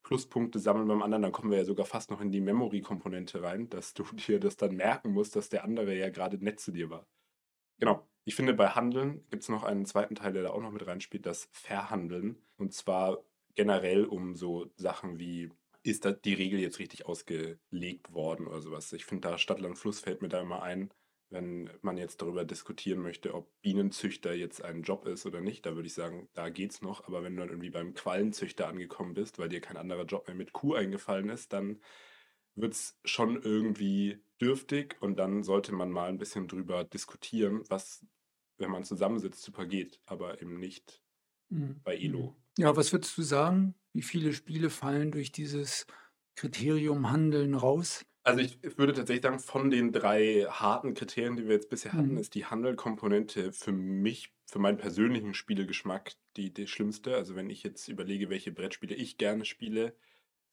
Pluspunkte 0.04 0.60
sammeln 0.60 0.88
beim 0.88 1.02
anderen, 1.02 1.24
dann 1.24 1.32
kommen 1.32 1.52
wir 1.52 1.60
ja 1.60 1.66
sogar 1.66 1.86
fast 1.86 2.10
noch 2.10 2.22
in 2.22 2.32
die 2.32 2.42
Memory-Komponente 2.42 3.44
rein, 3.44 3.70
dass 3.70 3.94
du 3.94 4.04
dir 4.28 4.40
das 4.40 4.58
dann 4.58 4.76
merken 4.76 5.12
musst, 5.12 5.36
dass 5.36 5.50
der 5.50 5.64
andere 5.64 5.96
ja 5.96 6.10
gerade 6.10 6.44
nett 6.44 6.60
zu 6.60 6.72
dir 6.72 6.90
war. 6.90 7.08
Genau. 7.80 8.08
Ich 8.26 8.36
finde, 8.36 8.54
bei 8.54 8.70
Handeln 8.70 9.26
gibt 9.30 9.44
es 9.44 9.50
noch 9.50 9.64
einen 9.64 9.86
zweiten 9.86 10.16
Teil, 10.16 10.34
der 10.34 10.44
da 10.44 10.50
auch 10.52 10.62
noch 10.62 10.72
mit 10.72 10.86
reinspielt, 10.86 11.26
das 11.26 11.50
Verhandeln. 11.52 12.38
Und 12.58 12.74
zwar 12.74 13.24
generell 13.56 14.06
um 14.06 14.36
so 14.36 14.72
Sachen 14.76 15.20
wie, 15.20 15.52
ist 15.84 16.06
da 16.06 16.12
die 16.12 16.34
Regel 16.34 16.60
jetzt 16.60 16.80
richtig 16.80 17.06
ausgelegt 17.06 18.12
worden 18.14 18.48
oder 18.48 18.62
sowas. 18.62 18.92
Ich 18.94 19.06
finde, 19.06 19.30
da 19.30 19.38
Stadtland 19.38 19.78
Fluss 19.78 20.00
fällt 20.02 20.22
mir 20.22 20.30
da 20.30 20.42
immer 20.42 20.62
ein, 20.62 20.94
wenn 21.32 21.70
man 21.82 21.98
jetzt 21.98 22.22
darüber 22.22 22.44
diskutieren 22.44 23.02
möchte, 23.02 23.34
ob 23.36 23.52
Bienenzüchter 23.62 24.34
jetzt 24.34 24.64
ein 24.64 24.82
Job 24.82 25.06
ist 25.06 25.26
oder 25.26 25.42
nicht, 25.42 25.66
da 25.66 25.76
würde 25.76 25.88
ich 25.88 25.94
sagen, 25.94 26.28
da 26.34 26.50
geht's 26.50 26.82
noch. 26.82 27.08
Aber 27.08 27.24
wenn 27.24 27.36
du 27.36 27.42
dann 27.42 27.50
irgendwie 27.50 27.70
beim 27.70 27.94
Quallenzüchter 27.94 28.68
angekommen 28.68 29.14
bist, 29.14 29.38
weil 29.40 29.50
dir 29.50 29.62
kein 29.62 29.78
anderer 29.78 30.06
Job 30.06 30.28
mehr 30.28 30.36
mit 30.36 30.54
Kuh 30.54 30.74
eingefallen 30.74 31.30
ist, 31.30 31.54
dann 31.54 31.82
wird 32.56 32.74
es 32.74 33.00
schon 33.06 33.42
irgendwie 33.42 34.20
dürftig 34.42 34.98
und 35.02 35.18
dann 35.18 35.44
sollte 35.44 35.72
man 35.74 35.92
mal 35.92 36.10
ein 36.10 36.18
bisschen 36.18 36.48
drüber 36.48 36.84
diskutieren, 36.84 37.64
was, 37.70 38.06
wenn 38.58 38.72
man 38.72 38.84
zusammensitzt, 38.84 39.42
super 39.44 39.66
geht, 39.66 40.02
aber 40.06 40.42
eben 40.42 40.60
nicht 40.60 41.04
Mhm. 41.52 41.82
bei 41.84 41.96
Elo. 41.98 42.36
Ja, 42.60 42.76
was 42.76 42.92
würdest 42.92 43.18
du 43.18 43.22
sagen? 43.24 43.76
Wie 43.94 44.02
viele 44.02 44.34
Spiele 44.34 44.70
fallen 44.70 45.12
durch 45.12 45.32
dieses 45.32 45.88
Kriterium 46.36 47.10
Handeln 47.10 47.56
raus? 47.56 48.06
Also 48.24 48.42
ich 48.42 48.60
würde 48.78 48.94
tatsächlich 48.94 49.24
sagen, 49.24 49.40
von 49.40 49.70
den 49.70 49.92
drei 49.92 50.46
harten 50.50 50.94
Kriterien, 50.94 51.36
die 51.38 51.46
wir 51.48 51.54
jetzt 51.56 51.70
bisher 51.70 51.96
hatten, 51.98 52.18
Mhm. 52.18 52.18
ist 52.18 52.36
die 52.36 52.46
Handelkomponente 52.46 53.54
für 53.54 53.72
mich, 53.72 54.34
für 54.46 54.60
meinen 54.60 54.78
persönlichen 54.78 55.34
Spielegeschmack 55.34 56.14
die, 56.36 56.54
die 56.54 56.68
schlimmste. 56.68 57.16
Also 57.16 57.36
wenn 57.36 57.50
ich 57.50 57.64
jetzt 57.64 57.88
überlege, 57.88 58.30
welche 58.30 58.52
Brettspiele 58.52 58.94
ich 58.96 59.18
gerne 59.18 59.46
spiele, 59.46 59.96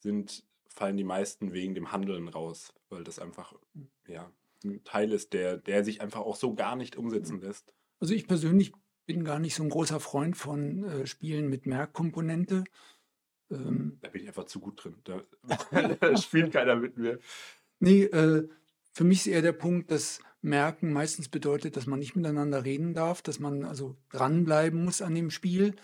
sind, 0.00 0.44
fallen 0.68 0.96
die 0.96 1.04
meisten 1.04 1.52
wegen 1.54 1.74
dem 1.74 1.92
Handeln 1.92 2.28
raus, 2.28 2.74
weil 2.90 3.04
das 3.04 3.18
einfach 3.18 3.54
Mhm. 3.74 3.86
ja, 4.08 4.32
ein 4.64 4.84
Teil 4.84 5.12
ist, 5.12 5.32
der, 5.34 5.56
der 5.58 5.84
sich 5.84 6.00
einfach 6.02 6.20
auch 6.20 6.36
so 6.36 6.54
gar 6.54 6.76
nicht 6.76 6.96
umsetzen 6.96 7.40
lässt. 7.40 7.74
Also 8.00 8.14
ich 8.14 8.26
persönlich 8.26 8.72
bin 9.06 9.24
gar 9.24 9.38
nicht 9.38 9.54
so 9.54 9.62
ein 9.62 9.70
großer 9.70 10.00
Freund 10.00 10.36
von 10.36 10.84
äh, 10.84 11.06
Spielen 11.06 11.48
mit 11.48 11.66
Merkkomponente. 11.66 12.64
Ähm, 13.50 13.98
Da 14.02 14.08
bin 14.08 14.22
ich 14.22 14.28
einfach 14.28 14.44
zu 14.44 14.60
gut 14.60 14.84
drin. 14.84 14.96
Da, 15.04 15.22
da 15.70 16.16
spielt 16.16 16.52
keiner 16.52 16.76
mit 16.76 16.96
mir. 16.98 17.18
nee, 17.78 18.04
äh, 18.04 18.48
für 18.92 19.04
mich 19.04 19.20
ist 19.20 19.26
eher 19.26 19.42
der 19.42 19.52
Punkt, 19.52 19.90
dass 19.90 20.20
Merken 20.40 20.92
meistens 20.92 21.28
bedeutet, 21.28 21.76
dass 21.76 21.86
man 21.86 21.98
nicht 21.98 22.16
miteinander 22.16 22.64
reden 22.64 22.94
darf, 22.94 23.20
dass 23.20 23.38
man 23.38 23.64
also 23.64 23.96
dranbleiben 24.10 24.84
muss 24.84 25.02
an 25.02 25.14
dem 25.14 25.30
Spiel, 25.30 25.74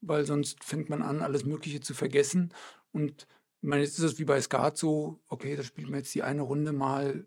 weil 0.00 0.24
sonst 0.24 0.64
fängt 0.64 0.88
man 0.88 1.02
an, 1.02 1.20
alles 1.20 1.44
Mögliche 1.44 1.80
zu 1.80 1.92
vergessen. 1.92 2.52
Und 2.92 3.26
ich 3.60 3.68
meine, 3.68 3.82
jetzt 3.82 3.98
ist 3.98 4.04
es 4.04 4.18
wie 4.18 4.24
bei 4.24 4.40
Skat 4.40 4.76
so, 4.76 5.20
okay, 5.28 5.54
da 5.54 5.62
spielt 5.62 5.88
man 5.88 5.98
jetzt 5.98 6.14
die 6.14 6.22
eine 6.22 6.42
Runde 6.42 6.72
mal 6.72 7.26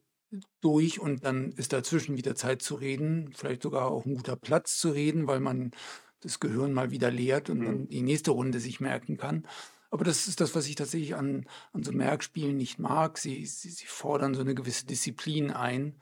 durch 0.62 1.00
und 1.00 1.24
dann 1.26 1.52
ist 1.52 1.74
dazwischen 1.74 2.18
wieder 2.18 2.36
Zeit 2.36 2.62
zu 2.62 2.76
reden, 2.76 3.32
vielleicht 3.34 3.64
sogar 3.64 3.88
auch 3.92 4.06
ein 4.06 4.16
guter 4.16 4.36
Platz 4.36 4.80
zu 4.80 4.90
reden, 4.92 5.28
weil 5.28 5.40
man 5.40 5.72
das 6.22 6.40
Gehirn 6.40 6.74
mal 6.74 6.92
wieder 6.92 7.12
leert 7.12 7.50
und 7.50 7.64
Mhm. 7.64 7.66
dann 7.66 7.88
die 7.88 8.02
nächste 8.02 8.32
Runde 8.32 8.60
sich 8.60 8.80
merken 8.80 9.18
kann. 9.18 9.48
Aber 9.92 10.04
das 10.04 10.28
ist 10.28 10.42
das, 10.42 10.56
was 10.56 10.68
ich 10.68 10.76
tatsächlich 10.76 11.16
an, 11.16 11.46
an 11.72 11.84
so 11.84 11.92
Merkspielen 11.92 12.58
nicht 12.58 12.80
mag. 12.80 13.18
Sie, 13.18 13.46
sie, 13.46 13.70
sie 13.70 13.86
fordern 13.86 14.34
so 14.34 14.42
eine 14.42 14.56
gewisse 14.56 14.86
Disziplin 14.86 15.52
ein. 15.52 16.00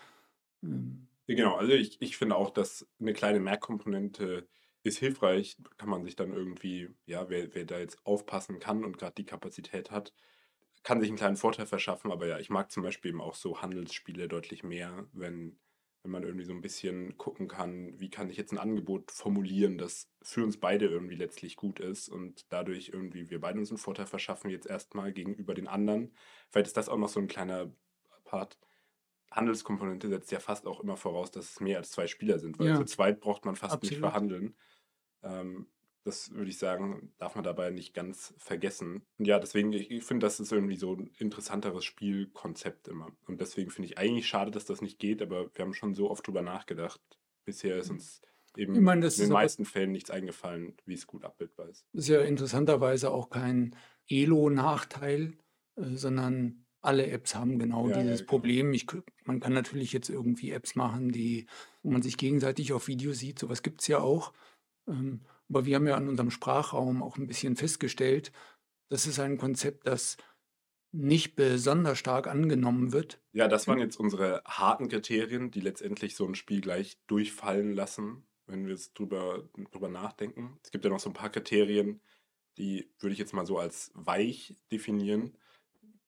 Ja, 1.27 1.35
genau, 1.35 1.55
also 1.55 1.71
ich, 1.73 2.01
ich 2.01 2.17
finde 2.17 2.35
auch, 2.35 2.49
dass 2.49 2.87
eine 2.99 3.13
kleine 3.13 3.39
Merkkomponente 3.39 4.47
ist 4.83 4.97
hilfreich. 4.97 5.57
Kann 5.77 5.89
man 5.89 6.03
sich 6.03 6.15
dann 6.15 6.33
irgendwie, 6.33 6.89
ja, 7.05 7.29
wer, 7.29 7.53
wer 7.55 7.65
da 7.65 7.79
jetzt 7.79 8.05
aufpassen 8.05 8.59
kann 8.59 8.83
und 8.83 8.97
gerade 8.97 9.13
die 9.15 9.25
Kapazität 9.25 9.89
hat, 9.91 10.13
kann 10.83 10.99
sich 11.01 11.09
einen 11.09 11.17
kleinen 11.17 11.37
Vorteil 11.37 11.65
verschaffen. 11.65 12.11
Aber 12.11 12.27
ja, 12.27 12.39
ich 12.39 12.49
mag 12.49 12.71
zum 12.71 12.83
Beispiel 12.83 13.09
eben 13.11 13.21
auch 13.21 13.35
so 13.35 13.61
Handelsspiele 13.61 14.27
deutlich 14.27 14.63
mehr, 14.63 15.07
wenn, 15.13 15.59
wenn 16.03 16.11
man 16.11 16.23
irgendwie 16.23 16.45
so 16.45 16.53
ein 16.53 16.61
bisschen 16.61 17.17
gucken 17.17 17.47
kann, 17.47 17.99
wie 17.99 18.09
kann 18.09 18.29
ich 18.29 18.37
jetzt 18.37 18.51
ein 18.51 18.57
Angebot 18.59 19.11
formulieren, 19.11 19.77
das 19.77 20.11
für 20.21 20.43
uns 20.43 20.59
beide 20.59 20.87
irgendwie 20.87 21.15
letztlich 21.15 21.55
gut 21.55 21.79
ist 21.79 22.09
und 22.09 22.51
dadurch 22.51 22.89
irgendwie 22.93 23.29
wir 23.29 23.39
beide 23.41 23.59
uns 23.59 23.71
einen 23.71 23.77
Vorteil 23.77 24.05
verschaffen, 24.07 24.49
jetzt 24.49 24.67
erstmal 24.67 25.13
gegenüber 25.13 25.53
den 25.53 25.67
anderen. 25.67 26.15
Vielleicht 26.51 26.67
ist 26.67 26.77
das 26.77 26.89
auch 26.89 26.97
noch 26.97 27.09
so 27.09 27.19
ein 27.19 27.27
kleiner 27.27 27.73
Part. 28.25 28.59
Handelskomponente 29.31 30.09
setzt 30.09 30.31
ja 30.31 30.39
fast 30.39 30.67
auch 30.67 30.79
immer 30.79 30.97
voraus, 30.97 31.31
dass 31.31 31.51
es 31.51 31.59
mehr 31.59 31.77
als 31.79 31.91
zwei 31.91 32.07
Spieler 32.07 32.39
sind, 32.39 32.59
weil 32.59 32.69
Ja. 32.69 32.73
zu 32.73 32.85
zweit 32.85 33.19
braucht 33.19 33.45
man 33.45 33.55
fast 33.55 33.81
nicht 33.83 33.97
Absolut. 33.97 33.99
verhandeln. 33.99 34.57
Ähm, 35.23 35.71
das 36.03 36.31
würde 36.31 36.49
ich 36.49 36.57
sagen, 36.57 37.13
darf 37.17 37.35
man 37.35 37.43
dabei 37.43 37.69
nicht 37.69 37.93
ganz 37.93 38.33
vergessen. 38.37 39.03
Und 39.17 39.25
ja, 39.25 39.39
deswegen, 39.39 39.71
ich, 39.71 39.89
ich 39.89 40.03
finde, 40.03 40.25
das 40.25 40.39
ist 40.39 40.51
irgendwie 40.51 40.75
so 40.75 40.95
ein 40.95 41.07
interessanteres 41.17 41.85
Spielkonzept 41.85 42.87
immer. 42.89 43.11
Und 43.25 43.39
deswegen 43.39 43.71
finde 43.71 43.87
ich 43.87 43.97
eigentlich 43.97 44.27
schade, 44.27 44.51
dass 44.51 44.65
das 44.65 44.81
nicht 44.81 44.99
geht, 44.99 45.21
aber 45.21 45.49
wir 45.55 45.63
haben 45.63 45.73
schon 45.73 45.95
so 45.95 46.09
oft 46.09 46.27
drüber 46.27 46.41
nachgedacht. 46.41 46.99
Bisher 47.45 47.77
ist 47.77 47.89
uns 47.89 48.21
eben 48.57 48.81
meine, 48.83 49.07
in 49.07 49.13
den 49.13 49.29
meisten 49.29 49.65
Fällen 49.65 49.91
nichts 49.91 50.11
eingefallen, 50.11 50.75
wie 50.85 50.93
es 50.93 51.07
gut 51.07 51.23
abbildbar 51.23 51.69
ist. 51.69 51.85
Das 51.93 52.03
ist 52.03 52.09
ja 52.09 52.21
interessanterweise 52.21 53.09
auch 53.11 53.29
kein 53.29 53.75
Elo-Nachteil, 54.09 55.37
äh, 55.75 55.95
sondern 55.95 56.65
alle 56.81 57.07
Apps 57.07 57.33
haben 57.33 57.59
genau 57.59 57.87
Ja, 57.87 57.95
ja, 57.95 58.03
dieses 58.03 58.19
genau. 58.19 58.29
Problem. 58.29 58.73
Ich, 58.73 58.87
man 59.23 59.39
kann 59.39 59.53
natürlich 59.53 59.93
jetzt 59.93 60.09
irgendwie 60.09 60.51
Apps 60.51 60.75
machen, 60.75 61.11
die, 61.11 61.47
wo 61.81 61.91
man 61.91 62.01
sich 62.01 62.17
gegenseitig 62.17 62.73
auf 62.73 62.89
Video 62.89 63.13
sieht. 63.13 63.39
Sowas 63.39 63.63
gibt 63.63 63.81
es 63.81 63.87
ja 63.87 63.99
auch. 63.99 64.33
Ähm, 64.87 65.21
aber 65.53 65.65
wir 65.65 65.75
haben 65.75 65.87
ja 65.87 65.97
in 65.97 66.07
unserem 66.09 66.31
Sprachraum 66.31 67.03
auch 67.03 67.17
ein 67.17 67.27
bisschen 67.27 67.55
festgestellt, 67.55 68.31
das 68.89 69.05
ist 69.05 69.19
ein 69.19 69.37
Konzept, 69.37 69.85
das 69.85 70.17
nicht 70.91 71.35
besonders 71.35 71.97
stark 71.99 72.27
angenommen 72.27 72.91
wird. 72.91 73.21
Ja, 73.33 73.47
das 73.47 73.67
waren 73.67 73.79
jetzt 73.79 73.97
unsere 73.97 74.43
harten 74.45 74.89
Kriterien, 74.89 75.51
die 75.51 75.59
letztendlich 75.59 76.15
so 76.15 76.25
ein 76.25 76.35
Spiel 76.35 76.61
gleich 76.61 76.99
durchfallen 77.07 77.73
lassen, 77.73 78.27
wenn 78.47 78.67
wir 78.67 78.73
es 78.73 78.93
drüber, 78.93 79.47
drüber 79.71 79.89
nachdenken. 79.89 80.59
Es 80.63 80.71
gibt 80.71 80.85
ja 80.85 80.91
noch 80.91 80.99
so 80.99 81.09
ein 81.09 81.15
paar 81.15 81.31
Kriterien, 81.31 82.01
die 82.57 82.91
würde 82.99 83.13
ich 83.13 83.19
jetzt 83.19 83.33
mal 83.33 83.45
so 83.45 83.57
als 83.57 83.91
weich 83.93 84.55
definieren, 84.71 85.37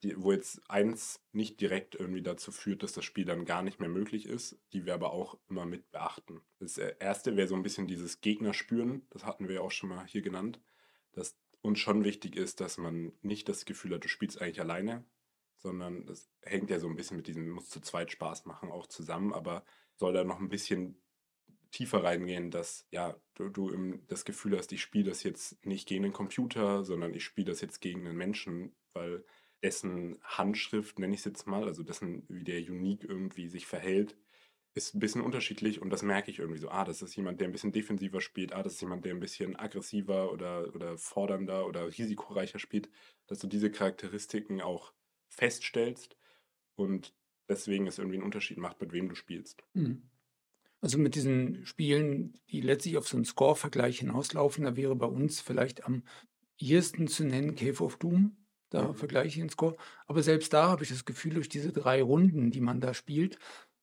die, 0.06 0.22
wo 0.22 0.32
jetzt 0.32 0.62
eins 0.70 1.20
nicht 1.32 1.60
direkt 1.60 1.96
irgendwie 1.96 2.22
dazu 2.22 2.52
führt, 2.52 2.84
dass 2.84 2.94
das 2.94 3.06
Spiel 3.06 3.26
dann 3.26 3.46
gar 3.46 3.64
nicht 3.64 3.80
mehr 3.80 3.90
möglich 3.90 4.28
ist, 4.28 4.58
die 4.72 4.86
wir 4.86 4.94
aber 4.94 5.12
auch 5.12 5.38
immer 5.50 5.66
mit 5.66 5.92
beachten. 5.92 6.42
Das 6.60 6.78
erste 6.78 7.36
wäre 7.36 7.48
so 7.48 7.56
ein 7.56 7.64
bisschen 7.64 7.88
dieses 7.88 8.22
Gegner 8.22 8.54
spüren, 8.54 9.06
das 9.10 9.26
hatten 9.26 9.48
wir 9.48 9.56
ja 9.56 9.62
auch 9.62 9.72
schon 9.72 9.90
mal 9.90 10.06
hier 10.06 10.22
genannt, 10.22 10.60
dass 11.12 11.38
uns 11.62 11.80
schon 11.80 12.04
wichtig 12.04 12.36
ist, 12.36 12.62
dass 12.62 12.78
man 12.78 13.14
nicht 13.22 13.50
das 13.50 13.66
Gefühl 13.66 13.96
hat, 13.96 14.04
du 14.04 14.08
spielst 14.08 14.40
eigentlich 14.42 14.62
alleine, 14.62 15.04
sondern 15.58 16.06
das 16.06 16.30
hängt 16.44 16.70
ja 16.70 16.80
so 16.80 16.88
ein 16.88 16.96
bisschen 16.96 17.18
mit 17.18 17.28
diesem, 17.28 17.50
muss 17.50 17.70
zu 17.70 17.82
zweit 17.82 18.12
Spaß 18.12 18.46
machen, 18.46 18.72
auch 18.72 18.86
zusammen, 18.86 19.34
aber 19.34 19.66
soll 19.96 20.14
da 20.14 20.24
noch 20.24 20.40
ein 20.40 20.50
bisschen 20.50 21.02
tiefer 21.72 22.04
reingehen, 22.04 22.52
dass 22.52 22.86
ja, 22.92 23.20
du, 23.34 23.50
du 23.50 23.98
das 24.08 24.24
Gefühl 24.26 24.58
hast, 24.58 24.72
ich 24.72 24.82
spiele 24.82 25.10
das 25.10 25.24
jetzt 25.24 25.66
nicht 25.66 25.88
gegen 25.88 26.04
den 26.04 26.14
Computer, 26.14 26.86
sondern 26.86 27.14
ich 27.14 27.24
spiele 27.24 27.52
das 27.52 27.62
jetzt 27.62 27.82
gegen 27.82 28.06
einen 28.06 28.16
Menschen, 28.16 28.76
weil 28.94 29.26
dessen 29.66 30.20
Handschrift, 30.22 31.00
nenne 31.00 31.16
ich 31.16 31.22
es 31.22 31.26
jetzt 31.26 31.48
mal, 31.48 31.64
also 31.64 31.82
dessen, 31.82 32.24
wie 32.30 32.44
der 32.44 32.60
unique 32.60 33.04
irgendwie 33.04 33.48
sich 33.48 33.66
verhält, 33.66 34.16
ist 34.76 34.94
ein 34.94 35.00
bisschen 35.00 35.22
unterschiedlich 35.22 35.82
und 35.82 35.90
das 35.90 36.04
merke 36.04 36.30
ich 36.30 36.38
irgendwie 36.38 36.60
so. 36.60 36.70
Ah, 36.70 36.84
das 36.84 37.02
ist 37.02 37.16
jemand, 37.16 37.42
der 37.42 37.48
ein 37.48 37.52
bisschen 37.52 37.72
defensiver 37.72 38.22
spielt. 38.22 38.54
Ah, 38.54 38.62
das 38.62 38.74
ist 38.74 38.82
jemand, 38.82 39.06
der 39.06 39.16
ein 39.16 39.20
bisschen 39.20 39.56
aggressiver 39.56 40.32
oder, 40.32 40.72
oder 40.76 41.00
fordernder 41.00 41.66
oder 41.66 41.88
risikoreicher 41.88 42.60
spielt. 42.60 42.90
Dass 43.26 43.40
du 43.40 43.48
diese 43.48 43.72
Charakteristiken 43.72 44.62
auch 44.62 44.94
feststellst 45.30 46.16
und 46.76 47.16
deswegen 47.50 47.88
es 47.88 47.98
irgendwie 47.98 48.18
einen 48.18 48.26
Unterschied 48.26 48.58
macht, 48.58 48.80
mit 48.82 48.92
wem 48.92 49.10
du 49.10 49.16
spielst. 49.16 49.64
Mhm. 49.74 50.04
Also 50.82 51.00
mit 51.00 51.16
diesen 51.16 51.66
Spielen, 51.66 52.40
die 52.52 52.62
letztlich 52.62 52.98
auf 52.98 53.08
so 53.08 53.18
einen 53.18 53.26
Score-Vergleich 53.26 54.00
hinauslaufen, 54.00 54.66
da 54.66 54.76
wäre 54.76 54.96
bei 54.96 55.08
uns 55.08 55.42
vielleicht 55.42 55.86
am 55.86 56.04
ehesten 56.60 57.08
zu 57.08 57.24
nennen 57.24 57.56
Cave 57.56 57.84
of 57.84 57.98
Doom. 57.98 58.45
Da 58.76 58.94
vergleiche 58.94 59.28
ich 59.28 59.36
den 59.36 59.50
Score. 59.50 59.78
Aber 60.06 60.22
selbst 60.22 60.52
da 60.52 60.68
habe 60.68 60.84
ich 60.84 60.90
das 60.90 61.06
Gefühl, 61.06 61.36
durch 61.36 61.48
diese 61.48 61.72
drei 61.72 62.02
Runden, 62.04 62.52
die 62.52 62.60
man 62.60 62.82
da 62.82 62.94
spielt, 62.94 63.40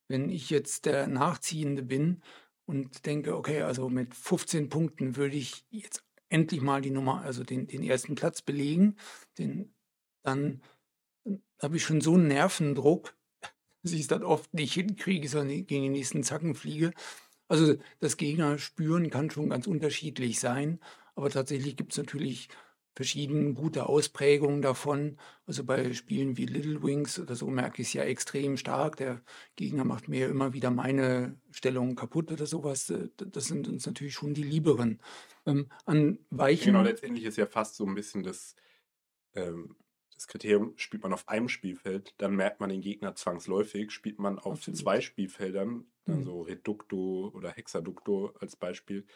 wenn 0.07 0.29
ich 0.29 0.51
jetzt 0.51 0.85
der 0.85 1.07
Nachziehende 1.07 1.83
bin 1.83 2.23
und 2.67 3.07
denke, 3.07 3.35
okay, 3.35 3.63
also 3.63 3.89
mit 3.89 4.15
15 4.15 4.69
Punkten 4.69 5.17
würde 5.17 5.37
ich 5.37 5.65
jetzt 5.71 6.05
endlich 6.29 6.61
mal 6.61 6.83
die 6.83 6.91
Nummer, 6.91 7.23
also 7.23 7.43
den, 7.43 7.67
den 7.69 7.83
ersten 7.83 8.17
Platz 8.17 8.43
belegen, 8.43 8.97
den, 9.39 9.73
dann 10.23 10.61
habe 11.63 11.77
ich 11.77 11.85
schon 11.85 12.03
so 12.03 12.13
einen 12.13 12.29
Nervendruck, 12.29 13.15
dass 13.83 13.93
ich 13.93 14.03
es 14.03 14.09
dann 14.09 14.25
oft 14.25 14.53
nicht 14.53 14.75
hinkriege, 14.75 15.27
sondern 15.27 15.67
gegen 15.67 15.85
den 15.85 15.93
nächsten 15.93 16.23
Zacken 16.23 16.55
fliege. 16.55 16.93
Also 17.49 17.77
das 18.01 18.19
Gegner 18.19 18.59
spüren 18.59 19.09
kann 19.09 19.31
schon 19.31 19.49
ganz 19.49 19.67
unterschiedlich 19.67 20.39
sein, 20.39 20.81
aber 21.15 21.31
tatsächlich 21.31 21.77
gibt 21.77 21.93
es 21.93 21.99
natürlich 21.99 22.51
verschiedene 22.95 23.55
gute 23.55 23.87
Ausprägungen 23.87 24.63
davon. 24.63 25.19
Also 25.47 25.65
bei 25.65 25.93
Spielen 25.95 26.37
wie 26.37 26.47
Little 26.47 26.83
Wings 26.83 27.19
oder 27.19 27.35
so 27.37 27.49
merke 27.49 27.83
ich 27.83 27.89
es 27.89 27.95
ja 27.95 28.03
extrem 28.05 28.57
stark. 28.57 28.97
Der 28.97 29.23
Gegner 29.57 29.85
macht 29.85 30.09
mir 30.09 30.29
immer 30.29 30.53
wieder 30.53 30.71
meine 30.71 31.41
Stellung 31.51 31.95
kaputt 31.97 32.31
oder 32.33 32.47
sowas. 32.47 32.91
Äh, 32.91 33.09
Das 33.17 33.47
sind 33.47 33.69
uns 33.69 33.87
natürlich 33.87 34.15
schon 34.15 34.35
die 34.35 34.43
Lieberen. 34.45 35.01
Ähm, 35.47 35.69
an 35.87 36.19
weichen. 36.31 36.71
Genau, 36.71 36.83
letztendlich 36.83 37.25
ist 37.25 37.37
ja 37.39 37.47
fast 37.47 37.77
so 37.77 37.85
ein 37.87 37.95
bisschen 37.95 38.23
das, 38.23 38.55
ähm, 39.35 39.77
das 40.15 40.29
Kriterium, 40.29 40.75
spielt 40.79 41.03
man 41.03 41.13
auf 41.13 41.29
einem 41.29 41.49
Spielfeld, 41.49 42.15
dann 42.19 42.37
merkt 42.37 42.61
man 42.61 42.71
den 42.71 42.81
Gegner 42.83 43.15
zwangsläufig. 43.17 43.91
Spielt 43.93 44.19
man 44.19 44.39
auf 44.39 44.71
Absolut. 44.71 44.73
zwei 44.73 45.01
Spielfeldern, 45.01 45.87
dann 46.07 46.23
Mhm. 46.23 46.25
so 46.25 46.43
Reducto 46.43 47.31
oder 47.35 47.51
Hexaducto 47.53 48.29
als 48.41 48.57
Beispiel, 48.57 49.07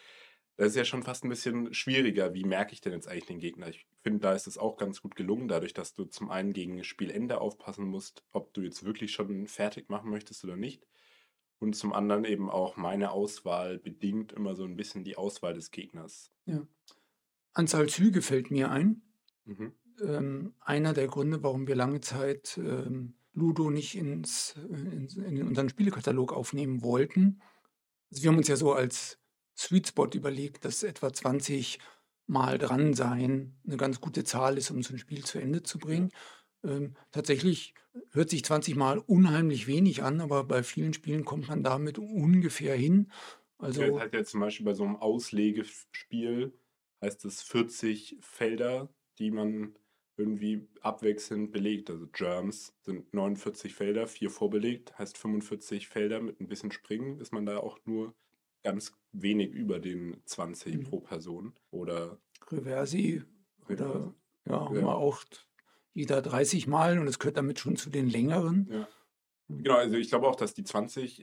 das 0.57 0.69
ist 0.69 0.75
ja 0.75 0.85
schon 0.85 1.03
fast 1.03 1.23
ein 1.23 1.29
bisschen 1.29 1.73
schwieriger. 1.73 2.33
Wie 2.33 2.43
merke 2.43 2.73
ich 2.73 2.81
denn 2.81 2.93
jetzt 2.93 3.07
eigentlich 3.07 3.27
den 3.27 3.39
Gegner? 3.39 3.69
Ich 3.69 3.87
finde, 4.01 4.19
da 4.19 4.33
ist 4.33 4.47
es 4.47 4.57
auch 4.57 4.77
ganz 4.77 5.01
gut 5.01 5.15
gelungen, 5.15 5.47
dadurch, 5.47 5.73
dass 5.73 5.93
du 5.93 6.05
zum 6.05 6.31
einen 6.31 6.51
gegen 6.51 6.83
Spielende 6.83 7.39
aufpassen 7.39 7.85
musst, 7.85 8.23
ob 8.31 8.53
du 8.53 8.61
jetzt 8.61 8.83
wirklich 8.83 9.11
schon 9.11 9.47
fertig 9.47 9.89
machen 9.89 10.09
möchtest 10.09 10.43
oder 10.43 10.57
nicht. 10.57 10.87
Und 11.59 11.75
zum 11.75 11.93
anderen 11.93 12.25
eben 12.25 12.49
auch 12.49 12.75
meine 12.75 13.11
Auswahl 13.11 13.77
bedingt 13.77 14.33
immer 14.33 14.55
so 14.55 14.63
ein 14.63 14.75
bisschen 14.75 15.03
die 15.03 15.15
Auswahl 15.15 15.53
des 15.53 15.69
Gegners. 15.71 16.31
Anzahl 17.53 17.87
Züge 17.87 18.21
fällt 18.21 18.51
mir 18.51 18.69
ein. 18.71 19.01
Mhm. 19.45 19.71
ähm, 20.01 20.53
einer 20.59 20.93
der 20.93 21.07
Gründe, 21.07 21.41
warum 21.41 21.67
wir 21.67 21.75
lange 21.75 22.01
Zeit 22.01 22.57
ähm, 22.57 23.15
Ludo 23.33 23.69
nicht 23.69 23.95
ins, 23.95 24.55
äh, 24.57 24.95
ins, 24.95 25.15
in 25.15 25.41
unseren 25.47 25.69
Spielekatalog 25.69 26.33
aufnehmen 26.33 26.81
wollten. 26.81 27.41
Also 28.11 28.23
wir 28.23 28.31
haben 28.31 28.37
uns 28.37 28.49
ja 28.49 28.57
so 28.57 28.73
als 28.73 29.19
Sweet 29.57 29.87
Spot 29.87 30.07
überlegt, 30.13 30.65
dass 30.65 30.83
etwa 30.83 31.11
20 31.13 31.79
Mal 32.27 32.57
dran 32.57 32.93
sein 32.93 33.57
eine 33.65 33.77
ganz 33.77 34.01
gute 34.01 34.23
Zahl 34.23 34.57
ist, 34.57 34.69
um 34.71 34.83
so 34.83 34.93
ein 34.93 34.99
Spiel 34.99 35.23
zu 35.23 35.39
Ende 35.39 35.63
zu 35.63 35.79
bringen. 35.79 36.09
Ähm, 36.63 36.95
tatsächlich 37.11 37.73
hört 38.11 38.29
sich 38.29 38.43
20 38.43 38.75
Mal 38.75 38.99
unheimlich 38.99 39.67
wenig 39.67 40.03
an, 40.03 40.21
aber 40.21 40.43
bei 40.43 40.63
vielen 40.63 40.93
Spielen 40.93 41.25
kommt 41.25 41.47
man 41.47 41.63
damit 41.63 41.97
ungefähr 41.99 42.75
hin. 42.75 43.11
Also 43.57 43.81
Ja, 43.81 43.87
das 43.91 44.01
heißt 44.01 44.13
ja 44.13 44.23
zum 44.23 44.39
Beispiel 44.41 44.65
bei 44.65 44.73
so 44.73 44.83
einem 44.83 44.95
Auslegespiel 44.97 46.53
heißt 47.01 47.25
es 47.25 47.41
40 47.43 48.17
Felder, 48.21 48.93
die 49.19 49.31
man 49.31 49.77
irgendwie 50.17 50.67
abwechselnd 50.81 51.51
belegt. 51.51 51.89
Also 51.89 52.07
Germs 52.07 52.75
sind 52.81 53.13
49 53.13 53.73
Felder, 53.75 54.07
vier 54.07 54.29
vorbelegt, 54.31 54.97
heißt 54.97 55.17
45 55.17 55.87
Felder 55.87 56.21
mit 56.21 56.39
ein 56.41 56.47
bisschen 56.47 56.71
Springen, 56.71 57.19
ist 57.19 57.31
man 57.33 57.45
da 57.45 57.57
auch 57.59 57.79
nur 57.85 58.15
ganz 58.63 58.97
wenig 59.21 59.51
über 59.51 59.79
den 59.79 60.21
20 60.25 60.75
Mhm. 60.77 60.83
pro 60.83 60.99
Person. 60.99 61.53
Oder 61.71 62.19
Reversi 62.49 63.23
oder 63.69 64.13
ja, 64.45 64.59
haben 64.65 64.75
Ja. 64.75 64.81
wir 64.81 64.87
auch 64.95 65.23
jeder 65.93 66.21
30 66.21 66.67
Mal 66.67 66.99
und 66.99 67.07
es 67.07 67.19
gehört 67.19 67.37
damit 67.37 67.59
schon 67.59 67.75
zu 67.75 67.89
den 67.89 68.07
längeren. 68.09 68.67
Ja. 68.71 68.87
Genau, 69.49 69.75
also 69.75 69.95
ich 69.97 70.09
glaube 70.09 70.27
auch, 70.27 70.35
dass 70.35 70.53
die 70.53 70.63
20 70.63 71.19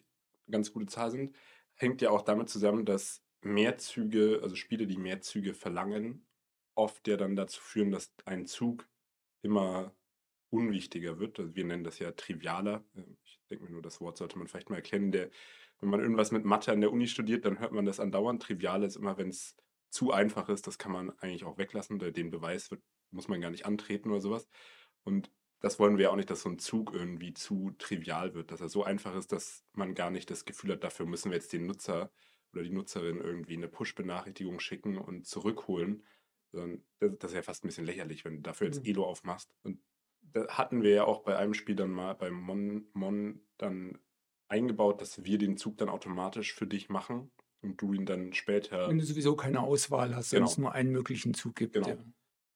eine 0.46 0.52
ganz 0.52 0.72
gute 0.72 0.86
Zahl 0.86 1.10
sind. 1.10 1.34
Hängt 1.74 2.00
ja 2.02 2.10
auch 2.10 2.22
damit 2.22 2.48
zusammen, 2.48 2.84
dass 2.84 3.22
mehr 3.42 3.76
Züge, 3.78 4.40
also 4.42 4.56
Spiele, 4.56 4.86
die 4.86 4.96
mehr 4.96 5.20
Züge 5.20 5.54
verlangen, 5.54 6.26
oft 6.74 7.06
ja 7.06 7.16
dann 7.16 7.36
dazu 7.36 7.60
führen, 7.60 7.90
dass 7.90 8.12
ein 8.24 8.46
Zug 8.46 8.88
immer 9.42 9.94
unwichtiger 10.50 11.18
wird. 11.18 11.38
Also 11.38 11.54
wir 11.54 11.64
nennen 11.64 11.84
das 11.84 11.98
ja 11.98 12.12
trivialer. 12.12 12.84
Ähm, 12.96 13.16
Ich 13.24 13.40
denke 13.50 13.64
mir 13.64 13.70
nur, 13.70 13.82
das 13.82 14.00
Wort 14.00 14.16
sollte 14.16 14.38
man 14.38 14.48
vielleicht 14.48 14.70
mal 14.70 14.76
erkennen. 14.76 15.12
Der, 15.12 15.30
wenn 15.80 15.90
man 15.90 16.00
irgendwas 16.00 16.30
mit 16.32 16.44
Mathe 16.44 16.72
an 16.72 16.80
der 16.80 16.92
Uni 16.92 17.06
studiert, 17.06 17.44
dann 17.44 17.58
hört 17.58 17.72
man 17.72 17.84
das 17.84 18.00
andauernd. 18.00 18.42
Trivial 18.42 18.82
ist 18.84 18.96
immer, 18.96 19.16
wenn 19.18 19.28
es 19.28 19.56
zu 19.90 20.12
einfach 20.12 20.48
ist, 20.48 20.66
das 20.66 20.78
kann 20.78 20.92
man 20.92 21.10
eigentlich 21.18 21.44
auch 21.44 21.58
weglassen. 21.58 21.98
Der- 21.98 22.10
Den 22.12 22.30
Beweis 22.30 22.70
wird, 22.70 22.82
muss 23.10 23.28
man 23.28 23.40
gar 23.40 23.50
nicht 23.50 23.66
antreten 23.66 24.10
oder 24.10 24.20
sowas. 24.20 24.48
Und 25.04 25.30
das 25.60 25.78
wollen 25.78 25.98
wir 25.98 26.10
auch 26.10 26.16
nicht, 26.16 26.30
dass 26.30 26.42
so 26.42 26.48
ein 26.50 26.58
Zug 26.58 26.92
irgendwie 26.92 27.32
zu 27.32 27.72
trivial 27.78 28.34
wird, 28.34 28.50
dass 28.50 28.60
er 28.60 28.68
so 28.68 28.84
einfach 28.84 29.14
ist, 29.14 29.32
dass 29.32 29.64
man 29.72 29.94
gar 29.94 30.10
nicht 30.10 30.30
das 30.30 30.44
Gefühl 30.44 30.72
hat, 30.72 30.84
dafür 30.84 31.06
müssen 31.06 31.30
wir 31.30 31.36
jetzt 31.36 31.52
den 31.52 31.66
Nutzer 31.66 32.10
oder 32.52 32.62
die 32.62 32.70
Nutzerin 32.70 33.18
irgendwie 33.20 33.56
eine 33.56 33.68
Push-Benachrichtigung 33.68 34.60
schicken 34.60 34.98
und 34.98 35.26
zurückholen. 35.26 36.04
Das, 36.52 37.30
ist 37.30 37.34
ja 37.34 37.42
fast 37.42 37.64
ein 37.64 37.68
bisschen 37.68 37.86
lächerlich, 37.86 38.24
wenn 38.24 38.36
du 38.36 38.42
dafür 38.42 38.66
jetzt 38.68 38.82
Mhm. 38.82 38.90
Elo 38.90 39.04
aufmachst. 39.06 39.52
Und 39.62 39.80
da 40.22 40.46
hatten 40.48 40.82
wir 40.82 40.90
ja 40.90 41.04
auch 41.04 41.22
bei 41.24 41.36
einem 41.36 41.54
Spiel 41.54 41.74
dann 41.76 41.90
mal 41.90 42.14
beim 42.14 42.34
Mon, 42.34 42.86
Mon 42.92 43.40
dann 43.56 43.98
eingebaut, 44.48 45.00
dass 45.00 45.24
wir 45.24 45.38
den 45.38 45.56
Zug 45.56 45.78
dann 45.78 45.88
automatisch 45.88 46.54
für 46.54 46.66
dich 46.66 46.88
machen 46.88 47.30
und 47.62 47.80
du 47.80 47.92
ihn 47.92 48.06
dann 48.06 48.32
später 48.32 48.88
Wenn 48.88 48.98
du 48.98 49.04
sowieso 49.04 49.36
keine 49.36 49.60
Auswahl 49.60 50.14
hast, 50.14 50.32
wenn 50.32 50.40
Genau. 50.40 50.50
es 50.50 50.58
nur 50.58 50.72
einen 50.72 50.92
möglichen 50.92 51.34
Zug 51.34 51.56
gibt. 51.56 51.74
Genau. 51.74 51.88
Ja. 51.88 51.96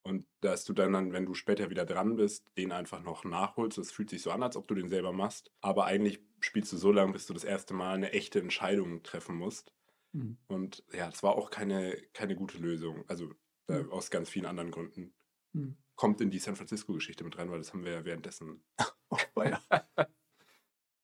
Und 0.04 0.26
dass 0.40 0.64
du 0.64 0.72
dann, 0.72 0.92
dann, 0.92 1.12
wenn 1.12 1.26
du 1.26 1.34
später 1.34 1.68
wieder 1.70 1.84
dran 1.84 2.16
bist, 2.16 2.46
den 2.56 2.72
einfach 2.72 3.02
noch 3.02 3.24
nachholst. 3.24 3.76
Das 3.78 3.90
fühlt 3.90 4.08
sich 4.08 4.22
so 4.22 4.30
an, 4.30 4.42
als 4.42 4.56
ob 4.56 4.66
du 4.68 4.74
den 4.74 4.88
selber 4.88 5.12
machst. 5.12 5.50
Aber 5.60 5.84
eigentlich 5.84 6.20
spielst 6.40 6.72
du 6.72 6.76
so 6.78 6.92
lange, 6.92 7.12
bis 7.12 7.26
du 7.26 7.34
das 7.34 7.44
erste 7.44 7.74
Mal 7.74 7.94
eine 7.94 8.12
echte 8.12 8.40
Entscheidung 8.40 9.02
treffen 9.02 9.36
musst. 9.36 9.74
Mhm. 10.12 10.38
Und 10.46 10.84
ja, 10.92 11.10
das 11.10 11.22
war 11.22 11.36
auch 11.36 11.50
keine, 11.50 12.00
keine 12.14 12.36
gute 12.36 12.58
Lösung. 12.58 13.04
Also 13.08 13.32
äh, 13.68 13.82
Mhm. 13.82 13.92
aus 13.92 14.10
ganz 14.10 14.30
vielen 14.30 14.46
anderen 14.46 14.70
Gründen. 14.70 15.14
Mhm. 15.52 15.76
Kommt 15.94 16.20
in 16.22 16.30
die 16.30 16.38
San 16.38 16.56
Francisco-Geschichte 16.56 17.24
mit 17.24 17.36
rein, 17.36 17.50
weil 17.50 17.58
das 17.58 17.72
haben 17.74 17.84
wir 17.84 17.92
ja 17.92 18.04
währenddessen. 18.04 18.62
Oh, 19.10 19.42
ja. 19.42 19.60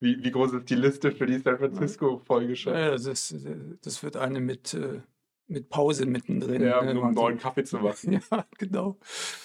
Wie, 0.05 0.23
wie 0.23 0.31
groß 0.31 0.53
ist 0.53 0.69
die 0.69 0.75
Liste 0.75 1.13
für 1.13 1.25
die 1.25 1.39
San 1.39 1.57
Francisco-Folge 1.57 2.57
schon? 2.57 2.75
Ja, 2.75 2.91
das, 2.91 3.07
ist, 3.07 3.35
das 3.83 4.03
wird 4.03 4.17
eine 4.17 4.39
mit, 4.39 4.75
äh, 4.75 5.01
mit 5.47 5.71
Pause 5.71 6.05
mittendrin. 6.05 6.61
Ja, 6.61 6.83
ne, 6.83 6.83
um 6.83 6.89
einen 6.89 7.01
Wahnsinn. 7.01 7.23
neuen 7.23 7.39
Kaffee 7.39 7.65
zu 7.65 7.79
machen. 7.79 8.21
Ja, 8.31 8.47
genau. 8.59 8.99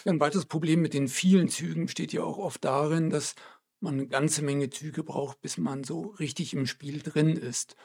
Ein 0.04 0.20
weiteres 0.20 0.46
Problem 0.46 0.82
mit 0.82 0.94
den 0.94 1.08
vielen 1.08 1.48
Zügen 1.48 1.88
steht 1.88 2.12
ja 2.12 2.24
auch 2.24 2.38
oft 2.38 2.66
darin, 2.66 3.10
dass 3.10 3.36
man 3.80 3.94
eine 3.94 4.08
ganze 4.08 4.42
Menge 4.42 4.70
Züge 4.70 5.02
braucht, 5.02 5.40
bis 5.40 5.58
man 5.58 5.86
so 5.86 6.02
richtig 6.20 6.54
im 6.54 6.66
Spiel 6.66 7.00
drin 7.00 7.38
ist. 7.38 7.78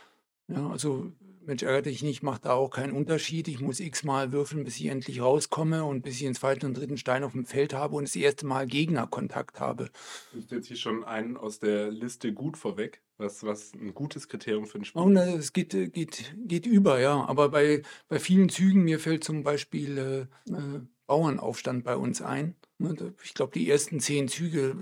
Ja, 0.49 0.69
also 0.69 1.13
Mensch, 1.47 1.63
ärgere 1.63 1.83
dich 1.83 2.03
nicht, 2.03 2.23
macht 2.23 2.45
da 2.45 2.55
auch 2.55 2.71
keinen 2.71 2.93
Unterschied. 2.93 3.49
Ich 3.49 3.61
muss 3.61 3.81
x-mal 3.81 4.33
würfeln, 4.33 4.65
bis 4.65 4.79
ich 4.79 4.87
endlich 4.87 5.21
rauskomme 5.21 5.85
und 5.85 6.03
bis 6.03 6.15
ich 6.15 6.23
den 6.23 6.35
zweiten 6.35 6.67
und 6.67 6.77
dritten 6.77 6.97
Stein 6.97 7.25
auf 7.25 7.33
dem 7.33 7.45
Feld 7.45 7.75
habe 7.75 7.97
und 7.97 8.09
das 8.09 8.17
erste 8.17 8.47
Mal 8.47 8.67
Gegnerkontakt 8.67 9.61
habe. 9.61 9.91
Du 10.33 10.39
hast 10.39 10.51
jetzt 10.51 10.67
hier 10.69 10.77
schon 10.77 11.05
einen 11.05 11.37
aus 11.37 11.59
der 11.59 11.91
Liste 11.91 12.33
gut 12.33 12.57
vorweg, 12.57 13.03
was, 13.19 13.45
was 13.45 13.73
ein 13.75 13.95
gutes 13.95 14.29
Kriterium 14.29 14.67
für 14.67 14.79
ein 14.79 14.85
Spiel 14.85 15.03
ist. 15.03 15.17
äh, 15.17 15.35
es 15.37 15.53
geht, 15.53 15.75
äh, 15.75 15.89
geht, 15.89 16.35
geht 16.37 16.67
über, 16.67 17.01
ja. 17.01 17.25
Aber 17.27 17.51
bei, 17.51 17.83
bei 18.09 18.19
vielen 18.19 18.49
Zügen, 18.49 18.83
mir 18.85 18.99
fällt 18.99 19.25
zum 19.25 19.43
Beispiel 19.43 20.29
äh, 20.49 20.53
äh, 20.53 20.81
Bauernaufstand 21.07 21.85
bei 21.85 21.97
uns 21.97 22.23
ein. 22.23 22.57
Ne, 22.79 23.15
Ich 23.23 23.35
glaube, 23.35 23.53
die 23.53 23.69
ersten 23.69 24.01
zehn 24.01 24.29
Züge 24.29 24.77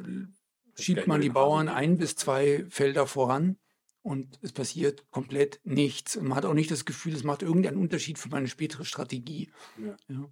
äh, 0.79 0.81
schiebt 0.81 1.07
man 1.07 1.21
die 1.21 1.31
Bauern 1.31 1.69
ein 1.69 1.99
bis 1.99 2.17
zwei 2.17 2.65
Felder 2.69 3.07
voran 3.07 3.57
und 4.03 4.39
es 4.43 4.53
passiert 4.53 5.05
komplett 5.11 5.61
nichts. 5.65 6.17
Und 6.17 6.29
man 6.29 6.37
hat 6.37 6.45
auch 6.45 6.55
nicht 6.55 6.71
das 6.71 6.85
Gefühl, 6.85 7.15
es 7.15 7.25
macht 7.25 7.43
irgendeinen 7.43 7.79
Unterschied 7.79 8.19
für 8.19 8.29
meine 8.29 8.49
spätere 8.49 8.85
Strategie. 8.85 9.51
Ja. 9.79 9.97
Ja. 10.09 10.29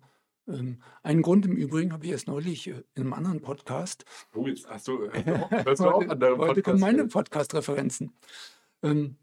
Ähm, 0.49 0.83
einen 1.03 1.23
Grund 1.23 1.47
im 1.47 1.57
Übrigen 1.57 1.93
habe 1.93 2.05
ich 2.05 2.13
erst 2.13 2.27
neulich 2.27 2.67
äh, 2.67 2.83
in 2.95 3.03
einem 3.03 3.13
anderen 3.13 3.41
Podcast 3.41 4.05
Oh, 4.35 4.47
jetzt 4.47 4.69
hast 4.69 4.89
du, 4.89 4.99
hörst 5.13 5.27
du 5.27 5.35
auch, 5.35 5.51
hörst 5.51 5.81
du 5.81 5.89
auch 5.89 5.95
heute, 6.01 6.11
andere 6.11 6.39
heute 6.39 6.63
kommen 6.63 6.81
Podcasts? 6.81 6.81
meine 6.81 7.07
Podcast-Referenzen. 7.07 8.13
Ähm, 8.83 9.17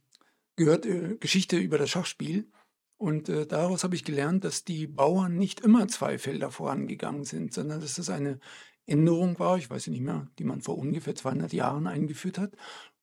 gehört 0.55 0.85
äh, 0.85 1.17
Geschichte 1.19 1.57
über 1.57 1.77
das 1.77 1.89
Schachspiel. 1.89 2.49
Und 2.97 3.29
äh, 3.29 3.45
daraus 3.45 3.83
habe 3.83 3.95
ich 3.95 4.03
gelernt, 4.03 4.43
dass 4.43 4.63
die 4.63 4.87
Bauern 4.87 5.37
nicht 5.37 5.59
immer 5.59 5.87
zwei 5.87 6.17
Felder 6.17 6.49
vorangegangen 6.49 7.25
sind, 7.25 7.53
sondern 7.53 7.79
dass 7.79 7.95
das 7.95 8.09
eine 8.09 8.39
Änderung 8.87 9.37
war, 9.37 9.57
ich 9.57 9.69
weiß 9.69 9.87
nicht 9.87 10.01
mehr, 10.01 10.27
die 10.39 10.45
man 10.45 10.61
vor 10.61 10.77
ungefähr 10.77 11.13
200 11.13 11.51
Jahren 11.53 11.87
eingeführt 11.87 12.37
hat. 12.39 12.53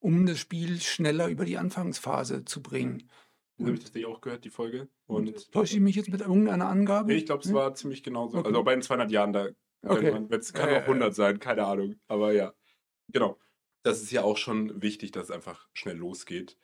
Um 0.05 0.25
das 0.25 0.39
Spiel 0.39 0.79
schneller 0.81 1.27
über 1.27 1.45
die 1.45 1.57
Anfangsphase 1.57 2.45
zu 2.45 2.61
bringen. 2.61 3.09
Habe 3.59 3.71
ich 3.73 3.79
tatsächlich 3.79 4.05
auch 4.05 4.21
gehört, 4.21 4.45
die 4.45 4.49
Folge. 4.49 4.89
Und 5.07 5.51
Täusche 5.51 5.75
ich 5.75 5.81
mich 5.81 5.95
jetzt 5.95 6.09
mit 6.09 6.21
irgendeiner 6.21 6.67
Angabe? 6.67 7.13
ich 7.13 7.25
glaube, 7.25 7.41
es 7.41 7.47
Hm? 7.49 7.55
war 7.55 7.73
ziemlich 7.73 8.03
genauso. 8.03 8.37
Okay. 8.37 8.47
Also 8.47 8.63
bei 8.63 8.73
den 8.73 8.81
200 8.81 9.11
Jahren, 9.11 9.33
da 9.33 9.47
Okay. 9.83 10.27
es 10.29 10.53
kann 10.53 10.69
Ja, 10.69 10.75
auch 10.75 10.81
ja, 10.81 10.87
100 10.87 11.15
sein, 11.15 11.39
keine 11.39 11.65
Ahnung. 11.65 11.95
Aber 12.07 12.33
ja, 12.33 12.53
genau. 13.11 13.39
Das 13.83 14.01
ist 14.01 14.11
ja 14.11 14.23
auch 14.23 14.37
schon 14.37 14.81
wichtig, 14.81 15.11
dass 15.11 15.25
es 15.25 15.31
einfach 15.31 15.69
schnell 15.73 15.97
losgeht. 15.97 16.57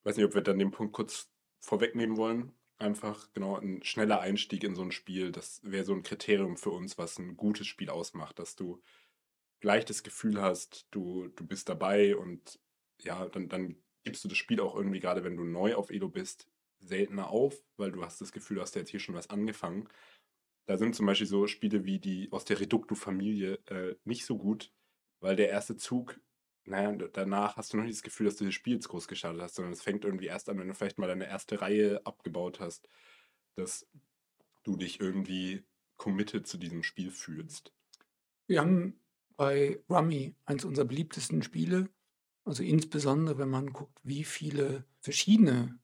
Ich 0.00 0.04
weiß 0.04 0.16
nicht, 0.16 0.26
ob 0.26 0.34
wir 0.34 0.42
dann 0.42 0.58
den 0.58 0.70
Punkt 0.72 0.92
kurz 0.92 1.30
vorwegnehmen 1.60 2.16
wollen. 2.16 2.52
Einfach, 2.78 3.32
genau, 3.32 3.56
ein 3.56 3.82
schneller 3.84 4.20
Einstieg 4.20 4.64
in 4.64 4.74
so 4.74 4.82
ein 4.82 4.92
Spiel, 4.92 5.30
das 5.32 5.60
wäre 5.64 5.84
so 5.84 5.94
ein 5.94 6.02
Kriterium 6.02 6.56
für 6.56 6.70
uns, 6.70 6.98
was 6.98 7.18
ein 7.18 7.36
gutes 7.36 7.66
Spiel 7.68 7.88
ausmacht, 7.90 8.38
dass 8.40 8.56
du 8.56 8.82
gleich 9.60 9.84
das 9.84 10.02
Gefühl 10.02 10.40
hast, 10.42 10.86
du, 10.90 11.28
du 11.28 11.46
bist 11.46 11.68
dabei 11.68 12.16
und 12.16 12.60
ja, 13.04 13.28
dann, 13.28 13.48
dann 13.48 13.76
gibst 14.04 14.24
du 14.24 14.28
das 14.28 14.38
Spiel 14.38 14.60
auch 14.60 14.74
irgendwie, 14.74 15.00
gerade 15.00 15.24
wenn 15.24 15.36
du 15.36 15.44
neu 15.44 15.74
auf 15.74 15.90
Elo 15.90 16.08
bist, 16.08 16.48
seltener 16.80 17.30
auf, 17.30 17.56
weil 17.76 17.92
du 17.92 18.04
hast 18.04 18.20
das 18.20 18.32
Gefühl, 18.32 18.56
du 18.56 18.62
hast 18.62 18.74
ja 18.74 18.80
jetzt 18.80 18.90
hier 18.90 19.00
schon 19.00 19.14
was 19.14 19.30
angefangen. 19.30 19.88
Da 20.66 20.76
sind 20.76 20.94
zum 20.94 21.06
Beispiel 21.06 21.26
so 21.26 21.46
Spiele 21.46 21.84
wie 21.84 21.98
die 21.98 22.30
aus 22.32 22.44
der 22.44 22.60
Reducto-Familie 22.60 23.54
äh, 23.66 23.96
nicht 24.04 24.24
so 24.24 24.36
gut, 24.36 24.72
weil 25.20 25.36
der 25.36 25.48
erste 25.48 25.76
Zug, 25.76 26.18
naja, 26.64 26.92
danach 26.92 27.56
hast 27.56 27.72
du 27.72 27.76
noch 27.76 27.84
nicht 27.84 27.96
das 27.96 28.02
Gefühl, 28.02 28.26
dass 28.26 28.36
du 28.36 28.44
das 28.44 28.54
Spiel 28.54 28.74
jetzt 28.74 28.88
groß 28.88 29.08
gestartet 29.08 29.42
hast, 29.42 29.54
sondern 29.54 29.72
es 29.72 29.82
fängt 29.82 30.04
irgendwie 30.04 30.26
erst 30.26 30.48
an, 30.48 30.58
wenn 30.58 30.68
du 30.68 30.74
vielleicht 30.74 30.98
mal 30.98 31.06
deine 31.06 31.26
erste 31.26 31.60
Reihe 31.60 32.04
abgebaut 32.04 32.60
hast, 32.60 32.88
dass 33.56 33.86
du 34.62 34.76
dich 34.76 35.00
irgendwie 35.00 35.64
committed 35.96 36.46
zu 36.46 36.58
diesem 36.58 36.82
Spiel 36.82 37.10
fühlst. 37.10 37.72
Wir 38.46 38.60
haben 38.60 39.00
bei 39.36 39.82
Rummy 39.88 40.34
eins 40.44 40.64
unserer 40.64 40.86
beliebtesten 40.86 41.42
Spiele. 41.42 41.88
Also 42.44 42.62
insbesondere, 42.62 43.38
wenn 43.38 43.48
man 43.48 43.72
guckt, 43.72 43.98
wie 44.02 44.24
viele 44.24 44.84
verschiedene 45.00 45.78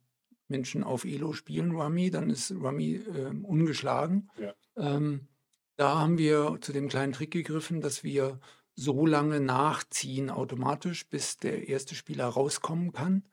Menschen 0.48 0.84
auf 0.84 1.04
Elo 1.04 1.32
spielen 1.32 1.72
Rummy, 1.72 2.10
dann 2.10 2.28
ist 2.28 2.50
Rummy 2.50 2.96
ähm, 3.16 3.44
ungeschlagen. 3.44 4.30
Ja. 4.38 4.54
Ähm, 4.76 5.28
da 5.76 5.98
haben 5.98 6.18
wir 6.18 6.58
zu 6.60 6.72
dem 6.72 6.88
kleinen 6.88 7.12
Trick 7.12 7.30
gegriffen, 7.30 7.80
dass 7.80 8.04
wir 8.04 8.40
so 8.74 9.06
lange 9.06 9.40
nachziehen 9.40 10.28
automatisch, 10.28 11.08
bis 11.08 11.36
der 11.36 11.68
erste 11.68 11.94
Spieler 11.94 12.26
rauskommen 12.26 12.92
kann. 12.92 13.24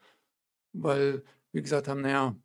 Weil 0.73 1.23
wir 1.51 1.61
gesagt 1.61 1.87
haben, 1.87 2.01
naja, 2.01 2.35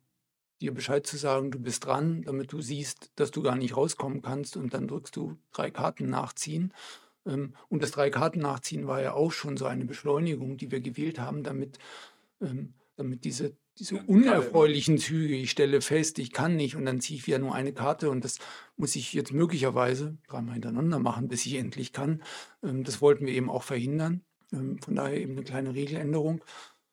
dir 0.59 0.73
Bescheid 0.73 1.05
zu 1.05 1.17
sagen, 1.17 1.51
du 1.51 1.59
bist 1.59 1.85
dran, 1.85 2.23
damit 2.23 2.51
du 2.51 2.61
siehst, 2.61 3.11
dass 3.15 3.31
du 3.31 3.41
gar 3.41 3.55
nicht 3.55 3.75
rauskommen 3.75 4.21
kannst 4.21 4.57
und 4.57 4.73
dann 4.73 4.87
drückst 4.87 5.15
du 5.15 5.37
drei 5.51 5.71
Karten 5.71 6.09
nachziehen. 6.09 6.73
Ähm, 7.25 7.55
Und 7.69 7.83
das 7.83 7.91
drei 7.91 8.09
Karten 8.09 8.39
nachziehen 8.39 8.87
war 8.87 9.01
ja 9.01 9.13
auch 9.13 9.31
schon 9.31 9.57
so 9.57 9.65
eine 9.65 9.85
Beschleunigung, 9.85 10.57
die 10.57 10.71
wir 10.71 10.81
gewählt 10.81 11.19
haben, 11.19 11.43
damit, 11.43 11.79
ähm, 12.41 12.73
damit 12.95 13.23
diese, 13.23 13.55
diese 13.79 13.95
unerfreulichen 14.03 14.97
Züge, 14.97 15.35
ich 15.35 15.51
stelle 15.51 15.81
fest, 15.81 16.19
ich 16.19 16.31
kann 16.31 16.55
nicht 16.55 16.75
und 16.75 16.85
dann 16.85 17.01
ziehe 17.01 17.17
ich 17.17 17.25
wieder 17.27 17.39
nur 17.39 17.55
eine 17.55 17.73
Karte 17.73 18.09
und 18.09 18.23
das 18.23 18.39
muss 18.77 18.95
ich 18.95 19.13
jetzt 19.13 19.33
möglicherweise 19.33 20.17
dreimal 20.27 20.53
hintereinander 20.53 20.99
machen, 20.99 21.27
bis 21.27 21.45
ich 21.45 21.55
endlich 21.55 21.91
kann. 21.93 22.21
Ähm, 22.61 22.83
Das 22.83 23.01
wollten 23.01 23.25
wir 23.25 23.33
eben 23.33 23.49
auch 23.49 23.63
verhindern. 23.63 24.21
Von 24.51 24.95
daher 24.95 25.19
eben 25.19 25.31
eine 25.31 25.43
kleine 25.43 25.73
Regeländerung. 25.73 26.43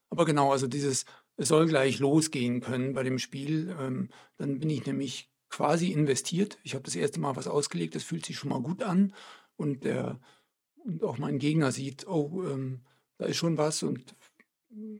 Aber 0.09 0.25
genau, 0.25 0.51
also 0.51 0.67
dieses, 0.67 1.05
es 1.37 1.49
soll 1.49 1.67
gleich 1.67 1.99
losgehen 1.99 2.63
können 2.63 2.95
bei 2.95 3.03
dem 3.03 3.19
Spiel. 3.19 3.67
Dann 4.39 4.59
bin 4.59 4.71
ich 4.71 4.87
nämlich 4.87 5.31
quasi 5.51 5.93
investiert. 5.93 6.57
Ich 6.63 6.73
habe 6.73 6.85
das 6.85 6.97
erste 6.97 7.21
Mal 7.21 7.37
was 7.37 7.49
ausgelegt, 7.49 7.95
das 7.95 8.03
fühlt 8.03 8.25
sich 8.25 8.39
schon 8.39 8.49
mal 8.49 8.63
gut 8.63 8.83
an. 8.83 9.13
Und, 9.61 9.85
der, 9.85 10.19
und 10.85 11.05
auch 11.05 11.19
mein 11.19 11.39
Gegner 11.39 11.71
sieht, 11.71 12.07
oh, 12.09 12.43
ähm, 12.45 12.81
da 13.19 13.27
ist 13.27 13.37
schon 13.37 13.59
was 13.59 13.83
und 13.83 14.17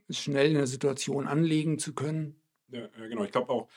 ist 0.07 0.19
schnell 0.19 0.49
in 0.51 0.57
der 0.57 0.67
Situation 0.67 1.27
anlegen 1.27 1.79
zu 1.79 1.95
können. 1.95 2.39
Ja, 2.67 2.87
genau. 2.87 3.23
Ich 3.23 3.31
glaube 3.31 3.49
auch, 3.49 3.67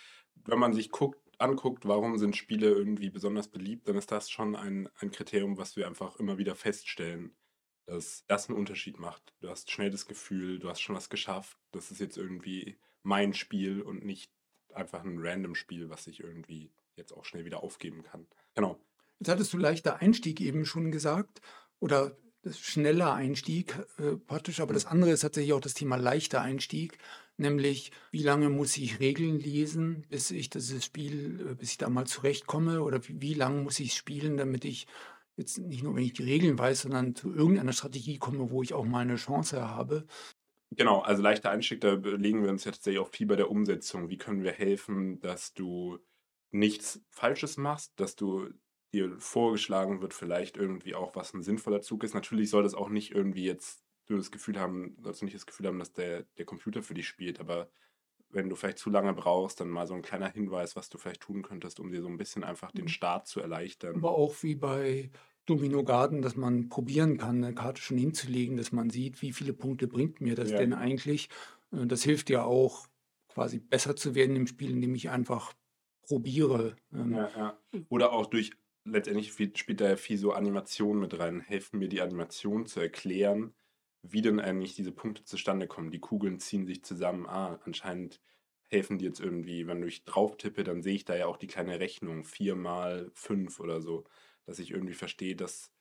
wenn 0.45 0.59
man 0.59 0.75
sich 0.75 0.91
guckt, 0.91 1.19
anguckt, 1.39 1.89
warum 1.89 2.19
sind 2.19 2.37
Spiele 2.37 2.69
irgendwie 2.69 3.09
besonders 3.09 3.49
beliebt, 3.49 3.89
dann 3.89 3.97
ist 3.97 4.13
das 4.13 4.29
schon 4.29 4.57
ein, 4.57 4.91
ein 4.97 5.11
Kriterium, 5.11 5.57
was 5.57 5.75
wir 5.75 5.87
einfach 5.87 6.17
immer 6.17 6.37
wieder 6.37 6.55
feststellen, 6.55 7.35
dass 7.87 8.27
das 8.27 8.51
einen 8.51 8.59
Unterschied 8.59 8.99
macht. 8.99 9.35
Du 9.41 9.49
hast 9.49 9.71
schnell 9.71 9.91
das 9.91 10.07
Gefühl, 10.07 10.59
du 10.59 10.69
hast 10.69 10.81
schon 10.81 10.97
was 10.97 11.09
geschafft, 11.09 11.57
das 11.73 11.91
ist 11.91 11.99
jetzt 11.99 12.19
irgendwie 12.19 12.77
mein 13.03 13.33
Spiel 13.33 13.81
und 13.81 14.05
nicht 14.05 14.31
einfach 14.75 15.03
ein 15.03 15.19
random 15.19 15.55
Spiel, 15.55 15.89
was 15.89 16.07
ich 16.09 16.21
irgendwie 16.21 16.71
jetzt 16.97 17.13
auch 17.13 17.25
schnell 17.25 17.47
wieder 17.47 17.63
aufgeben 17.63 18.03
kann. 18.03 18.27
Genau. 18.55 18.79
Jetzt 19.25 19.31
hattest 19.31 19.55
du 19.55 19.57
leichter 19.57 20.03
Einstieg 20.03 20.43
eben 20.43 20.67
schon 20.67 20.93
gesagt 20.93 21.41
oder 21.81 22.15
das 22.43 22.59
schneller 22.59 23.15
Einstieg 23.15 23.75
äh, 23.97 24.17
praktisch, 24.19 24.61
aber 24.61 24.75
das 24.75 24.85
andere 24.85 25.13
ist 25.13 25.21
tatsächlich 25.21 25.55
auch 25.55 25.63
das 25.63 25.73
Thema 25.73 25.97
leichter 25.97 26.43
Einstieg, 26.43 26.99
nämlich 27.39 27.91
wie 28.11 28.23
lange 28.23 28.51
muss 28.51 28.77
ich 28.77 29.01
Regeln 29.01 29.41
lesen, 29.41 30.05
bis 30.11 30.31
ich 30.31 30.51
dieses 30.51 30.85
Spiel, 30.85 31.41
äh, 31.41 31.55
bis 31.55 31.71
ich 31.71 31.79
da 31.79 31.89
mal 31.89 32.07
zurechtkomme 32.07 32.83
oder 32.83 33.09
wie, 33.09 33.23
wie 33.23 33.33
lange 33.33 33.63
muss 33.63 33.81
ich 33.81 33.95
spielen, 33.95 34.37
damit 34.37 34.67
ich 34.67 34.87
jetzt 35.37 35.57
nicht 35.57 35.83
nur, 35.83 35.97
wenn 35.97 36.05
ich 36.05 36.13
die 36.13 36.25
Regeln 36.25 36.59
weiß, 36.59 36.83
sondern 36.83 37.15
zu 37.15 37.35
irgendeiner 37.35 37.73
Strategie 37.73 38.19
komme, 38.19 38.51
wo 38.51 38.63
ich 38.63 38.75
auch 38.75 38.85
mal 38.85 39.01
eine 39.01 39.17
Chance 39.17 39.67
habe. 39.67 40.05
Genau, 40.73 41.01
also 41.01 41.23
leichter 41.23 41.51
Einstieg, 41.51 41.81
da 41.81 41.97
belegen 41.97 42.43
wir 42.43 42.51
uns 42.51 42.65
ja 42.65 42.73
tatsächlich 42.73 43.01
auch 43.01 43.09
viel 43.09 43.27
bei 43.27 43.37
der 43.37 43.51
Umsetzung. 43.51 44.11
Wie 44.11 44.19
können 44.19 44.43
wir 44.43 44.53
helfen, 44.53 45.19
dass 45.21 45.55
du 45.55 45.99
nichts 46.51 47.01
Falsches 47.09 47.57
machst, 47.57 47.99
dass 47.99 48.17
du 48.17 48.51
dir 48.95 49.19
vorgeschlagen 49.21 50.01
wird, 50.03 50.15
vielleicht 50.15 50.57
irgendwie 50.57 50.95
auch, 50.95 51.15
was 51.17 51.35
ein 51.35 51.43
sinnvoller 51.43 51.83
Zug 51.83 52.05
ist. 52.05 52.15
Natürlich 52.15 52.51
soll 52.51 52.63
das 52.65 52.75
auch 52.75 52.89
nicht 52.89 53.13
irgendwie 53.13 53.45
jetzt 53.45 53.85
du 54.07 54.17
das 54.17 54.31
Gefühl 54.31 54.59
haben, 54.61 54.97
sollst 55.03 55.23
du 55.23 55.25
nicht 55.27 55.35
das 55.37 55.47
Gefühl 55.47 55.67
haben, 55.67 55.79
dass 55.79 55.93
der, 55.95 56.25
der 56.39 56.45
Computer 56.47 56.83
für 56.83 56.95
dich 56.95 57.09
spielt, 57.09 57.41
aber 57.41 57.71
wenn 58.31 58.49
du 58.51 58.57
vielleicht 58.57 58.79
zu 58.79 58.91
lange 58.91 59.15
brauchst, 59.15 59.61
dann 59.61 59.69
mal 59.71 59.87
so 59.87 59.95
ein 59.95 60.03
kleiner 60.03 60.31
Hinweis, 60.31 60.77
was 60.77 60.91
du 60.91 60.99
vielleicht 60.99 61.23
tun 61.23 61.43
könntest, 61.43 61.81
um 61.81 61.91
dir 61.93 62.03
so 62.03 62.09
ein 62.09 62.19
bisschen 62.19 62.45
einfach 62.45 62.73
den 62.73 62.87
Mhm. 62.87 62.89
Start 62.89 63.29
zu 63.29 63.41
erleichtern. 63.41 64.05
Aber 64.05 64.13
auch 64.13 64.43
wie 64.43 64.55
bei 64.55 65.11
Domino 65.47 65.85
Garden, 65.85 66.23
dass 66.23 66.37
man 66.37 66.69
probieren 66.69 67.19
kann, 67.19 67.45
eine 67.45 67.55
Karte 67.55 67.81
schon 67.83 67.99
hinzulegen, 67.99 68.57
dass 68.57 68.73
man 68.73 68.91
sieht, 68.91 69.23
wie 69.23 69.33
viele 69.33 69.53
Punkte 69.53 69.87
bringt 69.89 70.21
mir 70.21 70.35
das 70.35 70.55
Ja. 70.55 70.55
denn 70.55 70.73
eigentlich. 70.75 71.29
Äh, 71.73 71.87
Das 71.87 72.03
hilft 72.03 72.31
ja 72.31 72.45
auch, 72.45 72.89
quasi 73.29 73.61
besser 73.61 73.97
zu 73.97 74.15
werden 74.15 74.37
im 74.37 74.47
Spiel, 74.47 74.71
indem 74.73 74.95
ich 74.95 75.11
einfach 75.11 75.55
probiere. 76.03 76.77
Ähm, 76.93 77.17
Ja, 77.17 77.29
ja. 77.37 77.59
Oder 77.91 78.13
auch 78.13 78.27
durch, 78.27 78.53
letztendlich 78.85 79.33
spielt 79.59 79.81
da 79.81 79.89
ja 79.89 79.97
viel 79.97 80.19
so 80.19 80.33
Animation 80.33 80.99
mit 80.99 81.19
rein. 81.19 81.41
Helfen 81.41 81.79
mir 81.79 81.89
die 81.89 82.01
Animation 82.03 82.67
zu 82.67 82.81
erklären, 82.81 83.55
wie 84.03 84.23
denn 84.23 84.41
eigentlich 84.41 84.75
diese 84.77 84.93
Punkte 84.93 85.25
zustande 85.25 85.67
kommen. 85.67 85.91
Die 85.91 86.01
Kugeln 86.01 86.39
ziehen 86.41 86.67
sich 86.67 86.85
zusammen. 86.85 87.27
Ah, 87.27 87.61
anscheinend 87.65 88.21
helfen 88.69 88.99
die 88.99 89.05
jetzt 89.07 89.21
irgendwie, 89.21 89.67
wenn 89.67 89.83
ich 89.83 90.05
drauf 90.05 90.37
tippe, 90.37 90.65
dann 90.65 90.83
sehe 90.83 90.95
ich 90.95 91.05
da 91.05 91.17
ja 91.17 91.27
auch 91.27 91.37
die 91.37 91.47
kleine 91.47 91.81
Rechnung. 91.81 92.25
Vier 92.25 92.57
mal 92.57 93.11
fünf 93.15 93.61
oder 93.61 93.81
so. 93.81 94.05
Dass 94.47 94.59
ich 94.59 94.71
irgendwie 94.73 94.95
verstehe, 94.95 95.37
dass 95.37 95.73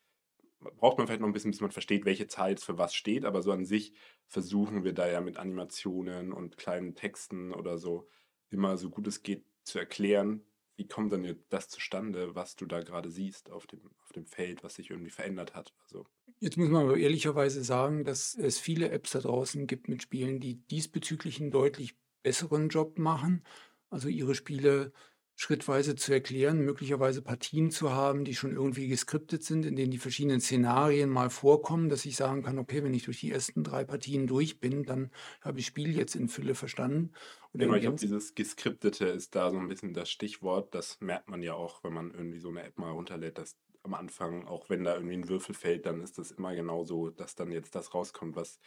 braucht 0.78 0.98
man 0.98 1.06
vielleicht 1.06 1.20
noch 1.20 1.28
ein 1.28 1.32
bisschen, 1.32 1.50
bis 1.50 1.60
man 1.60 1.70
versteht, 1.70 2.04
welche 2.04 2.26
Zahl 2.26 2.50
jetzt 2.50 2.64
für 2.64 2.78
was 2.78 2.94
steht, 2.94 3.24
aber 3.24 3.42
so 3.42 3.52
an 3.52 3.64
sich 3.64 3.92
versuchen 4.26 4.84
wir 4.84 4.92
da 4.94 5.08
ja 5.08 5.20
mit 5.20 5.36
Animationen 5.36 6.32
und 6.32 6.56
kleinen 6.56 6.94
Texten 6.94 7.52
oder 7.52 7.78
so 7.78 8.08
immer 8.50 8.76
so 8.78 8.90
gut 8.90 9.06
es 9.06 9.22
geht 9.22 9.44
zu 9.64 9.78
erklären, 9.78 10.42
wie 10.76 10.86
kommt 10.86 11.12
denn 11.12 11.44
das 11.48 11.68
zustande, 11.68 12.34
was 12.34 12.56
du 12.56 12.66
da 12.66 12.80
gerade 12.80 13.10
siehst 13.10 13.50
auf 13.50 13.66
dem, 13.66 13.80
auf 14.02 14.12
dem 14.12 14.26
Feld, 14.26 14.64
was 14.64 14.74
sich 14.74 14.90
irgendwie 14.90 15.10
verändert 15.10 15.54
hat. 15.54 15.72
Also, 15.82 16.06
Jetzt 16.40 16.56
muss 16.56 16.68
man 16.68 16.84
aber 16.84 16.96
ehrlicherweise 16.96 17.62
sagen, 17.62 18.04
dass 18.04 18.34
es 18.34 18.58
viele 18.58 18.90
Apps 18.90 19.12
da 19.12 19.20
draußen 19.20 19.66
gibt 19.66 19.88
mit 19.88 20.02
Spielen, 20.02 20.40
die 20.40 20.56
diesbezüglich 20.66 21.40
einen 21.40 21.50
deutlich 21.50 21.96
besseren 22.22 22.68
Job 22.68 22.98
machen. 22.98 23.44
Also 23.90 24.08
ihre 24.08 24.34
Spiele 24.34 24.92
schrittweise 25.36 25.96
zu 25.96 26.12
erklären, 26.12 26.60
möglicherweise 26.60 27.20
Partien 27.20 27.70
zu 27.70 27.92
haben, 27.92 28.24
die 28.24 28.34
schon 28.34 28.52
irgendwie 28.52 28.86
geskriptet 28.86 29.42
sind, 29.42 29.66
in 29.66 29.74
denen 29.74 29.90
die 29.90 29.98
verschiedenen 29.98 30.40
Szenarien 30.40 31.10
mal 31.10 31.28
vorkommen, 31.28 31.88
dass 31.88 32.04
ich 32.04 32.16
sagen 32.16 32.42
kann, 32.42 32.58
okay, 32.58 32.84
wenn 32.84 32.94
ich 32.94 33.04
durch 33.04 33.20
die 33.20 33.32
ersten 33.32 33.64
drei 33.64 33.84
Partien 33.84 34.26
durch 34.26 34.60
bin, 34.60 34.84
dann 34.84 35.10
habe 35.40 35.58
ich 35.58 35.66
das 35.66 35.70
Spiel 35.70 35.96
jetzt 35.96 36.14
in 36.14 36.28
Fülle 36.28 36.54
verstanden. 36.54 37.12
Oder 37.52 37.64
genau, 37.64 37.76
ich 37.76 37.82
glaube, 37.82 37.98
dieses 37.98 38.34
Geskriptete 38.34 39.06
ist 39.06 39.34
da 39.34 39.50
so 39.50 39.58
ein 39.58 39.68
bisschen 39.68 39.92
das 39.92 40.10
Stichwort. 40.10 40.74
Das 40.74 41.00
merkt 41.00 41.28
man 41.28 41.42
ja 41.42 41.54
auch, 41.54 41.82
wenn 41.82 41.92
man 41.92 42.12
irgendwie 42.12 42.38
so 42.38 42.48
eine 42.48 42.62
App 42.62 42.78
mal 42.78 42.90
runterlädt, 42.90 43.38
dass 43.38 43.56
am 43.82 43.94
Anfang, 43.94 44.46
auch 44.46 44.70
wenn 44.70 44.84
da 44.84 44.94
irgendwie 44.94 45.16
ein 45.16 45.28
Würfel 45.28 45.54
fällt, 45.54 45.86
dann 45.86 46.00
ist 46.00 46.16
das 46.18 46.30
immer 46.30 46.54
genau 46.54 46.84
so, 46.84 47.10
dass 47.10 47.34
dann 47.34 47.52
jetzt 47.52 47.74
das 47.74 47.92
rauskommt, 47.92 48.34
was 48.34 48.58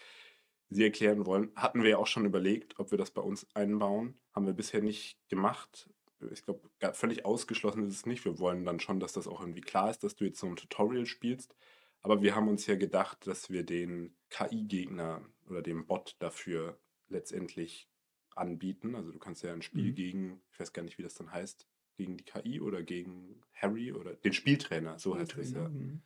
Sie 0.70 0.84
erklären 0.84 1.26
wollen. 1.26 1.52
Hatten 1.56 1.82
wir 1.82 1.92
ja 1.92 1.98
auch 1.98 2.08
schon 2.08 2.26
überlegt, 2.26 2.78
ob 2.78 2.92
wir 2.92 2.98
das 2.98 3.12
bei 3.12 3.22
uns 3.22 3.48
einbauen. 3.54 4.20
Haben 4.34 4.46
wir 4.46 4.54
bisher 4.54 4.82
nicht 4.82 5.18
gemacht. 5.30 5.90
Ich 6.32 6.44
glaube, 6.44 6.70
völlig 6.94 7.26
ausgeschlossen 7.26 7.88
ist 7.88 7.94
es 7.96 8.06
nicht. 8.06 8.26
Wir 8.26 8.40
wollen 8.40 8.66
dann 8.66 8.80
schon, 8.80 9.00
dass 9.00 9.14
das 9.14 9.28
auch 9.28 9.40
irgendwie 9.42 9.62
klar 9.62 9.90
ist, 9.90 10.04
dass 10.04 10.16
du 10.16 10.26
jetzt 10.26 10.40
so 10.40 10.48
ein 10.48 10.56
Tutorial 10.56 11.06
spielst. 11.06 11.56
Aber 12.02 12.22
wir 12.22 12.36
haben 12.36 12.48
uns 12.48 12.66
ja 12.68 12.76
gedacht, 12.76 13.28
dass 13.28 13.50
wir 13.50 13.64
den 13.64 14.16
KI-Gegner 14.30 15.28
oder 15.48 15.62
den 15.62 15.86
Bot 15.86 16.16
dafür 16.20 16.80
letztendlich 17.08 17.90
anbieten. 18.36 18.96
Also 18.96 19.12
du 19.12 19.20
kannst 19.20 19.44
ja 19.44 19.54
ein 19.54 19.62
Spiel 19.62 19.92
Mhm. 19.92 19.96
gegen, 19.96 20.42
ich 20.52 20.60
weiß 20.60 20.74
gar 20.74 20.84
nicht, 20.84 20.98
wie 20.98 21.04
das 21.04 21.16
dann 21.16 21.32
heißt, 21.32 21.68
gegen 21.98 22.18
die 22.18 22.26
KI 22.26 22.62
oder 22.62 22.84
gegen 22.84 23.42
Harry 23.54 23.92
oder 23.92 24.16
den 24.16 24.34
Spieltrainer, 24.34 25.00
so 25.00 25.18
heißt 25.18 25.38
es 25.38 25.52
ja 25.54 25.70
Mhm. 25.70 26.02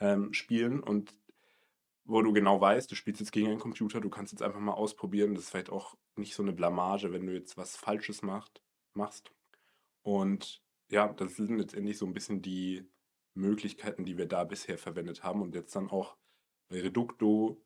ähm, 0.00 0.32
spielen. 0.34 0.80
Und 0.80 1.16
wo 2.04 2.22
du 2.22 2.32
genau 2.32 2.60
weißt, 2.60 2.90
du 2.90 2.94
spielst 2.96 3.20
jetzt 3.20 3.32
gegen 3.32 3.48
einen 3.48 3.60
Computer, 3.60 4.00
du 4.00 4.10
kannst 4.10 4.32
jetzt 4.32 4.42
einfach 4.42 4.60
mal 4.60 4.72
ausprobieren. 4.74 5.34
Das 5.34 5.44
ist 5.44 5.50
vielleicht 5.50 5.70
auch 5.70 5.96
nicht 6.16 6.34
so 6.34 6.42
eine 6.42 6.52
Blamage, 6.52 7.12
wenn 7.12 7.26
du 7.26 7.34
jetzt 7.34 7.56
was 7.56 7.76
Falsches 7.76 8.22
macht, 8.22 8.62
machst. 8.94 9.32
Und 10.02 10.62
ja, 10.90 11.12
das 11.12 11.36
sind 11.36 11.58
letztendlich 11.58 11.98
so 11.98 12.06
ein 12.06 12.14
bisschen 12.14 12.42
die 12.42 12.88
Möglichkeiten, 13.34 14.04
die 14.04 14.16
wir 14.16 14.26
da 14.26 14.44
bisher 14.44 14.78
verwendet 14.78 15.22
haben 15.22 15.42
und 15.42 15.54
jetzt 15.54 15.74
dann 15.76 15.90
auch 15.90 16.16
bei 16.68 16.80
Reducto 16.80 17.62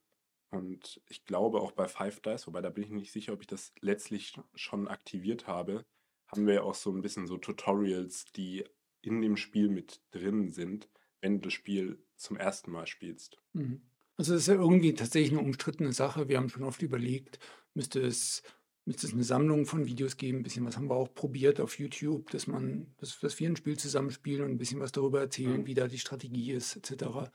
und 0.51 1.01
ich 1.09 1.25
glaube 1.25 1.61
auch 1.61 1.73
bei 1.73 1.88
Five 1.88 2.21
Dice, 2.21 2.47
wobei 2.47 2.61
da 2.61 2.71
bin 2.71 2.85
ich 2.85 2.90
nicht 2.90 3.11
sicher, 3.11 3.33
ob 3.33 3.40
ich 3.40 3.47
das 3.47 3.73
letztlich 3.81 4.35
schon 4.55 4.87
aktiviert 4.87 5.47
habe, 5.47 5.85
haben 6.27 6.47
wir 6.47 6.64
auch 6.64 6.75
so 6.75 6.90
ein 6.90 7.01
bisschen 7.01 7.27
so 7.27 7.38
Tutorials, 7.38 8.27
die 8.37 8.64
in 9.01 9.23
dem 9.23 9.37
Spiel 9.37 9.68
mit 9.68 10.03
drin 10.11 10.51
sind, 10.51 10.88
wenn 11.21 11.40
du 11.40 11.49
das 11.49 11.55
Spiel 11.55 12.05
zum 12.16 12.37
ersten 12.37 12.71
Mal 12.71 12.87
spielst. 12.87 13.38
Mhm. 13.55 13.83
Also 14.16 14.35
das 14.35 14.42
ist 14.42 14.49
ja 14.49 14.55
irgendwie 14.55 14.95
tatsächlich 14.95 15.33
eine 15.33 15.47
umstrittene 15.47 15.92
Sache. 15.92 16.29
Wir 16.29 16.37
haben 16.37 16.51
schon 16.51 16.64
oft 16.64 16.83
überlegt, 16.83 17.38
müsste 17.75 18.01
es, 18.01 18.42
müsste 18.85 19.07
es 19.07 19.12
eine 19.12 19.25
Sammlung 19.25 19.66
von 19.66 19.87
Videos 19.87 20.16
geben. 20.16 20.38
Ein 20.38 20.42
bisschen 20.42 20.66
was 20.66 20.77
haben 20.77 20.88
wir 20.88 20.97
auch 20.97 21.12
probiert 21.12 21.61
auf 21.61 21.79
YouTube, 21.79 22.31
dass 22.31 22.47
man, 22.47 22.95
dass, 22.99 23.18
dass 23.21 23.38
wir 23.38 23.49
ein 23.49 23.57
Spiel 23.57 23.79
zusammenspielen 23.79 24.45
und 24.45 24.51
ein 24.53 24.59
bisschen 24.59 24.81
was 24.81 24.92
darüber 24.92 25.21
erzählen, 25.21 25.61
mhm. 25.61 25.66
wie 25.66 25.75
da 25.75 25.88
die 25.88 25.99
Strategie 25.99 26.53
ist, 26.53 26.77
etc. 26.77 27.31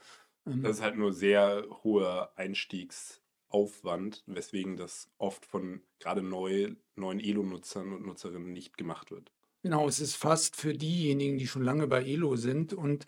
Ähm, 0.45 0.63
das 0.63 0.77
ist 0.77 0.81
halt 0.81 0.97
nur 0.97 1.13
sehr 1.13 1.65
hoher 1.83 2.31
Einstiegsaufwand, 2.35 4.23
weswegen 4.27 4.75
das 4.75 5.09
oft 5.17 5.45
von 5.45 5.81
gerade 5.99 6.21
neu, 6.21 6.75
neuen 6.95 7.19
Elo-Nutzern 7.19 7.93
und 7.93 8.05
Nutzerinnen 8.05 8.51
nicht 8.51 8.77
gemacht 8.77 9.11
wird. 9.11 9.31
Genau, 9.63 9.87
es 9.87 9.99
ist 9.99 10.15
fast 10.15 10.55
für 10.55 10.73
diejenigen, 10.73 11.37
die 11.37 11.47
schon 11.47 11.63
lange 11.63 11.87
bei 11.87 12.03
Elo 12.03 12.35
sind 12.35 12.73
und 12.73 13.05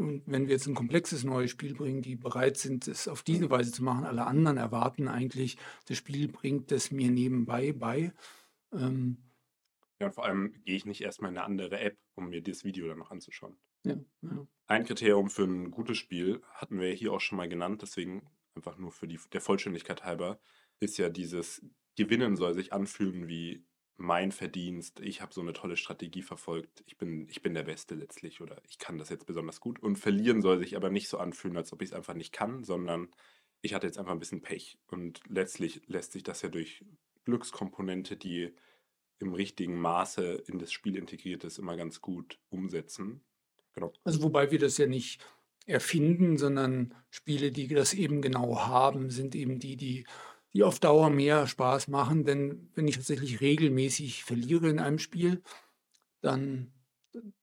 und 0.00 0.22
wenn 0.26 0.46
wir 0.46 0.54
jetzt 0.54 0.66
ein 0.66 0.74
komplexes 0.74 1.24
neues 1.24 1.50
Spiel 1.50 1.74
bringen, 1.74 2.02
die 2.02 2.16
bereit 2.16 2.56
sind, 2.56 2.88
es 2.88 3.06
auf 3.06 3.22
diese 3.22 3.50
Weise 3.50 3.70
zu 3.70 3.84
machen, 3.84 4.04
alle 4.04 4.26
anderen 4.26 4.56
erwarten 4.56 5.08
eigentlich, 5.08 5.56
das 5.86 5.98
Spiel 5.98 6.28
bringt 6.28 6.72
es 6.72 6.90
mir 6.90 7.10
nebenbei 7.10 7.72
bei. 7.72 8.12
Ähm, 8.72 9.18
ja, 10.00 10.06
und 10.06 10.14
vor 10.14 10.24
allem 10.24 10.54
gehe 10.64 10.76
ich 10.76 10.86
nicht 10.86 11.02
erstmal 11.02 11.30
in 11.30 11.36
eine 11.36 11.46
andere 11.46 11.78
App, 11.78 11.98
um 12.14 12.30
mir 12.30 12.42
das 12.42 12.64
Video 12.64 12.88
dann 12.88 12.98
noch 12.98 13.10
anzuschauen. 13.10 13.56
Ja, 13.84 13.96
ja. 14.22 14.46
Ein 14.66 14.84
Kriterium 14.84 15.28
für 15.28 15.44
ein 15.44 15.70
gutes 15.70 15.98
Spiel 15.98 16.40
hatten 16.54 16.80
wir 16.80 16.90
hier 16.92 17.12
auch 17.12 17.20
schon 17.20 17.36
mal 17.36 17.48
genannt, 17.48 17.82
deswegen 17.82 18.26
einfach 18.54 18.78
nur 18.78 18.92
für 18.92 19.06
die, 19.06 19.18
der 19.32 19.40
Vollständigkeit 19.40 20.04
halber, 20.04 20.40
ist 20.80 20.96
ja 20.96 21.08
dieses 21.08 21.62
Gewinnen 21.96 22.36
soll 22.36 22.54
sich 22.54 22.72
anfühlen 22.72 23.28
wie 23.28 23.64
mein 24.00 24.32
Verdienst, 24.32 24.98
ich 25.00 25.20
habe 25.20 25.34
so 25.34 25.42
eine 25.42 25.52
tolle 25.52 25.76
Strategie 25.76 26.22
verfolgt, 26.22 26.82
ich 26.86 26.96
bin, 26.96 27.28
ich 27.28 27.42
bin 27.42 27.52
der 27.52 27.64
Beste 27.64 27.94
letztlich 27.94 28.40
oder 28.40 28.56
ich 28.66 28.78
kann 28.78 28.96
das 28.96 29.10
jetzt 29.10 29.26
besonders 29.26 29.60
gut. 29.60 29.78
Und 29.82 29.96
verlieren 29.96 30.40
soll 30.40 30.58
sich 30.58 30.74
aber 30.74 30.88
nicht 30.88 31.08
so 31.08 31.18
anfühlen, 31.18 31.58
als 31.58 31.70
ob 31.72 31.82
ich 31.82 31.90
es 31.90 31.94
einfach 31.94 32.14
nicht 32.14 32.32
kann, 32.32 32.64
sondern 32.64 33.08
ich 33.60 33.74
hatte 33.74 33.86
jetzt 33.86 33.98
einfach 33.98 34.12
ein 34.12 34.18
bisschen 34.18 34.40
Pech. 34.40 34.78
Und 34.86 35.20
letztlich 35.28 35.82
lässt 35.86 36.12
sich 36.12 36.22
das 36.22 36.40
ja 36.40 36.48
durch 36.48 36.82
Glückskomponente, 37.26 38.16
die 38.16 38.54
im 39.18 39.34
richtigen 39.34 39.78
Maße 39.78 40.44
in 40.46 40.58
das 40.58 40.72
Spiel 40.72 40.96
integriert 40.96 41.44
ist, 41.44 41.58
immer 41.58 41.76
ganz 41.76 42.00
gut 42.00 42.38
umsetzen. 42.48 43.20
Genau. 43.74 43.92
Also 44.02 44.22
wobei 44.22 44.50
wir 44.50 44.58
das 44.58 44.78
ja 44.78 44.86
nicht 44.86 45.22
erfinden, 45.66 46.38
sondern 46.38 46.94
Spiele, 47.10 47.52
die 47.52 47.68
das 47.68 47.92
eben 47.92 48.22
genau 48.22 48.60
haben, 48.60 49.10
sind 49.10 49.34
eben 49.34 49.58
die, 49.58 49.76
die 49.76 50.06
die 50.52 50.64
auf 50.64 50.80
Dauer 50.80 51.10
mehr 51.10 51.46
Spaß 51.46 51.88
machen. 51.88 52.24
Denn 52.24 52.70
wenn 52.74 52.88
ich 52.88 52.96
tatsächlich 52.96 53.40
regelmäßig 53.40 54.24
verliere 54.24 54.68
in 54.68 54.78
einem 54.78 54.98
Spiel, 54.98 55.42
dann, 56.20 56.72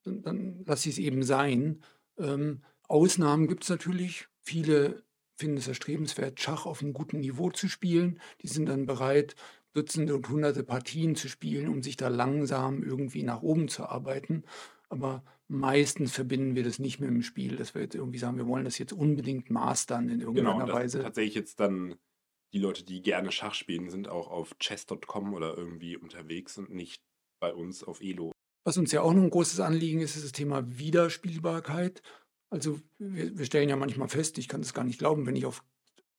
dann, 0.02 0.22
dann 0.22 0.64
lasse 0.64 0.88
ich 0.88 0.96
es 0.96 0.98
eben 0.98 1.22
sein. 1.22 1.82
Ähm, 2.18 2.62
Ausnahmen 2.88 3.48
gibt 3.48 3.64
es 3.64 3.70
natürlich. 3.70 4.28
Viele 4.42 5.02
finden 5.36 5.58
es 5.58 5.68
erstrebenswert, 5.68 6.40
Schach 6.40 6.66
auf 6.66 6.82
einem 6.82 6.92
guten 6.92 7.20
Niveau 7.20 7.50
zu 7.50 7.68
spielen. 7.68 8.20
Die 8.42 8.48
sind 8.48 8.66
dann 8.66 8.86
bereit, 8.86 9.36
Dutzende 9.72 10.14
und 10.14 10.28
Hunderte 10.28 10.64
Partien 10.64 11.14
zu 11.14 11.28
spielen, 11.28 11.68
um 11.68 11.82
sich 11.82 11.96
da 11.96 12.08
langsam 12.08 12.82
irgendwie 12.82 13.22
nach 13.22 13.42
oben 13.42 13.68
zu 13.68 13.84
arbeiten. 13.84 14.44
Aber 14.88 15.22
meistens 15.46 16.12
verbinden 16.12 16.56
wir 16.56 16.64
das 16.64 16.78
nicht 16.78 16.98
mit 16.98 17.10
dem 17.10 17.22
Spiel, 17.22 17.56
dass 17.56 17.74
wir 17.74 17.82
jetzt 17.82 17.94
irgendwie 17.94 18.18
sagen, 18.18 18.38
wir 18.38 18.46
wollen 18.46 18.64
das 18.64 18.78
jetzt 18.78 18.92
unbedingt 18.92 19.50
mastern 19.50 20.08
in 20.08 20.20
irgendeiner 20.20 20.64
genau, 20.64 20.72
Weise. 20.72 21.02
Tatsächlich 21.02 21.34
jetzt 21.34 21.60
dann 21.60 21.94
die 22.52 22.58
Leute, 22.58 22.84
die 22.84 23.02
gerne 23.02 23.32
Schach 23.32 23.54
spielen, 23.54 23.90
sind 23.90 24.08
auch 24.08 24.28
auf 24.28 24.56
chess.com 24.58 25.34
oder 25.34 25.56
irgendwie 25.56 25.96
unterwegs 25.96 26.58
und 26.58 26.70
nicht 26.70 27.02
bei 27.40 27.52
uns 27.52 27.84
auf 27.84 28.00
Elo. 28.00 28.32
Was 28.64 28.76
uns 28.76 28.92
ja 28.92 29.02
auch 29.02 29.12
noch 29.12 29.22
ein 29.22 29.30
großes 29.30 29.60
Anliegen 29.60 30.00
ist, 30.00 30.16
ist 30.16 30.24
das 30.24 30.32
Thema 30.32 30.78
Wiederspielbarkeit. 30.78 32.02
Also 32.50 32.80
wir, 32.98 33.36
wir 33.36 33.44
stellen 33.44 33.68
ja 33.68 33.76
manchmal 33.76 34.08
fest, 34.08 34.38
ich 34.38 34.48
kann 34.48 34.62
das 34.62 34.74
gar 34.74 34.84
nicht 34.84 34.98
glauben, 34.98 35.26
wenn 35.26 35.36
ich 35.36 35.46
auf 35.46 35.64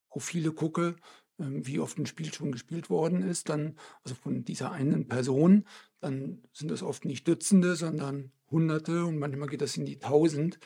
Profile 0.10 0.52
gucke, 0.52 0.96
ähm, 1.39 1.65
wie 1.65 1.80
oft 1.80 1.98
ein 1.98 2.06
Spiel 2.06 2.34
schon 2.34 2.52
gespielt 2.52 2.89
worden 2.89 3.22
ist, 3.22 3.50
dann, 3.50 3.78
also 4.04 4.15
von 4.15 4.44
dieser 4.44 4.72
einen 4.72 5.08
Person, 5.08 5.65
dann 6.00 6.44
sind 6.54 6.70
das 6.72 6.84
oft 6.84 7.06
nicht 7.06 7.28
Dutzende, 7.28 7.76
sondern 7.76 8.32
Hunderte 8.52 9.06
und 9.06 9.20
manchmal 9.20 9.48
geht 9.48 9.62
das 9.62 9.78
in 9.78 9.86
die 9.86 10.00
Tausend 10.00 10.60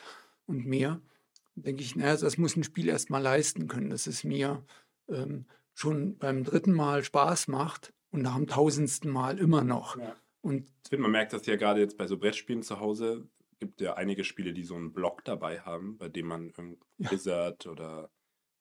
und 0.46 0.66
mehr. 0.66 1.00
Dann 1.54 1.64
denke 1.64 1.82
ich, 1.82 1.96
naja, 1.96 2.16
das 2.16 2.38
muss 2.38 2.56
ein 2.56 2.64
Spiel 2.64 2.88
erstmal 2.88 3.22
leisten 3.22 3.68
können. 3.68 3.90
Das 3.90 4.06
ist 4.06 4.24
mir 4.24 4.64
ähm, 5.08 5.46
schon 5.74 6.18
beim 6.18 6.44
dritten 6.44 6.72
Mal 6.72 7.04
Spaß 7.04 7.48
macht 7.48 7.92
und 8.10 8.22
nach 8.22 8.36
dem 8.36 8.46
tausendsten 8.46 9.10
Mal 9.10 9.38
immer 9.38 9.64
noch. 9.64 9.96
Ja. 9.96 10.16
Und 10.40 10.68
man 10.96 11.10
merkt 11.10 11.32
das 11.32 11.46
ja 11.46 11.56
gerade 11.56 11.80
jetzt 11.80 11.96
bei 11.96 12.06
so 12.06 12.18
Brettspielen 12.18 12.62
zu 12.62 12.78
Hause. 12.78 13.26
gibt 13.58 13.80
ja 13.80 13.94
einige 13.94 14.24
Spiele, 14.24 14.52
die 14.52 14.64
so 14.64 14.74
einen 14.76 14.92
Block 14.92 15.24
dabei 15.24 15.60
haben, 15.60 15.96
bei 15.96 16.08
dem 16.08 16.26
man 16.26 16.52
ja. 16.98 17.08
Blizzard 17.08 17.66
oder 17.66 18.10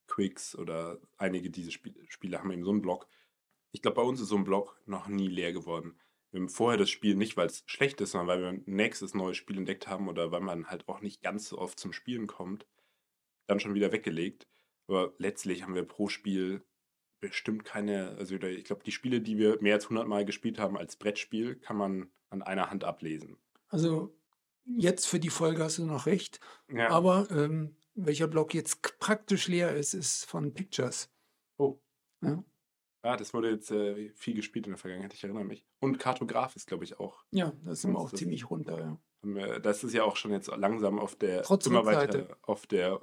Quicks 0.08 0.56
oder 0.56 1.00
einige 1.18 1.50
dieser 1.50 1.72
Spiele, 1.72 2.00
Spiele 2.08 2.40
haben 2.40 2.52
eben 2.52 2.64
so 2.64 2.72
einen 2.72 2.82
Block. 2.82 3.08
Ich 3.72 3.82
glaube, 3.82 3.96
bei 3.96 4.02
uns 4.02 4.22
ist 4.22 4.30
so 4.30 4.38
ein 4.38 4.44
Block 4.44 4.82
noch 4.86 5.08
nie 5.08 5.28
leer 5.28 5.52
geworden. 5.52 6.00
Wir 6.32 6.40
haben 6.40 6.50
vorher 6.50 6.78
das 6.78 6.90
Spiel 6.90 7.16
nicht, 7.16 7.38
weil 7.38 7.48
es 7.48 7.64
schlecht 7.68 8.02
ist, 8.02 8.12
sondern 8.12 8.28
weil 8.28 8.42
wir 8.42 8.50
ein 8.50 8.64
nächstes 8.66 9.14
neues 9.14 9.38
Spiel 9.38 9.58
entdeckt 9.58 9.88
haben 9.88 10.08
oder 10.08 10.32
weil 10.32 10.42
man 10.42 10.68
halt 10.68 10.88
auch 10.88 11.02
nicht 11.02 11.22
ganz 11.22 11.50
so 11.50 11.58
oft 11.58 11.80
zum 11.80 11.94
Spielen 11.94 12.28
kommt, 12.28 12.66
dann 13.48 13.60
schon 13.60 13.76
wieder 13.76 13.92
weggelegt. 13.92 14.48
Aber 14.94 15.16
letztlich 15.18 15.64
haben 15.64 15.74
wir 15.74 15.88
pro 15.88 16.08
Spiel 16.08 16.64
bestimmt 17.20 17.66
keine, 17.66 18.10
also 18.20 18.36
ich 18.36 18.64
glaube, 18.64 18.84
die 18.84 18.92
Spiele, 18.92 19.22
die 19.22 19.40
wir 19.40 19.60
mehr 19.60 19.74
als 19.74 19.86
100 19.86 20.08
Mal 20.08 20.24
gespielt 20.24 20.60
haben 20.60 20.78
als 20.78 20.98
Brettspiel, 20.98 21.56
kann 21.56 21.78
man 21.78 22.12
an 22.30 22.44
einer 22.44 22.70
Hand 22.70 22.84
ablesen. 22.84 23.38
Also 23.70 24.16
jetzt 24.66 25.08
für 25.08 25.20
die 25.20 25.32
Folge 25.32 25.64
hast 25.64 25.80
du 25.80 25.86
noch 25.86 26.06
recht, 26.06 26.40
ja. 26.72 26.92
aber 26.92 27.28
ähm, 27.32 27.76
welcher 27.96 28.28
Block 28.28 28.54
jetzt 28.54 28.84
praktisch 29.00 29.48
leer 29.48 29.76
ist, 29.76 29.96
ist 29.96 30.26
von 30.26 30.54
Pictures. 30.54 31.10
Oh. 31.58 31.80
Ja. 32.22 32.44
Ja, 33.04 33.18
das 33.18 33.34
wurde 33.34 33.50
jetzt 33.50 33.72
äh, 33.72 34.12
viel 34.14 34.36
gespielt 34.36 34.68
in 34.68 34.74
der 34.74 34.78
Vergangenheit, 34.78 35.14
ich 35.16 35.24
erinnere 35.24 35.44
mich. 35.44 35.66
Und 35.80 35.98
Kartograf 35.98 36.56
ist, 36.56 36.68
glaube 36.68 36.84
ich, 36.84 37.00
auch. 37.00 37.26
Ja, 37.32 37.52
das 37.66 37.82
sind 37.82 37.94
wir 37.94 38.00
auch 38.00 38.14
ziemlich 38.14 38.48
runter, 38.48 38.80
ja. 38.80 39.60
Das 39.60 39.84
ist 39.84 39.94
ja 39.94 40.04
auch 40.04 40.18
schon 40.18 40.32
jetzt 40.32 40.48
langsam 40.48 41.00
auf 41.00 41.16
der 41.16 41.44
Trotz 41.44 41.66
immer 41.66 41.86
weiter 41.86 42.38
auf 42.42 42.68
der 42.68 43.02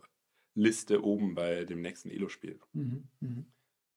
Liste 0.60 1.02
oben 1.04 1.34
bei 1.34 1.64
dem 1.64 1.80
nächsten 1.80 2.10
Elo-Spiel. 2.10 2.60
Mhm, 2.72 3.08
mh. 3.20 3.44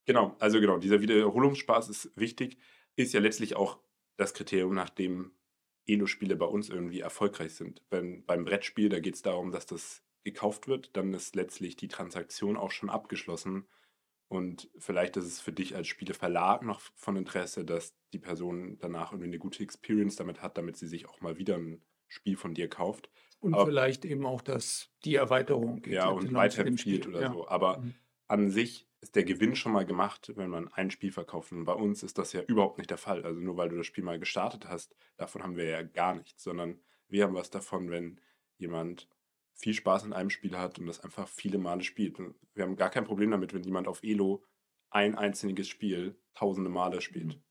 Genau, 0.06 0.36
also 0.40 0.60
genau, 0.60 0.78
dieser 0.78 1.02
Wiederholungsspaß 1.02 1.90
ist 1.90 2.12
wichtig, 2.16 2.58
ist 2.96 3.14
ja 3.14 3.20
letztlich 3.20 3.56
auch 3.56 3.80
das 4.18 4.34
Kriterium, 4.34 4.74
nach 4.74 4.90
dem 4.90 5.32
Elo-Spiele 5.88 6.36
bei 6.36 6.46
uns 6.46 6.70
irgendwie 6.70 7.00
erfolgreich 7.00 7.54
sind. 7.56 7.82
Wenn, 7.90 8.26
beim 8.26 8.46
Brettspiel, 8.46 8.90
da 8.90 9.00
geht 9.00 9.16
es 9.16 9.22
darum, 9.22 9.52
dass 9.52 9.66
das 9.66 10.04
gekauft 10.24 10.68
wird, 10.68 10.96
dann 10.96 11.14
ist 11.14 11.36
letztlich 11.36 11.76
die 11.76 11.88
Transaktion 11.88 12.58
auch 12.58 12.72
schon 12.72 12.90
abgeschlossen. 12.90 13.68
Und 14.30 14.70
vielleicht 14.78 15.18
ist 15.18 15.26
es 15.26 15.42
für 15.42 15.52
dich 15.52 15.76
als 15.76 15.88
Spieleverlag 15.88 16.64
noch 16.64 16.82
von 16.96 17.18
Interesse, 17.18 17.66
dass 17.66 17.96
die 18.14 18.20
Person 18.20 18.78
danach 18.80 19.12
irgendwie 19.12 19.28
eine 19.28 19.40
gute 19.40 19.62
Experience 19.62 20.16
damit 20.16 20.42
hat, 20.42 20.58
damit 20.58 20.78
sie 20.78 20.88
sich 20.88 21.08
auch 21.08 21.22
mal 21.22 21.38
wieder 21.38 21.56
ein 21.56 21.84
Spiel 22.08 22.38
von 22.38 22.54
dir 22.54 22.70
kauft. 22.70 23.10
Und 23.44 23.54
Aber, 23.54 23.66
vielleicht 23.66 24.06
eben 24.06 24.26
auch, 24.26 24.42
dass 24.42 24.90
die 25.04 25.16
Erweiterung 25.16 25.84
Ja, 25.86 26.08
und 26.08 26.34
weiterempfiehlt 26.34 27.08
oder 27.08 27.22
ja. 27.22 27.34
so. 27.34 27.48
Aber 27.50 27.80
mhm. 27.80 27.94
an 28.28 28.50
sich 28.50 28.88
ist 29.02 29.18
der 29.18 29.26
Gewinn 29.26 29.54
schon 29.58 29.74
mal 29.74 29.86
gemacht, 29.86 30.32
wenn 30.36 30.50
man 30.50 30.72
ein 30.72 30.90
Spiel 30.92 31.12
verkauft. 31.12 31.52
Und 31.52 31.66
bei 31.66 31.74
uns 31.74 32.04
ist 32.04 32.18
das 32.18 32.32
ja 32.32 32.42
überhaupt 32.42 32.78
nicht 32.78 32.90
der 32.90 32.98
Fall. 32.98 33.26
Also 33.26 33.42
nur 33.42 33.58
weil 33.58 33.68
du 33.68 33.76
das 33.76 33.86
Spiel 33.86 34.06
mal 34.06 34.18
gestartet 34.18 34.70
hast, 34.70 34.96
davon 35.18 35.44
haben 35.44 35.58
wir 35.58 35.66
ja 35.66 35.82
gar 35.84 36.16
nichts, 36.16 36.42
sondern 36.42 36.80
wir 37.10 37.26
haben 37.26 37.34
was 37.34 37.50
davon, 37.50 37.92
wenn 37.92 38.22
jemand 38.58 39.10
viel 39.52 39.74
Spaß 39.74 40.06
in 40.06 40.14
einem 40.14 40.30
Spiel 40.30 40.58
hat 40.58 40.80
und 40.80 40.86
das 40.86 41.02
einfach 41.02 41.28
viele 41.28 41.58
Male 41.58 41.84
spielt. 41.84 42.18
Und 42.18 42.36
wir 42.54 42.64
haben 42.64 42.78
gar 42.78 42.90
kein 42.90 43.04
Problem 43.04 43.32
damit, 43.32 43.54
wenn 43.54 43.64
jemand 43.64 43.90
auf 43.90 44.04
Elo 44.04 44.42
ein 44.90 45.16
einziges 45.16 45.68
Spiel 45.68 46.18
tausende 46.34 46.70
Male 46.70 47.02
spielt. 47.02 47.42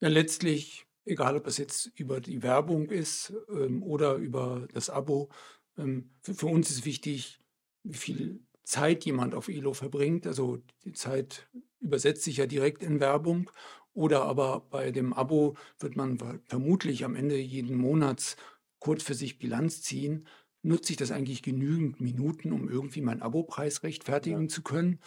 Ja, 0.00 0.08
letztlich 0.08 0.86
egal 1.04 1.36
ob 1.36 1.46
es 1.46 1.58
jetzt 1.58 1.86
über 1.98 2.20
die 2.20 2.42
Werbung 2.42 2.90
ist 2.90 3.32
ähm, 3.48 3.82
oder 3.82 4.14
über 4.14 4.66
das 4.72 4.90
Abo. 4.90 5.30
Ähm, 5.76 6.10
für, 6.20 6.34
für, 6.34 6.46
uns 6.46 6.70
ist 6.70 6.84
wichtig, 6.84 7.40
wie 7.82 7.96
viel 7.96 8.40
Zeit 8.62 9.04
jemand 9.04 9.34
auf 9.34 9.48
Elo 9.48 9.72
verbringt. 9.72 10.26
Also 10.26 10.62
die 10.84 10.92
Zeit 10.92 11.48
übersetzt 11.80 12.22
sich 12.22 12.38
ja 12.38 12.46
direkt 12.46 12.82
in 12.82 13.00
Werbung. 13.00 13.50
Oder 13.92 14.22
aber 14.22 14.60
bei 14.70 14.92
dem 14.92 15.12
Abo 15.12 15.56
wird 15.78 15.96
man 15.96 16.18
vermutlich 16.46 17.04
am 17.04 17.16
Ende 17.16 17.36
jeden 17.36 17.76
Monats 17.76 18.36
kurz 18.78 19.02
für 19.02 19.14
sich 19.14 19.38
Bilanz 19.38 19.82
ziehen. 19.82 20.26
Nutze 20.62 20.92
ich 20.92 20.96
das 20.96 21.10
eigentlich 21.10 21.42
genügend 21.42 22.00
Minuten, 22.00 22.52
um 22.52 22.68
irgendwie 22.68 23.00
meinen 23.00 23.22
Abopreis 23.22 23.82
rechtfertigen 23.82 24.48
zu 24.48 24.62
können? 24.62 25.00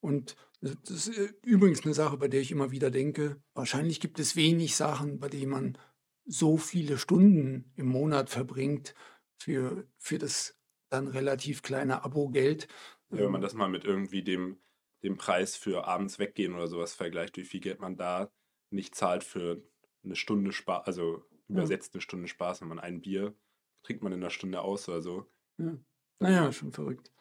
Und 0.00 0.36
das 0.60 1.06
ist 1.06 1.18
äh, 1.18 1.32
übrigens 1.44 1.84
eine 1.84 1.94
Sache, 1.94 2.16
bei 2.16 2.28
der 2.28 2.40
ich 2.40 2.50
immer 2.50 2.70
wieder 2.70 2.90
denke, 2.90 3.40
wahrscheinlich 3.54 4.00
gibt 4.00 4.18
es 4.18 4.36
wenig 4.36 4.76
Sachen, 4.76 5.18
bei 5.18 5.28
denen 5.28 5.50
man 5.50 5.78
so 6.24 6.56
viele 6.56 6.98
Stunden 6.98 7.72
im 7.76 7.86
Monat 7.86 8.30
verbringt 8.30 8.94
für, 9.38 9.86
für 9.98 10.18
das 10.18 10.58
dann 10.90 11.08
relativ 11.08 11.62
kleine 11.62 12.04
Abo-Geld. 12.04 12.68
Ja, 13.10 13.18
wenn 13.20 13.32
man 13.32 13.40
das 13.40 13.54
mal 13.54 13.68
mit 13.68 13.84
irgendwie 13.84 14.22
dem, 14.22 14.58
dem 15.02 15.16
Preis 15.16 15.56
für 15.56 15.86
abends 15.86 16.18
weggehen 16.18 16.54
oder 16.54 16.68
sowas 16.68 16.94
vergleicht, 16.94 17.36
wie 17.36 17.44
viel 17.44 17.60
Geld 17.60 17.80
man 17.80 17.96
da 17.96 18.30
nicht 18.70 18.94
zahlt 18.94 19.24
für 19.24 19.62
eine 20.04 20.16
Stunde 20.16 20.52
Spaß, 20.52 20.86
also 20.86 21.24
übersetzt 21.48 21.94
eine 21.94 22.02
Stunde 22.02 22.28
Spaß, 22.28 22.60
wenn 22.60 22.68
man 22.68 22.78
ein 22.78 23.00
Bier 23.00 23.34
trinkt 23.82 24.02
man 24.02 24.12
in 24.12 24.20
einer 24.20 24.30
Stunde 24.30 24.60
aus 24.60 24.88
oder 24.88 25.00
so. 25.00 25.30
Ja. 25.56 25.78
Naja, 26.20 26.52
schon 26.52 26.72
verrückt. 26.72 27.12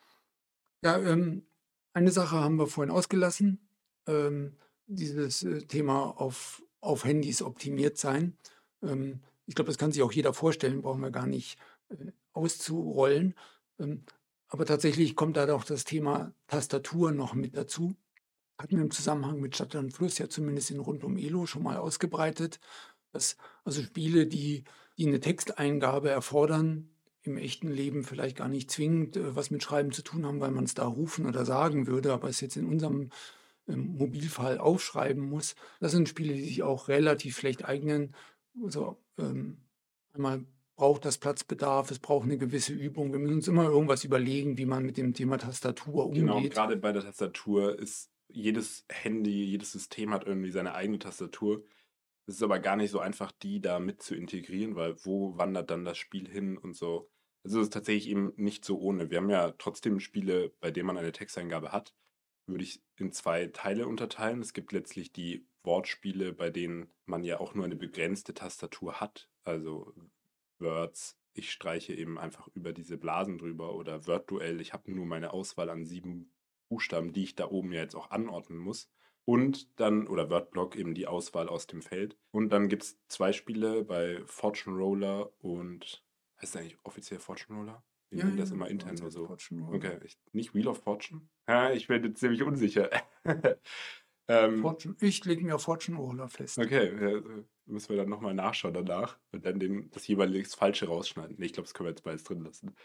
Ja, 0.84 1.00
ähm, 1.00 1.47
eine 1.98 2.12
Sache 2.12 2.36
haben 2.36 2.60
wir 2.60 2.68
vorhin 2.68 2.94
ausgelassen. 2.94 3.60
Ähm, 4.06 4.56
dieses 4.86 5.42
äh, 5.42 5.64
Thema 5.64 6.20
auf, 6.22 6.62
auf 6.80 7.06
Handys 7.06 7.42
optimiert 7.42 7.98
sein. 7.98 8.38
Ähm, 8.84 9.22
ich 9.48 9.56
glaube, 9.56 9.70
das 9.70 9.80
kann 9.80 9.92
sich 9.92 10.04
auch 10.04 10.12
jeder 10.12 10.34
vorstellen, 10.34 10.84
brauchen 10.84 11.02
wir 11.02 11.10
gar 11.10 11.26
nicht 11.26 11.58
äh, 11.90 12.12
auszurollen. 12.34 13.34
Ähm, 13.80 14.04
aber 14.48 14.66
tatsächlich 14.66 15.16
kommt 15.16 15.38
da 15.38 15.48
doch 15.48 15.64
das 15.64 15.86
Thema 15.86 16.34
Tastatur 16.46 17.12
noch 17.12 17.34
mit 17.34 17.58
dazu. 17.58 17.96
Hatten 18.60 18.78
wir 18.78 18.84
im 18.84 18.92
Zusammenhang 18.92 19.40
mit 19.40 19.56
Stadt 19.56 19.74
und 19.74 19.92
Fluss 19.92 20.20
ja 20.20 20.30
zumindest 20.30 20.70
in 20.70 20.80
Rund 20.80 21.04
um 21.04 21.18
Elo 21.18 21.48
schon 21.48 21.64
mal 21.64 21.78
ausgebreitet. 21.78 22.60
Dass 23.12 23.38
also 23.64 23.82
Spiele, 23.82 24.28
die, 24.28 24.66
die 24.98 25.08
eine 25.08 25.20
Texteingabe 25.20 26.12
erfordern, 26.12 26.92
im 27.28 27.38
echten 27.38 27.70
Leben 27.70 28.04
vielleicht 28.04 28.38
gar 28.38 28.48
nicht 28.48 28.72
zwingend 28.72 29.18
äh, 29.18 29.36
was 29.36 29.52
mit 29.52 29.64
Schreiben 29.64 29.92
zu 29.92 30.02
tun 30.02 30.26
haben, 30.26 30.40
weil 30.40 30.52
man 30.52 30.64
es 30.64 30.74
da 30.74 30.86
rufen 30.86 31.26
oder 31.26 31.46
sagen 31.46 31.88
würde, 31.88 32.14
aber 32.14 32.30
es 32.30 32.42
jetzt 32.42 32.58
in 32.58 32.66
unserem 32.66 33.10
ähm, 33.68 33.96
Mobilfall 33.98 34.58
aufschreiben 34.58 35.22
muss. 35.30 35.56
Das 35.80 35.92
sind 35.92 36.10
Spiele, 36.10 36.34
die 36.34 36.46
sich 36.46 36.64
auch 36.64 36.88
relativ 36.88 37.38
schlecht 37.38 37.66
eignen. 37.66 38.16
Also 38.64 38.98
ähm, 39.18 39.58
einmal 40.14 40.46
braucht 40.76 41.06
das 41.06 41.18
Platzbedarf, 41.18 41.92
es 41.92 42.00
braucht 42.00 42.26
eine 42.26 42.38
gewisse 42.38 42.74
Übung. 42.74 43.12
Wir 43.12 43.20
müssen 43.20 43.36
uns 43.36 43.48
immer 43.48 43.66
irgendwas 43.66 44.04
überlegen, 44.04 44.58
wie 44.58 44.66
man 44.66 44.86
mit 44.86 44.98
dem 44.98 45.14
Thema 45.14 45.38
Tastatur 45.38 46.06
umgeht. 46.06 46.22
Genau, 46.22 46.42
gerade 46.42 46.78
bei 46.78 46.92
der 46.92 47.04
Tastatur 47.04 47.78
ist 47.78 48.12
jedes 48.30 48.86
Handy, 48.90 49.44
jedes 49.44 49.72
System 49.72 50.14
hat 50.14 50.26
irgendwie 50.26 50.52
seine 50.52 50.76
eigene 50.76 51.00
Tastatur. 51.00 51.64
Es 52.28 52.36
ist 52.36 52.44
aber 52.44 52.60
gar 52.60 52.76
nicht 52.76 52.92
so 52.92 53.00
einfach, 53.00 53.32
die 53.32 53.62
da 53.62 53.80
mit 53.80 54.02
zu 54.02 54.14
integrieren, 54.14 54.76
weil 54.76 54.96
wo 55.04 55.38
wandert 55.38 55.72
dann 55.72 55.86
das 55.86 55.98
Spiel 55.98 56.28
hin 56.30 56.58
und 56.58 56.76
so. 56.76 57.10
Es 57.48 57.54
ist 57.54 57.72
tatsächlich 57.72 58.10
eben 58.10 58.34
nicht 58.36 58.66
so 58.66 58.78
ohne. 58.78 59.10
Wir 59.10 59.18
haben 59.18 59.30
ja 59.30 59.52
trotzdem 59.58 60.02
Spiele, 60.02 60.50
bei 60.60 60.70
denen 60.70 60.88
man 60.88 60.98
eine 60.98 61.14
Texteingabe 61.14 61.72
hat, 61.72 61.96
würde 62.46 62.64
ich 62.64 62.82
in 62.98 63.14
zwei 63.14 63.48
Teile 63.48 63.88
unterteilen. 63.88 64.42
Es 64.42 64.52
gibt 64.52 64.74
letztlich 64.74 65.14
die 65.14 65.48
Wortspiele, 65.64 66.34
bei 66.34 66.50
denen 66.50 66.90
man 67.06 67.24
ja 67.24 67.40
auch 67.40 67.54
nur 67.54 67.64
eine 67.64 67.78
begrenzte 67.78 68.34
Tastatur 68.34 69.00
hat. 69.00 69.30
Also 69.44 69.94
Words, 70.60 71.18
ich 71.34 71.52
streiche 71.52 71.94
eben 71.94 72.20
einfach 72.20 72.50
über 72.54 72.74
diese 72.74 72.98
Blasen 72.98 73.38
drüber 73.38 73.76
oder 73.76 74.06
Word-Duell, 74.08 74.60
ich 74.60 74.74
habe 74.74 74.92
nur 74.92 75.06
meine 75.06 75.32
Auswahl 75.32 75.70
an 75.70 75.86
sieben 75.86 76.34
Buchstaben, 76.68 77.14
die 77.14 77.24
ich 77.24 77.36
da 77.36 77.50
oben 77.50 77.72
ja 77.72 77.82
jetzt 77.82 77.96
auch 77.96 78.12
anordnen 78.12 78.60
muss. 78.60 78.90
Und 79.24 79.80
dann, 79.80 80.08
oder 80.08 80.30
Wordblock, 80.30 80.76
eben 80.76 80.94
die 80.94 81.08
Auswahl 81.08 81.48
aus 81.50 81.68
dem 81.68 81.82
Feld. 81.82 82.18
Und 82.32 82.50
dann 82.50 82.70
gibt 82.70 82.84
es 82.84 83.00
zwei 83.08 83.34
Spiele 83.34 83.84
bei 83.84 84.22
Fortune 84.26 84.78
Roller 84.78 85.32
und, 85.40 86.06
heißt 86.42 86.56
das 86.56 86.62
eigentlich 86.62 86.78
offiziell 86.84 87.20
Fortune 87.20 87.58
Roller? 87.58 87.84
Wir 88.10 88.20
ja, 88.20 88.26
nennen 88.26 88.38
das 88.38 88.50
ja, 88.50 88.56
immer 88.56 88.70
intern 88.70 88.96
nur 88.96 89.12
so. 89.12 89.30
Okay, 89.30 90.00
ich, 90.04 90.18
nicht 90.32 90.54
Wheel 90.54 90.68
of 90.68 90.82
Fortune? 90.82 91.28
Ja, 91.48 91.72
ich 91.72 91.88
bin 91.88 92.04
jetzt 92.04 92.20
ziemlich 92.20 92.42
unsicher. 92.42 92.90
ähm, 94.30 94.62
Fortune, 94.62 94.96
ich 95.02 95.26
lege 95.26 95.44
mir 95.44 95.60
Fortune 95.60 95.98
Roller 95.98 96.30
fest. 96.30 96.58
Okay, 96.58 96.88
ja, 96.88 97.22
müssen 97.66 97.90
wir 97.90 97.98
dann 97.98 98.10
nochmal 98.10 98.34
nachschauen 98.34 98.74
danach 98.74 99.20
und 99.32 99.46
dann 99.46 99.60
den, 99.60 99.92
das 99.92 100.08
jeweilig 100.08 100.48
Falsche 100.48 100.88
rausschneiden. 100.88 101.36
Nee, 101.38 101.48
ich 101.48 101.54
glaube, 101.54 101.68
das 101.68 101.74
können 101.74 101.88
wir 101.88 101.92
jetzt 101.92 102.04
beides 102.04 102.24
drin 102.24 102.44
lassen. 102.44 102.76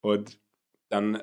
Und 0.00 0.40
dann 0.88 1.22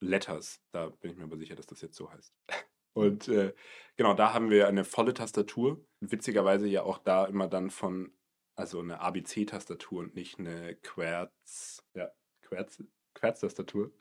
Letters, 0.00 0.60
da 0.72 0.88
bin 0.88 1.12
ich 1.12 1.16
mir 1.16 1.24
aber 1.24 1.36
sicher, 1.36 1.54
dass 1.54 1.66
das 1.66 1.80
jetzt 1.80 1.96
so 1.96 2.10
heißt. 2.10 2.34
Und 2.94 3.28
äh, 3.28 3.54
genau, 3.96 4.12
da 4.14 4.34
haben 4.34 4.50
wir 4.50 4.68
eine 4.68 4.84
volle 4.84 5.14
Tastatur. 5.14 5.82
Witzigerweise 6.00 6.66
ja 6.66 6.82
auch 6.82 6.98
da 6.98 7.24
immer 7.24 7.48
dann 7.48 7.70
von, 7.70 8.12
also 8.54 8.80
eine 8.80 9.00
ABC-Tastatur 9.00 10.00
und 10.00 10.14
nicht 10.14 10.38
eine 10.38 10.74
Querz, 10.76 11.84
ja, 11.94 12.10
Querz, 12.42 12.82
Querz-Tastatur, 13.14 13.92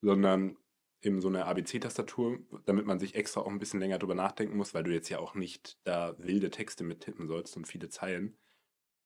sondern 0.00 0.56
eben 1.02 1.20
so 1.20 1.28
eine 1.28 1.46
ABC-Tastatur, 1.46 2.38
damit 2.64 2.86
man 2.86 2.98
sich 2.98 3.14
extra 3.14 3.40
auch 3.40 3.48
ein 3.48 3.58
bisschen 3.58 3.80
länger 3.80 3.98
drüber 3.98 4.14
nachdenken 4.14 4.56
muss, 4.56 4.74
weil 4.74 4.84
du 4.84 4.92
jetzt 4.92 5.08
ja 5.08 5.18
auch 5.18 5.34
nicht 5.34 5.78
da 5.84 6.16
wilde 6.18 6.50
Texte 6.50 6.84
mittippen 6.84 7.26
sollst 7.26 7.56
und 7.56 7.66
viele 7.66 7.88
Zeilen. 7.88 8.38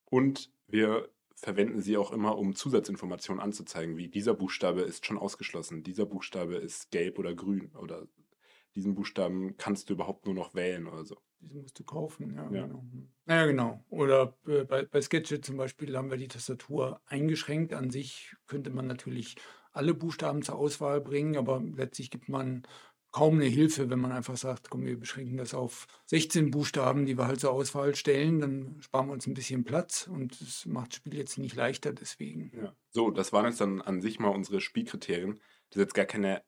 Und 0.04 0.52
wir 0.66 1.08
verwenden 1.34 1.80
sie 1.80 1.96
auch 1.96 2.12
immer, 2.12 2.38
um 2.38 2.54
Zusatzinformationen 2.54 3.42
anzuzeigen, 3.42 3.96
wie 3.96 4.08
dieser 4.08 4.34
Buchstabe 4.34 4.82
ist 4.82 5.04
schon 5.04 5.18
ausgeschlossen, 5.18 5.82
dieser 5.82 6.06
Buchstabe 6.06 6.56
ist 6.56 6.90
gelb 6.90 7.18
oder 7.18 7.34
grün 7.34 7.74
oder 7.76 8.08
diesen 8.74 8.94
Buchstaben 8.94 9.56
kannst 9.56 9.88
du 9.88 9.94
überhaupt 9.94 10.26
nur 10.26 10.34
noch 10.34 10.54
wählen 10.54 10.86
oder 10.86 11.04
so. 11.04 11.18
Diesen 11.40 11.62
musst 11.62 11.78
du 11.78 11.84
kaufen, 11.84 12.34
ja. 12.34 12.50
ja. 12.50 12.66
Genau. 12.66 12.84
Ja, 13.26 13.46
genau. 13.46 13.84
Oder 13.88 14.36
äh, 14.46 14.64
bei, 14.64 14.84
bei 14.84 15.00
Sketchet 15.00 15.44
zum 15.44 15.56
Beispiel 15.56 15.96
haben 15.96 16.10
wir 16.10 16.16
die 16.16 16.28
Tastatur 16.28 17.00
eingeschränkt. 17.06 17.74
An 17.74 17.90
sich 17.90 18.34
könnte 18.46 18.70
man 18.70 18.86
natürlich 18.86 19.36
alle 19.72 19.94
Buchstaben 19.94 20.42
zur 20.42 20.56
Auswahl 20.56 21.00
bringen, 21.00 21.36
aber 21.36 21.60
letztlich 21.60 22.10
gibt 22.10 22.28
man 22.28 22.66
kaum 23.16 23.36
eine 23.36 23.46
Hilfe, 23.46 23.88
wenn 23.88 23.98
man 23.98 24.12
einfach 24.12 24.36
sagt, 24.36 24.68
komm, 24.68 24.84
wir 24.84 24.98
beschränken 24.98 25.38
das 25.38 25.54
auf 25.54 25.86
16 26.06 26.50
Buchstaben, 26.50 27.06
die 27.06 27.16
wir 27.16 27.26
halt 27.26 27.40
zur 27.40 27.52
Auswahl 27.52 27.94
stellen, 27.94 28.40
dann 28.40 28.76
sparen 28.80 29.08
wir 29.08 29.14
uns 29.14 29.26
ein 29.26 29.32
bisschen 29.32 29.64
Platz 29.64 30.06
und 30.06 30.38
das 30.40 30.66
macht 30.66 30.90
das 30.90 30.96
Spiel 30.96 31.14
jetzt 31.14 31.38
nicht 31.38 31.56
leichter 31.56 31.94
deswegen. 31.94 32.52
Ja. 32.54 32.76
So, 32.90 33.10
das 33.10 33.32
waren 33.32 33.46
jetzt 33.46 33.60
dann 33.60 33.80
an 33.80 34.02
sich 34.02 34.18
mal 34.18 34.28
unsere 34.28 34.60
Spielkriterien. 34.60 35.40
Das 35.70 35.76
ist 35.76 35.82
jetzt 35.82 35.94
gar 35.94 36.04
keine 36.04 36.42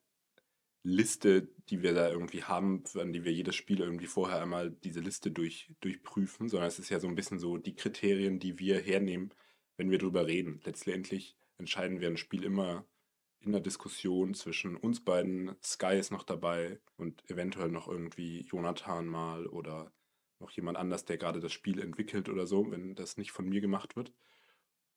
Liste, 0.89 1.49
die 1.69 1.83
wir 1.83 1.93
da 1.93 2.09
irgendwie 2.09 2.45
haben, 2.45 2.83
an 2.95 3.13
die 3.13 3.25
wir 3.25 3.33
jedes 3.33 3.55
Spiel 3.55 3.81
irgendwie 3.81 4.07
vorher 4.07 4.43
einmal 4.43 4.71
diese 4.71 5.01
Liste 5.01 5.31
durch, 5.31 5.71
durchprüfen, 5.81 6.49
sondern 6.49 6.69
es 6.69 6.79
ist 6.79 6.89
ja 6.89 6.99
so 6.99 7.09
ein 7.09 7.15
bisschen 7.15 7.39
so 7.39 7.59
die 7.59 7.75
Kriterien, 7.75 8.39
die 8.39 8.59
wir 8.59 8.81
hernehmen, 8.81 9.33
wenn 9.77 9.91
wir 9.91 9.99
drüber 9.99 10.27
reden. 10.27 10.61
Letztendlich 10.65 11.37
entscheiden 11.59 12.01
wir 12.01 12.09
ein 12.09 12.17
Spiel 12.17 12.43
immer 12.43 12.87
in 13.41 13.53
der 13.53 13.61
Diskussion 13.61 14.35
zwischen 14.35 14.77
uns 14.77 15.05
beiden. 15.05 15.55
Sky 15.63 15.99
ist 15.99 16.11
noch 16.11 16.25
dabei 16.25 16.81
und 16.97 17.29
eventuell 17.31 17.69
noch 17.69 17.87
irgendwie 17.87 18.41
Jonathan 18.43 19.07
mal 19.07 19.47
oder 19.47 19.93
noch 20.41 20.51
jemand 20.51 20.79
anders, 20.79 21.05
der 21.05 21.19
gerade 21.19 21.41
das 21.41 21.53
Spiel 21.53 21.81
entwickelt 21.81 22.29
oder 22.29 22.47
so, 22.47 22.71
wenn 22.71 22.95
das 22.95 23.17
nicht 23.17 23.33
von 23.33 23.49
mir 23.49 23.61
gemacht 23.61 23.95
wird. 23.95 24.13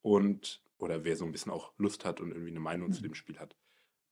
Und, 0.02 0.64
oder 0.78 1.04
wer 1.04 1.16
so 1.16 1.26
ein 1.26 1.32
bisschen 1.32 1.52
auch 1.52 1.74
Lust 1.78 2.06
hat 2.06 2.22
und 2.22 2.32
irgendwie 2.32 2.52
eine 2.52 2.60
Meinung 2.60 2.90
mhm. 2.90 2.94
zu 2.94 3.02
dem 3.02 3.14
Spiel 3.14 3.40
hat 3.40 3.56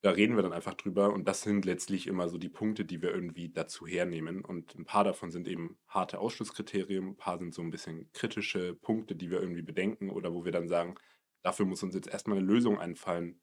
da 0.02 0.12
reden 0.12 0.36
wir 0.36 0.44
dann 0.44 0.54
einfach 0.54 0.76
drüber 0.76 1.12
und 1.14 1.28
das 1.28 1.42
sind 1.42 1.66
letztlich 1.66 2.08
immer 2.08 2.30
so 2.30 2.38
die 2.38 2.50
Punkte, 2.50 2.86
die 2.86 3.02
wir 3.02 3.14
irgendwie 3.14 3.50
dazu 3.50 3.86
hernehmen. 3.86 4.46
Und 4.46 4.76
ein 4.76 4.86
paar 4.86 5.04
davon 5.04 5.32
sind 5.32 5.48
eben 5.48 5.78
harte 5.88 6.20
Ausschlusskriterien, 6.20 7.10
ein 7.10 7.18
paar 7.18 7.38
sind 7.38 7.54
so 7.54 7.62
ein 7.62 7.70
bisschen 7.70 8.10
kritische 8.14 8.76
Punkte, 8.76 9.16
die 9.16 9.30
wir 9.30 9.42
irgendwie 9.42 9.62
bedenken 9.62 10.10
oder 10.10 10.34
wo 10.34 10.46
wir 10.46 10.54
dann 10.54 10.70
sagen, 10.70 10.96
dafür 11.42 11.66
muss 11.66 11.84
uns 11.84 11.96
jetzt 11.96 12.08
erstmal 12.08 12.38
eine 12.38 12.48
Lösung 12.48 12.80
einfallen, 12.80 13.42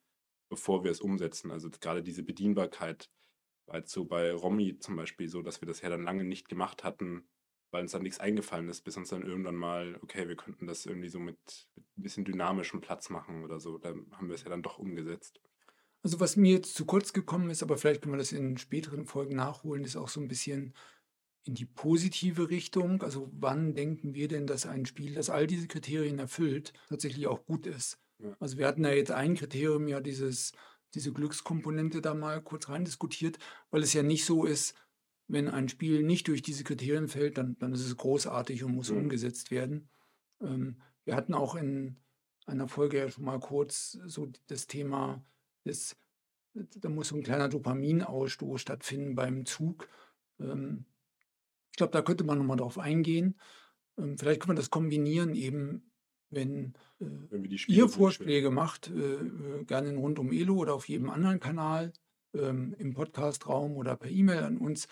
bevor 0.48 0.82
wir 0.82 0.90
es 0.90 1.00
umsetzen. 1.00 1.50
Also 1.50 1.68
gerade 1.70 2.02
diese 2.02 2.22
Bedienbarkeit 2.22 3.10
war 3.66 3.76
jetzt 3.78 3.92
so 3.92 4.06
bei 4.06 4.32
Romy 4.32 4.78
zum 4.78 4.96
Beispiel 4.96 5.28
so, 5.28 5.42
dass 5.42 5.60
wir 5.60 5.66
das 5.66 5.82
ja 5.82 5.90
dann 5.90 6.04
lange 6.04 6.24
nicht 6.24 6.48
gemacht 6.48 6.84
hatten, 6.84 7.28
weil 7.70 7.82
uns 7.82 7.92
dann 7.92 8.02
nichts 8.02 8.20
eingefallen 8.20 8.68
ist, 8.68 8.82
bis 8.82 8.96
uns 8.96 9.10
dann 9.10 9.22
irgendwann 9.22 9.56
mal, 9.56 9.98
okay, 10.02 10.28
wir 10.28 10.36
könnten 10.36 10.66
das 10.66 10.86
irgendwie 10.86 11.08
so 11.08 11.18
mit, 11.18 11.38
mit 11.74 11.84
ein 11.98 12.02
bisschen 12.02 12.24
dynamischem 12.24 12.80
Platz 12.80 13.10
machen 13.10 13.44
oder 13.44 13.60
so. 13.60 13.76
Dann 13.76 14.06
haben 14.12 14.28
wir 14.28 14.36
es 14.36 14.44
ja 14.44 14.50
dann 14.50 14.62
doch 14.62 14.78
umgesetzt. 14.78 15.40
Also 16.06 16.20
was 16.20 16.36
mir 16.36 16.52
jetzt 16.52 16.76
zu 16.76 16.84
kurz 16.84 17.12
gekommen 17.12 17.50
ist, 17.50 17.64
aber 17.64 17.76
vielleicht 17.76 18.00
können 18.00 18.14
wir 18.14 18.18
das 18.18 18.30
in 18.30 18.58
späteren 18.58 19.06
Folgen 19.06 19.34
nachholen, 19.34 19.82
ist 19.82 19.96
auch 19.96 20.06
so 20.06 20.20
ein 20.20 20.28
bisschen 20.28 20.72
in 21.42 21.54
die 21.54 21.64
positive 21.64 22.48
Richtung. 22.48 23.02
Also 23.02 23.28
wann 23.32 23.74
denken 23.74 24.14
wir 24.14 24.28
denn, 24.28 24.46
dass 24.46 24.66
ein 24.66 24.86
Spiel, 24.86 25.14
das 25.14 25.30
all 25.30 25.48
diese 25.48 25.66
Kriterien 25.66 26.20
erfüllt, 26.20 26.74
tatsächlich 26.88 27.26
auch 27.26 27.44
gut 27.44 27.66
ist? 27.66 27.98
Ja. 28.22 28.36
Also 28.38 28.56
wir 28.56 28.68
hatten 28.68 28.84
ja 28.84 28.92
jetzt 28.92 29.10
ein 29.10 29.34
Kriterium, 29.34 29.88
ja 29.88 29.98
dieses, 29.98 30.52
diese 30.94 31.12
Glückskomponente 31.12 32.00
da 32.00 32.14
mal 32.14 32.40
kurz 32.40 32.68
rein 32.68 32.84
diskutiert, 32.84 33.40
weil 33.72 33.82
es 33.82 33.92
ja 33.92 34.04
nicht 34.04 34.26
so 34.26 34.44
ist, 34.44 34.76
wenn 35.26 35.48
ein 35.48 35.68
Spiel 35.68 36.04
nicht 36.04 36.28
durch 36.28 36.40
diese 36.40 36.62
Kriterien 36.62 37.08
fällt, 37.08 37.36
dann, 37.36 37.58
dann 37.58 37.72
ist 37.72 37.84
es 37.84 37.96
großartig 37.96 38.62
und 38.62 38.76
muss 38.76 38.90
ja. 38.90 38.94
umgesetzt 38.94 39.50
werden. 39.50 39.88
Ähm, 40.40 40.80
wir 41.04 41.16
hatten 41.16 41.34
auch 41.34 41.56
in 41.56 41.96
einer 42.46 42.68
Folge 42.68 42.98
ja 42.98 43.10
schon 43.10 43.24
mal 43.24 43.40
kurz 43.40 43.98
so 44.06 44.30
das 44.46 44.68
Thema 44.68 45.24
das, 45.66 45.96
da 46.54 46.88
muss 46.88 47.08
so 47.08 47.16
ein 47.16 47.22
kleiner 47.22 47.48
Dopaminausstoß 47.48 48.60
stattfinden 48.60 49.14
beim 49.14 49.46
Zug. 49.46 49.88
Ähm, 50.40 50.86
ich 51.72 51.76
glaube, 51.76 51.92
da 51.92 52.02
könnte 52.02 52.24
man 52.24 52.38
nochmal 52.38 52.56
drauf 52.56 52.78
eingehen. 52.78 53.38
Ähm, 53.98 54.16
vielleicht 54.18 54.40
können 54.40 54.56
wir 54.56 54.60
das 54.60 54.70
kombinieren, 54.70 55.34
eben 55.34 55.90
wenn, 56.30 56.74
äh, 57.00 57.06
wenn 57.30 57.44
ihr 57.44 57.88
Vorschläge 57.88 58.50
macht, 58.50 58.90
äh, 58.90 59.14
äh, 59.14 59.64
gerne 59.64 59.90
in 59.90 59.98
rund 59.98 60.18
um 60.18 60.32
Elo 60.32 60.54
oder 60.54 60.74
auf 60.74 60.88
jedem 60.88 61.10
anderen 61.10 61.40
Kanal, 61.40 61.92
ähm, 62.34 62.74
im 62.78 62.94
Podcastraum 62.94 63.76
oder 63.76 63.96
per 63.96 64.10
E-Mail 64.10 64.44
an 64.44 64.58
uns, 64.58 64.88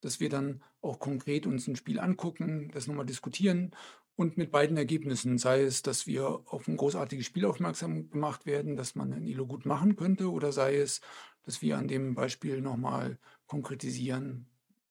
dass 0.00 0.20
wir 0.20 0.28
dann 0.28 0.62
auch 0.82 0.98
konkret 0.98 1.46
uns 1.46 1.66
ein 1.66 1.76
Spiel 1.76 1.98
angucken, 1.98 2.70
das 2.72 2.86
nochmal 2.86 3.06
diskutieren 3.06 3.74
und 4.16 4.36
mit 4.36 4.50
beiden 4.50 4.76
Ergebnissen, 4.76 5.38
sei 5.38 5.62
es, 5.62 5.82
dass 5.82 6.06
wir 6.06 6.42
auf 6.46 6.68
ein 6.68 6.76
großartiges 6.76 7.26
Spiel 7.26 7.44
aufmerksam 7.44 8.10
gemacht 8.10 8.46
werden, 8.46 8.76
das 8.76 8.94
man 8.94 9.12
in 9.12 9.24
ILO 9.24 9.46
gut 9.46 9.66
machen 9.66 9.96
könnte, 9.96 10.30
oder 10.30 10.52
sei 10.52 10.76
es, 10.76 11.00
dass 11.42 11.62
wir 11.62 11.78
an 11.78 11.88
dem 11.88 12.14
Beispiel 12.14 12.60
nochmal 12.60 13.18
konkretisieren, 13.46 14.46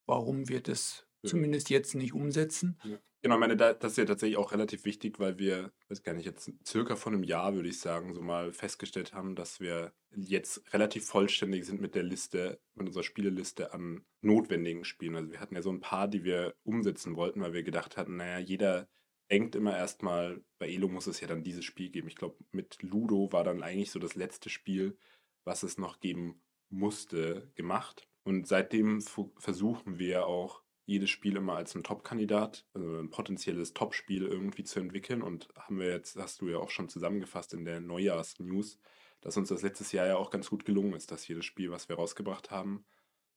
warum 0.05 0.49
wir 0.49 0.61
das 0.61 1.07
ja. 1.21 1.29
zumindest 1.29 1.69
jetzt 1.69 1.95
nicht 1.95 2.13
umsetzen. 2.13 2.77
Ja. 2.83 2.99
Genau, 3.23 3.35
ich 3.35 3.39
meine, 3.39 3.55
das 3.55 3.93
ist 3.93 3.97
ja 3.97 4.03
tatsächlich 4.03 4.37
auch 4.37 4.51
relativ 4.51 4.83
wichtig, 4.83 5.17
weil 5.17 5.39
wir, 5.39 5.71
weiß 5.87 6.03
gar 6.03 6.13
nicht, 6.13 6.25
jetzt 6.25 6.51
circa 6.67 6.97
vor 6.97 7.13
einem 7.13 7.23
Jahr, 7.23 7.55
würde 7.55 7.69
ich 7.69 7.79
sagen, 7.79 8.13
so 8.13 8.21
mal 8.21 8.51
festgestellt 8.51 9.13
haben, 9.13 9.33
dass 9.33 9.61
wir 9.61 9.93
jetzt 10.13 10.61
relativ 10.73 11.05
vollständig 11.05 11.65
sind 11.65 11.79
mit 11.79 11.95
der 11.95 12.03
Liste, 12.03 12.59
mit 12.75 12.87
unserer 12.87 13.03
Spieleliste 13.03 13.73
an 13.73 14.03
notwendigen 14.19 14.83
Spielen. 14.83 15.15
Also 15.15 15.31
wir 15.31 15.39
hatten 15.39 15.55
ja 15.55 15.61
so 15.61 15.69
ein 15.69 15.79
paar, 15.79 16.09
die 16.09 16.25
wir 16.25 16.53
umsetzen 16.63 17.15
wollten, 17.15 17.39
weil 17.39 17.53
wir 17.53 17.63
gedacht 17.63 17.95
hatten, 17.95 18.17
naja, 18.17 18.39
jeder 18.39 18.89
denkt 19.31 19.55
immer 19.55 19.75
erstmal, 19.75 20.43
bei 20.59 20.69
Elo 20.69 20.87
muss 20.87 21.07
es 21.07 21.19
ja 21.19 21.27
dann 21.27 21.43
dieses 21.43 21.65
Spiel 21.65 21.89
geben. 21.89 22.07
Ich 22.07 22.15
glaube, 22.15 22.37
mit 22.51 22.81
Ludo 22.81 23.31
war 23.31 23.43
dann 23.43 23.63
eigentlich 23.63 23.91
so 23.91 23.99
das 23.99 24.15
letzte 24.15 24.49
Spiel, 24.49 24.97
was 25.43 25.63
es 25.63 25.77
noch 25.77 25.99
geben 25.99 26.41
musste, 26.69 27.51
gemacht. 27.55 28.07
Und 28.23 28.47
seitdem 28.47 29.01
versuchen 29.37 29.99
wir 29.99 30.27
auch 30.27 30.63
jedes 30.85 31.09
Spiel 31.09 31.37
immer 31.37 31.55
als 31.55 31.75
ein 31.75 31.83
Top-Kandidat, 31.83 32.67
also 32.73 32.99
ein 32.99 33.09
potenzielles 33.09 33.73
Top-Spiel 33.73 34.25
irgendwie 34.25 34.63
zu 34.63 34.79
entwickeln. 34.79 35.21
Und 35.21 35.47
haben 35.55 35.79
wir 35.79 35.89
jetzt, 35.89 36.17
hast 36.17 36.41
du 36.41 36.49
ja 36.49 36.57
auch 36.57 36.69
schon 36.69 36.89
zusammengefasst 36.89 37.53
in 37.53 37.65
der 37.65 37.79
Neujahrs-News, 37.79 38.79
dass 39.21 39.37
uns 39.37 39.49
das 39.49 39.61
letztes 39.61 39.91
Jahr 39.93 40.07
ja 40.07 40.17
auch 40.17 40.29
ganz 40.29 40.49
gut 40.49 40.65
gelungen 40.65 40.93
ist, 40.93 41.11
dass 41.11 41.27
jedes 41.27 41.45
Spiel, 41.45 41.71
was 41.71 41.87
wir 41.87 41.95
rausgebracht 41.95 42.51
haben, 42.51 42.85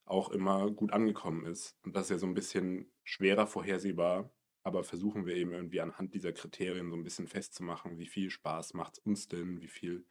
auch 0.05 0.31
immer 0.31 0.71
gut 0.71 0.93
angekommen 0.93 1.47
ist. 1.47 1.77
Und 1.83 1.95
das 1.95 2.05
ist 2.05 2.11
ja 2.11 2.19
so 2.19 2.27
ein 2.27 2.35
bisschen 2.35 2.93
schwerer 3.05 3.47
vorhersehbar, 3.47 4.31
aber 4.67 4.83
versuchen 4.83 5.27
wir 5.27 5.37
eben 5.37 5.53
irgendwie 5.53 5.81
anhand 5.81 6.13
dieser 6.13 6.33
Kriterien 6.33 6.91
so 6.91 6.97
ein 6.97 7.05
bisschen 7.05 7.29
festzumachen, 7.29 7.99
wie 7.99 8.09
viel 8.09 8.31
Spaß 8.31 8.75
macht 8.75 8.95
es 8.95 8.99
uns 8.99 9.29
denn, 9.29 9.61
wie 9.63 9.69
viel 9.69 10.05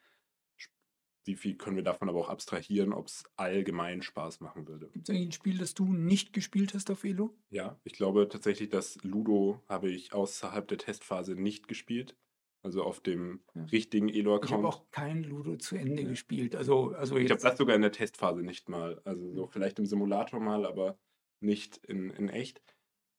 wie 1.26 1.36
viel 1.36 1.56
können 1.56 1.76
wir 1.76 1.84
davon 1.84 2.08
aber 2.08 2.20
auch 2.20 2.30
abstrahieren, 2.30 2.93
ob 2.93 3.08
es 3.08 3.24
allgemein 3.36 4.03
Spaß 4.03 4.41
machen 4.41 4.68
würde. 4.68 4.89
Gibt 4.93 5.10
es 5.10 5.14
eigentlich 5.14 5.30
ein 5.30 5.32
Spiel, 5.32 5.58
das 5.58 5.74
du 5.74 5.91
nicht 5.91 6.34
gespielt 6.34 6.76
hast 6.76 6.91
auf 6.91 7.03
Elo? 7.03 7.36
Ja, 7.49 7.80
ich 7.84 7.93
glaube 7.93 8.30
tatsächlich, 8.30 8.70
dass 8.70 9.03
Ludo 9.03 9.60
habe 9.68 9.89
ich 9.89 10.14
außerhalb 10.14 10.68
der 10.68 10.78
Testphase 10.78 11.34
nicht 11.34 11.68
gespielt. 11.68 12.16
Also 12.62 12.84
auf 12.84 12.99
dem 12.99 13.41
ja. 13.56 13.64
richtigen 13.66 14.08
Elo-Account. 14.08 14.51
Ich 14.51 14.53
habe 14.53 14.68
auch 14.68 14.91
kein 14.91 15.24
Ludo 15.24 15.56
zu 15.58 15.76
Ende 15.76 16.03
ja. 16.03 16.10
gespielt. 16.10 16.56
Also, 16.56 16.91
also 16.91 17.18
ich 17.18 17.30
habe 17.32 17.41
das 17.41 17.58
sogar 17.58 17.76
in 17.76 17.82
der 17.82 17.91
Testphase 17.91 18.43
nicht 18.43 18.70
mal. 18.70 19.01
Also 19.03 19.34
so 19.34 19.47
vielleicht 19.47 19.80
im 19.80 19.88
Simulator 19.88 20.39
mal, 20.39 20.66
aber 20.66 20.97
nicht 21.39 21.78
in, 21.78 22.12
in 22.12 22.30
echt. 22.30 22.62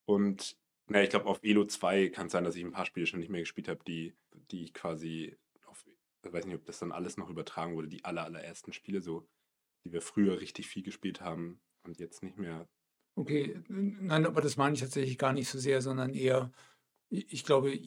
Und 0.04 0.56
na, 0.88 1.02
ich 1.02 1.10
glaube, 1.10 1.26
auf 1.26 1.40
Elo 1.42 1.64
2 1.64 2.08
kann 2.10 2.26
es 2.26 2.32
sein, 2.32 2.44
dass 2.44 2.56
ich 2.56 2.64
ein 2.64 2.72
paar 2.72 2.86
Spiele 2.86 3.06
schon 3.06 3.20
nicht 3.20 3.30
mehr 3.30 3.40
gespielt 3.40 3.68
habe, 3.68 3.82
die, 3.84 4.14
die 4.50 4.64
ich 4.64 4.74
quasi 4.74 5.36
ich 6.26 6.32
weiß 6.32 6.46
nicht, 6.46 6.56
ob 6.56 6.64
das 6.64 6.78
dann 6.78 6.92
alles 6.92 7.16
noch 7.16 7.30
übertragen 7.30 7.74
wurde, 7.74 7.88
die 7.88 8.04
aller, 8.04 8.24
allerersten 8.24 8.72
Spiele, 8.72 9.00
so, 9.00 9.26
die 9.84 9.92
wir 9.92 10.02
früher 10.02 10.40
richtig 10.40 10.66
viel 10.66 10.82
gespielt 10.82 11.20
haben 11.20 11.60
und 11.84 11.98
jetzt 11.98 12.22
nicht 12.22 12.38
mehr. 12.38 12.68
Okay, 13.14 13.62
nein, 13.68 14.26
aber 14.26 14.40
das 14.40 14.56
meine 14.56 14.74
ich 14.74 14.80
tatsächlich 14.80 15.18
gar 15.18 15.32
nicht 15.32 15.48
so 15.48 15.58
sehr, 15.58 15.80
sondern 15.80 16.12
eher, 16.12 16.52
ich 17.08 17.44
glaube, 17.44 17.78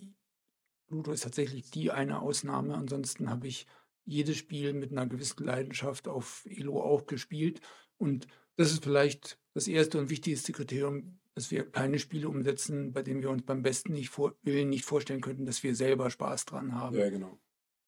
Ludo 0.88 1.12
ist 1.12 1.24
tatsächlich 1.24 1.70
die 1.70 1.92
eine 1.92 2.22
Ausnahme. 2.22 2.76
Ansonsten 2.76 3.30
habe 3.30 3.48
ich 3.48 3.68
jedes 4.06 4.38
Spiel 4.38 4.74
mit 4.74 4.92
einer 4.92 5.06
gewissen 5.06 5.44
Leidenschaft 5.44 6.08
auf 6.08 6.48
Elo 6.50 6.82
auch 6.82 7.06
gespielt. 7.06 7.62
Und 7.98 8.26
das 8.56 8.72
ist 8.72 8.84
vielleicht 8.84 9.40
das 9.54 9.68
erste 9.68 10.00
und 10.00 10.10
wichtigste 10.10 10.52
Kriterium, 10.52 11.19
dass 11.40 11.52
wir 11.52 11.64
keine 11.72 12.00
Spiele 12.00 12.28
umsetzen, 12.28 12.92
bei 12.92 13.02
denen 13.02 13.22
wir 13.22 13.30
uns 13.30 13.44
beim 13.44 13.64
besten 13.64 13.94
nicht 13.94 14.10
vor, 14.10 14.36
Willen 14.42 14.68
nicht 14.68 14.84
vorstellen 14.84 15.22
könnten, 15.22 15.46
dass 15.46 15.64
wir 15.64 15.74
selber 15.74 16.10
Spaß 16.10 16.44
dran 16.44 16.76
haben. 16.76 16.98
Ja, 16.98 17.10
genau. 17.10 17.40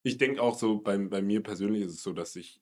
Ich 0.03 0.17
denke 0.17 0.41
auch 0.41 0.57
so, 0.57 0.79
bei, 0.79 0.97
bei 0.97 1.21
mir 1.21 1.43
persönlich 1.43 1.83
ist 1.83 1.95
es 1.95 2.01
so, 2.01 2.13
dass 2.13 2.33
ich 2.37 2.61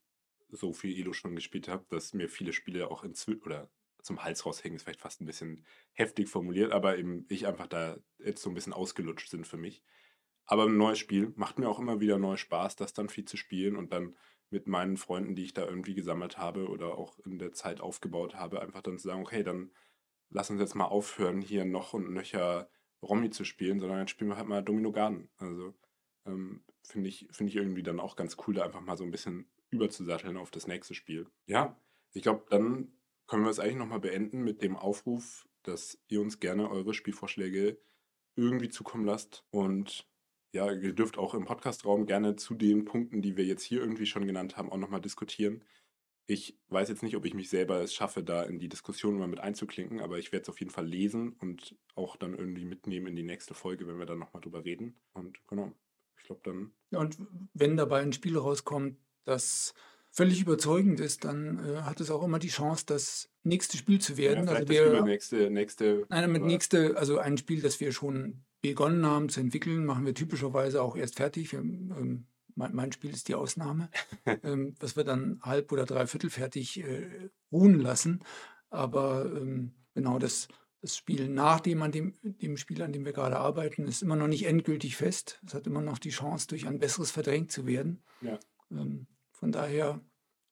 so 0.50 0.74
viel 0.74 1.00
Elo 1.00 1.14
schon 1.14 1.36
gespielt 1.36 1.68
habe, 1.68 1.86
dass 1.90 2.16
mir 2.16 2.28
viele 2.28 2.54
Spiele 2.54 2.90
auch 2.90 3.04
inzwischen 3.04 3.44
oder 3.44 3.70
zum 4.02 4.24
Hals 4.24 4.44
raushängen, 4.48 4.78
ist 4.78 4.84
vielleicht 4.84 5.02
fast 5.02 5.22
ein 5.22 5.28
bisschen 5.28 5.64
heftig 5.94 6.28
formuliert, 6.28 6.72
aber 6.72 6.98
eben 6.98 7.28
ich 7.30 7.46
einfach 7.46 7.68
da 7.68 8.00
jetzt 8.18 8.42
so 8.42 8.50
ein 8.50 8.56
bisschen 8.56 8.74
ausgelutscht 8.74 9.30
sind 9.30 9.46
für 9.46 9.58
mich. 9.58 9.84
Aber 10.48 10.64
ein 10.66 10.76
neues 10.76 10.98
Spiel 10.98 11.34
macht 11.36 11.60
mir 11.60 11.70
auch 11.70 11.78
immer 11.78 12.00
wieder 12.00 12.18
neu 12.18 12.36
Spaß, 12.36 12.78
das 12.78 12.94
dann 12.94 13.10
viel 13.10 13.26
zu 13.26 13.38
spielen 13.38 13.76
und 13.76 13.94
dann 13.94 14.16
mit 14.50 14.66
meinen 14.66 14.98
Freunden, 14.98 15.36
die 15.36 15.44
ich 15.44 15.54
da 15.54 15.68
irgendwie 15.68 15.94
gesammelt 15.94 16.40
habe 16.40 16.68
oder 16.68 16.98
auch 16.98 17.20
in 17.20 17.38
der 17.38 17.52
Zeit 17.52 17.80
aufgebaut 17.80 18.34
habe, 18.34 18.60
einfach 18.60 18.82
dann 18.82 18.98
zu 18.98 19.08
sagen, 19.08 19.22
okay, 19.22 19.44
dann 19.44 19.70
lass 20.30 20.50
uns 20.50 20.60
jetzt 20.60 20.76
mal 20.76 20.86
aufhören, 20.86 21.42
hier 21.42 21.66
noch 21.66 21.94
und 21.94 22.12
nöcher 22.12 22.70
Romy 23.02 23.30
zu 23.30 23.44
spielen, 23.44 23.80
sondern 23.80 24.00
dann 24.00 24.08
spielen 24.08 24.30
wir 24.30 24.38
halt 24.38 24.48
mal 24.48 24.64
Domino 24.64 24.92
Garden. 24.92 25.30
Also 25.38 25.74
ähm, 26.26 26.64
finde 26.84 27.10
ich, 27.10 27.28
find 27.32 27.50
ich 27.50 27.56
irgendwie 27.56 27.84
dann 27.84 28.00
auch 28.00 28.16
ganz 28.16 28.38
cool, 28.46 28.54
da 28.54 28.64
einfach 28.64 28.82
mal 28.82 28.98
so 28.98 29.04
ein 29.04 29.12
bisschen 29.12 29.50
überzusatteln 29.70 30.38
auf 30.38 30.52
das 30.52 30.68
nächste 30.68 30.94
Spiel. 30.94 31.28
Ja, 31.46 31.80
ich 32.12 32.24
glaube, 32.24 32.46
dann 32.50 32.92
können 33.28 33.44
wir 33.44 33.52
es 33.52 33.60
eigentlich 33.60 33.78
nochmal 33.78 34.00
beenden 34.00 34.44
mit 34.44 34.62
dem 34.62 34.76
Aufruf, 34.76 35.48
dass 35.64 36.02
ihr 36.08 36.22
uns 36.22 36.40
gerne 36.40 36.70
eure 36.70 36.94
Spielvorschläge 36.94 37.80
irgendwie 38.36 38.70
zukommen 38.70 39.06
lasst. 39.06 39.46
Und 39.52 40.08
ja, 40.52 40.72
ihr 40.72 40.94
dürft 40.94 41.18
auch 41.18 41.36
im 41.36 41.46
Podcastraum 41.46 42.06
gerne 42.06 42.36
zu 42.36 42.56
den 42.56 42.86
Punkten, 42.86 43.22
die 43.22 43.38
wir 43.38 43.46
jetzt 43.46 43.64
hier 43.64 43.82
irgendwie 43.82 44.08
schon 44.08 44.26
genannt 44.26 44.58
haben, 44.58 44.72
auch 44.72 44.78
nochmal 44.78 45.02
diskutieren. 45.02 45.64
Ich 46.30 46.56
weiß 46.68 46.90
jetzt 46.90 47.02
nicht, 47.02 47.16
ob 47.16 47.26
ich 47.26 47.34
mich 47.34 47.50
selber 47.50 47.82
es 47.82 47.92
schaffe, 47.92 48.22
da 48.22 48.44
in 48.44 48.60
die 48.60 48.70
Diskussion 48.70 49.18
mal 49.18 49.28
mit 49.28 49.40
einzuklinken, 49.40 50.00
aber 50.00 50.20
ich 50.20 50.32
werde 50.32 50.44
es 50.44 50.50
auf 50.50 50.60
jeden 50.60 50.70
Fall 50.70 50.86
lesen 50.86 51.34
und 51.40 51.76
auch 51.96 52.18
dann 52.18 52.38
irgendwie 52.38 52.66
mitnehmen 52.66 53.08
in 53.08 53.16
die 53.16 53.24
nächste 53.24 53.56
Folge, 53.56 53.88
wenn 53.88 53.98
wir 53.98 54.06
dann 54.06 54.20
nochmal 54.20 54.42
drüber 54.42 54.64
reden. 54.64 54.94
Und 55.14 55.40
genau, 55.48 55.74
ich 56.20 56.26
glaube 56.26 56.42
dann. 56.44 56.72
Ja, 56.92 57.00
und 57.00 57.18
wenn 57.56 57.78
dabei 57.78 58.02
ein 58.02 58.14
Spiel 58.14 58.38
rauskommt, 58.38 59.00
das 59.26 59.74
völlig 60.12 60.40
überzeugend 60.40 61.00
ist, 61.00 61.24
dann 61.24 61.58
äh, 61.66 61.82
hat 61.82 62.00
es 62.00 62.12
auch 62.12 62.24
immer 62.24 62.38
die 62.38 62.50
Chance, 62.50 62.86
das 62.86 63.32
nächste 63.42 63.78
Spiel 63.78 64.00
zu 64.00 64.16
werden. 64.16 64.46
Ja, 64.46 64.54
also 64.54 64.70
wir, 64.70 65.02
nächste, 65.02 65.50
nächste. 65.50 66.06
Nein, 66.10 66.32
mit 66.32 66.44
nächste, 66.44 66.96
also 66.96 67.18
ein 67.18 67.40
Spiel, 67.40 67.62
das 67.62 67.80
wir 67.80 67.92
schon 67.92 68.44
begonnen 68.62 69.04
haben 69.04 69.30
zu 69.30 69.40
entwickeln, 69.40 69.84
machen 69.84 70.06
wir 70.06 70.14
typischerweise 70.14 70.84
auch 70.84 70.96
erst 70.96 71.16
fertig. 71.16 71.52
Wir, 71.54 71.60
ähm, 71.60 72.28
mein, 72.60 72.76
mein, 72.76 72.91
Spiel 72.91 73.12
ist 73.12 73.28
die 73.28 73.36
Ausnahme, 73.36 73.89
ähm, 74.43 74.76
was 74.80 74.95
wir 74.95 75.03
dann 75.03 75.39
halb 75.41 75.72
oder 75.72 75.86
dreiviertel 75.86 76.30
fertig 76.30 76.84
äh, 76.84 77.30
ruhen 77.51 77.80
lassen. 77.80 78.24
Aber 78.70 79.26
ähm, 79.26 79.74
genau 79.95 80.20
das 80.20 80.47
das 80.82 80.95
Spiel 80.95 81.28
nach 81.28 81.60
dem, 81.60 81.82
an 81.82 81.91
dem, 81.91 82.14
dem 82.22 82.55
Spiel, 82.55 82.82
an 82.82 82.93
dem 82.93 83.03
wir 83.03 83.12
gerade 83.12 83.38
arbeiten, 83.38 83.86
ist 83.86 84.01
immer 84.01 84.16
noch 84.16 84.28
nicht 84.28 84.45
endgültig 84.45 84.95
fest. 84.95 85.41
Es 85.45 85.53
hat 85.53 85.68
immer 85.68 85.82
noch 85.82 85.97
die 85.99 86.10
Chance, 86.10 86.47
durch 86.47 86.68
ein 86.68 86.80
besseres 86.80 87.12
verdrängt 87.12 87.51
zu 87.51 87.68
werden. 87.68 88.01
Ja. 88.22 88.39
Ähm, 88.72 89.07
von 89.32 89.51
daher 89.51 89.99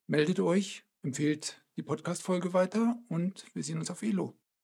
meldet 0.06 0.42
euch, 0.42 0.84
empfehlt 1.02 1.64
die 1.78 1.84
Podcast-Folge 1.84 2.54
weiter 2.54 3.00
und 3.08 3.46
wir 3.54 3.64
sehen 3.64 3.80
uns 3.80 3.90
auf 3.90 4.02
Elo. 4.02 4.38